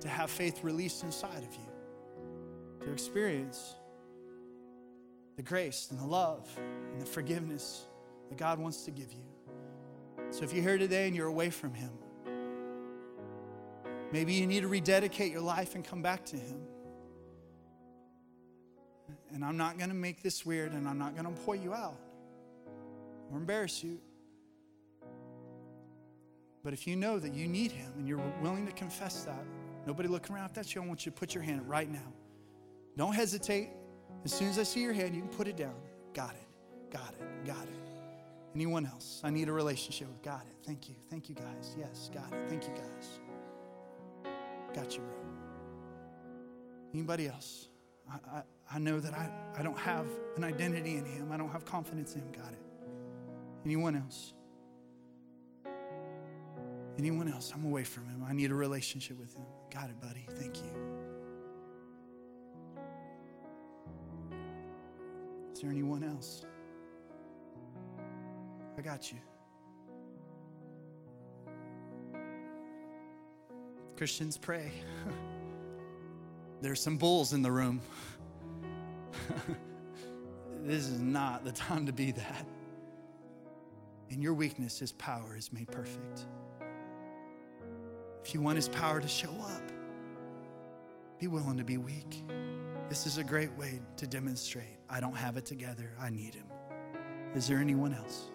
to 0.02 0.10
have 0.10 0.30
faith 0.30 0.64
released 0.64 1.04
inside 1.04 1.38
of 1.38 1.54
you, 1.56 2.86
to 2.86 2.92
experience 2.92 3.76
the 5.38 5.44
grace 5.44 5.88
and 5.90 6.00
the 6.00 6.06
love 6.06 6.50
and 6.92 7.02
the 7.02 7.06
forgiveness 7.06 7.86
that 8.28 8.38
God 8.38 8.60
wants 8.60 8.84
to 8.84 8.92
give 8.92 9.14
you. 9.14 9.24
So 10.32 10.44
if 10.44 10.52
you're 10.52 10.64
here 10.64 10.78
today 10.78 11.08
and 11.08 11.16
you're 11.16 11.28
away 11.28 11.50
from 11.50 11.74
Him, 11.74 11.92
Maybe 14.12 14.34
you 14.34 14.48
need 14.48 14.62
to 14.62 14.68
rededicate 14.68 15.32
your 15.32 15.42
life 15.42 15.76
and 15.76 15.84
come 15.84 16.02
back 16.02 16.26
to 16.28 16.38
Him. 16.38 16.62
And 19.34 19.44
I'm 19.44 19.58
not 19.58 19.78
going 19.78 19.90
to 19.90 19.96
make 19.96 20.24
this 20.24 20.46
weird 20.46 20.72
and 20.72 20.88
I'm 20.88 20.98
not 20.98 21.14
going 21.16 21.26
to 21.26 21.42
point 21.42 21.62
you 21.62 21.74
out 21.74 22.00
or 23.32 23.38
embarrass 23.38 23.84
you. 23.84 24.00
But 26.64 26.74
if 26.74 26.88
you 26.88 26.96
know 26.96 27.20
that 27.20 27.34
you 27.34 27.48
need 27.48 27.72
Him 27.72 27.92
and 27.98 28.08
you're 28.08 28.22
willing 28.42 28.66
to 28.66 28.72
confess 28.72 29.26
that, 29.26 29.44
nobody 29.86 30.08
looking 30.08 30.36
around, 30.36 30.46
if 30.46 30.54
that's 30.54 30.74
you, 30.74 30.82
I 30.82 30.86
want 30.86 31.06
you 31.06 31.12
to 31.12 31.18
put 31.18 31.34
your 31.34 31.44
hand 31.44 31.68
right 31.68 31.90
now. 31.90 32.14
Don't 32.96 33.14
hesitate. 33.14 33.70
As 34.28 34.34
soon 34.34 34.50
as 34.50 34.60
I 34.60 34.64
see 34.64 34.82
your 34.82 34.92
hand, 34.92 35.16
you 35.16 35.22
can 35.22 35.30
put 35.30 35.48
it 35.48 35.56
down. 35.56 35.74
Got 36.14 36.32
it. 36.32 36.92
Got 36.92 37.14
it. 37.14 37.46
Got 37.46 37.64
it. 37.64 37.80
Anyone 38.54 38.86
else? 38.86 39.22
I 39.24 39.30
need 39.30 39.48
a 39.48 39.54
relationship 39.54 40.10
with. 40.10 40.22
Got 40.22 40.42
it. 40.42 40.54
Thank 40.66 40.90
you. 40.90 40.96
Thank 41.10 41.30
you, 41.30 41.36
guys. 41.36 41.78
Yes, 41.80 42.10
got 42.14 42.34
it. 42.34 42.50
Thank 42.50 42.66
you, 42.66 42.74
guys. 42.74 43.20
Got 44.76 44.98
you, 44.98 45.00
bro. 45.00 45.16
Anybody 46.94 47.30
else? 47.30 47.70
I, 48.12 48.40
I, 48.40 48.44
I 48.70 48.80
know 48.80 49.00
that 49.00 49.14
I, 49.14 49.30
I 49.58 49.64
don't 49.64 49.80
have 49.80 50.08
an 50.36 50.44
identity 50.44 50.98
in 50.98 51.06
him. 51.06 51.32
I 51.32 51.38
don't 51.38 51.54
have 51.54 51.64
confidence 51.64 52.16
in 52.16 52.20
him. 52.20 52.34
Got 52.34 52.52
it. 52.52 52.60
Anyone 53.64 53.96
else? 53.96 54.34
Anyone 56.98 57.32
else? 57.32 57.54
I'm 57.56 57.64
away 57.64 57.86
from 57.86 58.10
him. 58.10 58.26
I 58.28 58.34
need 58.34 58.52
a 58.52 58.56
relationship 58.56 59.18
with 59.18 59.34
him. 59.34 59.46
Got 59.74 59.86
it, 59.90 60.02
buddy. 60.02 60.28
Thank 60.32 60.58
you. 60.58 60.87
Is 65.58 65.62
there 65.64 65.72
anyone 65.72 66.04
else? 66.04 66.46
I 68.78 68.82
got 68.84 69.12
you. 69.12 69.18
Christians, 73.96 74.38
pray. 74.38 74.72
There's 76.62 76.80
some 76.80 76.98
bulls 76.98 77.34
in 77.34 77.42
the 77.42 77.52
room. 77.52 77.82
this 80.64 80.88
is 80.88 81.00
not 81.00 81.44
the 81.44 81.54
time 81.54 81.88
to 81.88 81.92
be 81.92 82.12
that. 82.12 82.46
In 84.12 84.22
your 84.22 84.36
weakness, 84.36 84.78
His 84.78 84.92
power 84.92 85.36
is 85.36 85.52
made 85.52 85.72
perfect. 85.72 86.28
If 88.24 88.36
you 88.36 88.42
want 88.42 88.58
His 88.58 88.70
power 88.70 89.02
to 89.02 89.08
show 89.08 89.34
up, 89.42 89.72
be 91.18 91.26
willing 91.26 91.58
to 91.58 91.64
be 91.64 91.78
weak. 91.78 92.24
This 92.90 93.08
is 93.08 93.18
a 93.18 93.24
great 93.24 93.52
way 93.58 93.80
to 93.96 94.06
demonstrate 94.06 94.77
I 94.90 95.00
don't 95.00 95.16
have 95.16 95.38
it 95.38 95.46
together, 95.46 95.92
I 96.00 96.10
need 96.10 96.34
Him. 96.36 96.46
Is 97.36 97.48
there 97.48 97.60
anyone 97.60 97.94
else? 97.94 98.32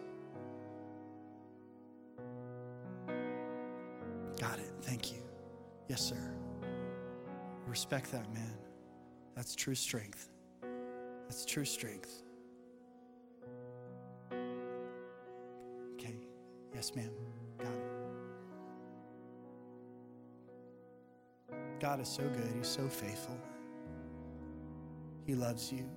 Got 4.39 4.59
it. 4.59 4.73
Thank 4.83 5.13
you. 5.13 5.23
Yes, 5.89 6.03
sir. 6.03 6.35
Respect 7.67 8.11
that 8.13 8.33
man. 8.35 8.57
That's 9.35 9.55
true 9.55 9.75
strength. 9.75 10.29
That's 11.29 11.45
true 11.45 11.65
strength. 11.65 12.23
Okay. 15.95 16.17
Yes, 16.75 16.95
ma'am. 16.95 17.11
Got 17.59 17.69
it. 17.69 17.93
God 21.81 22.01
is 22.01 22.09
so 22.09 22.23
good. 22.29 22.53
He's 22.57 22.69
so 22.69 22.89
faithful. 22.89 23.39
He 25.25 25.35
loves 25.35 25.73
you. 25.73 25.89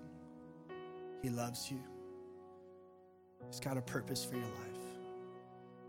He 1.22 1.30
loves 1.30 1.72
you. 1.72 1.80
He's 3.48 3.60
got 3.60 3.78
a 3.78 3.82
purpose 3.82 4.24
for 4.24 4.36
your 4.36 4.46
life. 4.46 4.76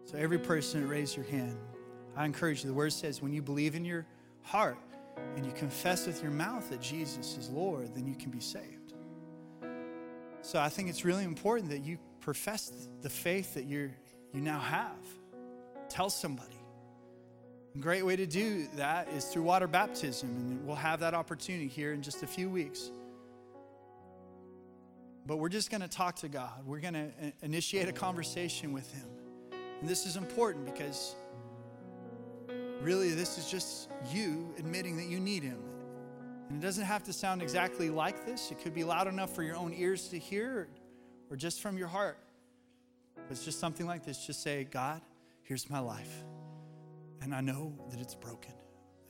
So, 0.04 0.18
every 0.18 0.38
person, 0.38 0.88
raise 0.88 1.16
your 1.16 1.24
hand. 1.26 1.58
I 2.16 2.24
encourage 2.24 2.62
you. 2.62 2.70
The 2.70 2.74
word 2.74 2.92
says, 2.92 3.20
when 3.20 3.32
you 3.32 3.42
believe 3.42 3.74
in 3.74 3.84
your 3.84 4.06
heart 4.42 4.78
and 5.34 5.44
you 5.44 5.52
confess 5.52 6.06
with 6.06 6.22
your 6.22 6.30
mouth 6.30 6.68
that 6.70 6.80
Jesus 6.80 7.36
is 7.36 7.50
Lord, 7.50 7.94
then 7.94 8.06
you 8.06 8.14
can 8.14 8.30
be 8.30 8.40
saved. 8.40 8.94
So, 10.42 10.60
I 10.60 10.68
think 10.68 10.88
it's 10.88 11.04
really 11.04 11.24
important 11.24 11.70
that 11.70 11.84
you 11.84 11.98
profess 12.20 12.88
the 13.02 13.10
faith 13.10 13.54
that 13.54 13.64
you're, 13.64 13.90
you 14.32 14.40
now 14.40 14.60
have. 14.60 14.96
Tell 15.88 16.10
somebody. 16.10 16.56
A 17.74 17.78
great 17.78 18.04
way 18.04 18.16
to 18.16 18.26
do 18.26 18.66
that 18.76 19.08
is 19.08 19.26
through 19.26 19.42
water 19.42 19.66
baptism, 19.66 20.28
and 20.30 20.66
we'll 20.66 20.76
have 20.76 21.00
that 21.00 21.14
opportunity 21.14 21.68
here 21.68 21.92
in 21.92 22.00
just 22.00 22.22
a 22.22 22.26
few 22.26 22.48
weeks. 22.48 22.90
But 25.26 25.38
we're 25.38 25.48
just 25.48 25.70
going 25.70 25.80
to 25.80 25.88
talk 25.88 26.16
to 26.16 26.28
God. 26.28 26.64
We're 26.64 26.80
going 26.80 26.94
to 26.94 27.06
uh, 27.06 27.30
initiate 27.42 27.88
a 27.88 27.92
conversation 27.92 28.72
with 28.72 28.92
Him. 28.92 29.08
And 29.80 29.88
this 29.88 30.06
is 30.06 30.16
important 30.16 30.64
because 30.64 31.16
really 32.80 33.10
this 33.10 33.36
is 33.36 33.50
just 33.50 33.90
you 34.12 34.54
admitting 34.58 34.96
that 34.98 35.06
you 35.06 35.18
need 35.18 35.42
Him. 35.42 35.58
And 36.48 36.62
it 36.62 36.64
doesn't 36.64 36.84
have 36.84 37.02
to 37.04 37.12
sound 37.12 37.42
exactly 37.42 37.90
like 37.90 38.24
this, 38.24 38.50
it 38.52 38.60
could 38.62 38.74
be 38.74 38.84
loud 38.84 39.08
enough 39.08 39.34
for 39.34 39.42
your 39.42 39.56
own 39.56 39.74
ears 39.74 40.08
to 40.08 40.18
hear 40.18 40.68
or 41.28 41.36
just 41.36 41.60
from 41.60 41.76
your 41.76 41.88
heart. 41.88 42.18
It's 43.30 43.44
just 43.44 43.58
something 43.58 43.86
like 43.86 44.04
this. 44.04 44.24
Just 44.24 44.42
say, 44.42 44.64
God, 44.64 45.00
here's 45.42 45.68
my 45.68 45.80
life. 45.80 46.24
And 47.20 47.34
I 47.34 47.40
know 47.40 47.74
that 47.90 48.00
it's 48.00 48.14
broken. 48.14 48.54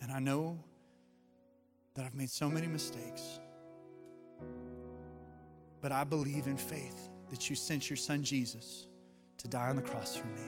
And 0.01 0.11
I 0.11 0.19
know 0.19 0.59
that 1.95 2.07
I've 2.07 2.15
made 2.15 2.31
so 2.31 2.49
many 2.49 2.67
mistakes. 2.67 3.41
But 5.87 5.93
I 5.93 6.03
believe 6.03 6.49
in 6.49 6.57
faith 6.57 7.11
that 7.31 7.49
you 7.49 7.55
sent 7.55 7.89
your 7.89 7.97
son 7.97 8.25
Jesus 8.25 8.89
to 9.39 9.47
die 9.47 9.69
on 9.69 9.77
the 9.77 9.83
cross 9.83 10.17
for 10.17 10.27
me. 10.27 10.43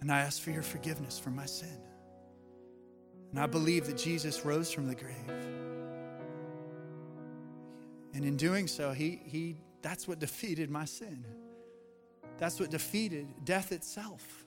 And 0.00 0.10
I 0.10 0.18
ask 0.18 0.42
for 0.42 0.50
your 0.50 0.64
forgiveness 0.64 1.16
for 1.16 1.30
my 1.30 1.46
sin. 1.46 1.78
And 3.30 3.38
I 3.38 3.46
believe 3.46 3.86
that 3.86 3.96
Jesus 3.96 4.44
rose 4.44 4.72
from 4.72 4.88
the 4.88 4.96
grave. 4.96 5.30
And 8.14 8.24
in 8.24 8.36
doing 8.36 8.66
so, 8.66 8.90
he, 8.90 9.20
he, 9.24 9.58
that's 9.80 10.08
what 10.08 10.18
defeated 10.18 10.70
my 10.72 10.86
sin. 10.86 11.24
That's 12.38 12.58
what 12.58 12.68
defeated 12.72 13.28
death 13.44 13.70
itself. 13.70 14.44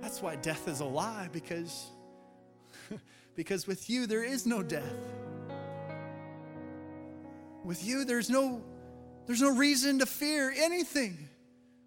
That's 0.00 0.20
why 0.20 0.34
death 0.34 0.66
is 0.66 0.80
a 0.80 0.86
lie, 0.86 1.28
because, 1.30 1.92
because 3.36 3.68
with 3.68 3.88
you 3.88 4.08
there 4.08 4.24
is 4.24 4.44
no 4.44 4.60
death. 4.60 4.96
With 7.64 7.84
you, 7.84 8.04
there's 8.04 8.28
no, 8.28 8.62
there's 9.26 9.40
no 9.40 9.54
reason 9.56 9.98
to 10.00 10.06
fear 10.06 10.52
anything 10.56 11.28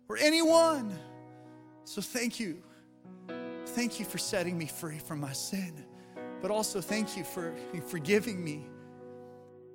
or 0.09 0.17
anyone. 0.17 0.97
So 1.83 2.01
thank 2.01 2.39
you. 2.39 2.63
Thank 3.67 3.99
you 3.99 4.05
for 4.05 4.17
setting 4.17 4.57
me 4.57 4.65
free 4.65 4.97
from 4.97 5.19
my 5.19 5.33
sin, 5.33 5.85
but 6.41 6.49
also 6.49 6.81
thank 6.81 7.15
you 7.15 7.23
for 7.23 7.53
forgiving 7.85 8.43
me 8.43 8.65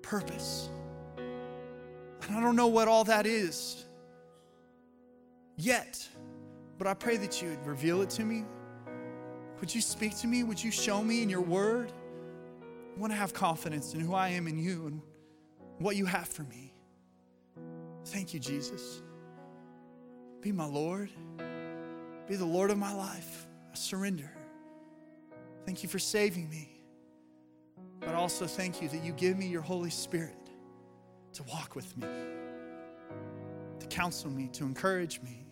purpose. 0.02 0.68
And 1.16 2.36
I 2.36 2.40
don't 2.40 2.56
know 2.56 2.66
what 2.66 2.88
all 2.88 3.04
that 3.04 3.26
is 3.26 3.84
yet, 5.56 6.06
but 6.78 6.86
I 6.86 6.94
pray 6.94 7.16
that 7.18 7.40
you 7.40 7.50
would 7.50 7.64
reveal 7.64 8.02
it 8.02 8.10
to 8.10 8.24
me. 8.24 8.44
Would 9.60 9.72
you 9.72 9.80
speak 9.80 10.16
to 10.18 10.26
me? 10.26 10.42
Would 10.42 10.62
you 10.62 10.72
show 10.72 11.02
me 11.02 11.22
in 11.22 11.28
your 11.28 11.40
word? 11.40 11.92
I 12.96 13.00
want 13.00 13.12
to 13.12 13.16
have 13.16 13.32
confidence 13.32 13.94
in 13.94 14.00
who 14.00 14.14
I 14.14 14.28
am 14.30 14.48
in 14.48 14.58
you 14.58 14.86
and 14.86 15.00
what 15.82 15.96
you 15.96 16.06
have 16.06 16.28
for 16.28 16.42
me. 16.44 16.72
Thank 18.06 18.34
you, 18.34 18.40
Jesus. 18.40 19.02
Be 20.40 20.52
my 20.52 20.66
Lord. 20.66 21.10
Be 22.28 22.36
the 22.36 22.44
Lord 22.44 22.70
of 22.70 22.78
my 22.78 22.92
life. 22.92 23.46
I 23.72 23.74
surrender. 23.74 24.30
Thank 25.64 25.82
you 25.82 25.88
for 25.88 25.98
saving 25.98 26.48
me. 26.50 26.68
But 28.00 28.14
also 28.14 28.46
thank 28.46 28.82
you 28.82 28.88
that 28.88 29.04
you 29.04 29.12
give 29.12 29.38
me 29.38 29.46
your 29.46 29.62
Holy 29.62 29.90
Spirit 29.90 30.50
to 31.34 31.42
walk 31.44 31.76
with 31.76 31.96
me, 31.96 32.06
to 33.78 33.86
counsel 33.86 34.30
me, 34.30 34.48
to 34.54 34.64
encourage 34.64 35.20
me, 35.22 35.46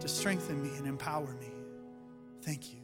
to 0.00 0.08
strengthen 0.08 0.62
me 0.62 0.76
and 0.76 0.86
empower 0.86 1.32
me. 1.34 1.52
Thank 2.42 2.72
you. 2.72 2.83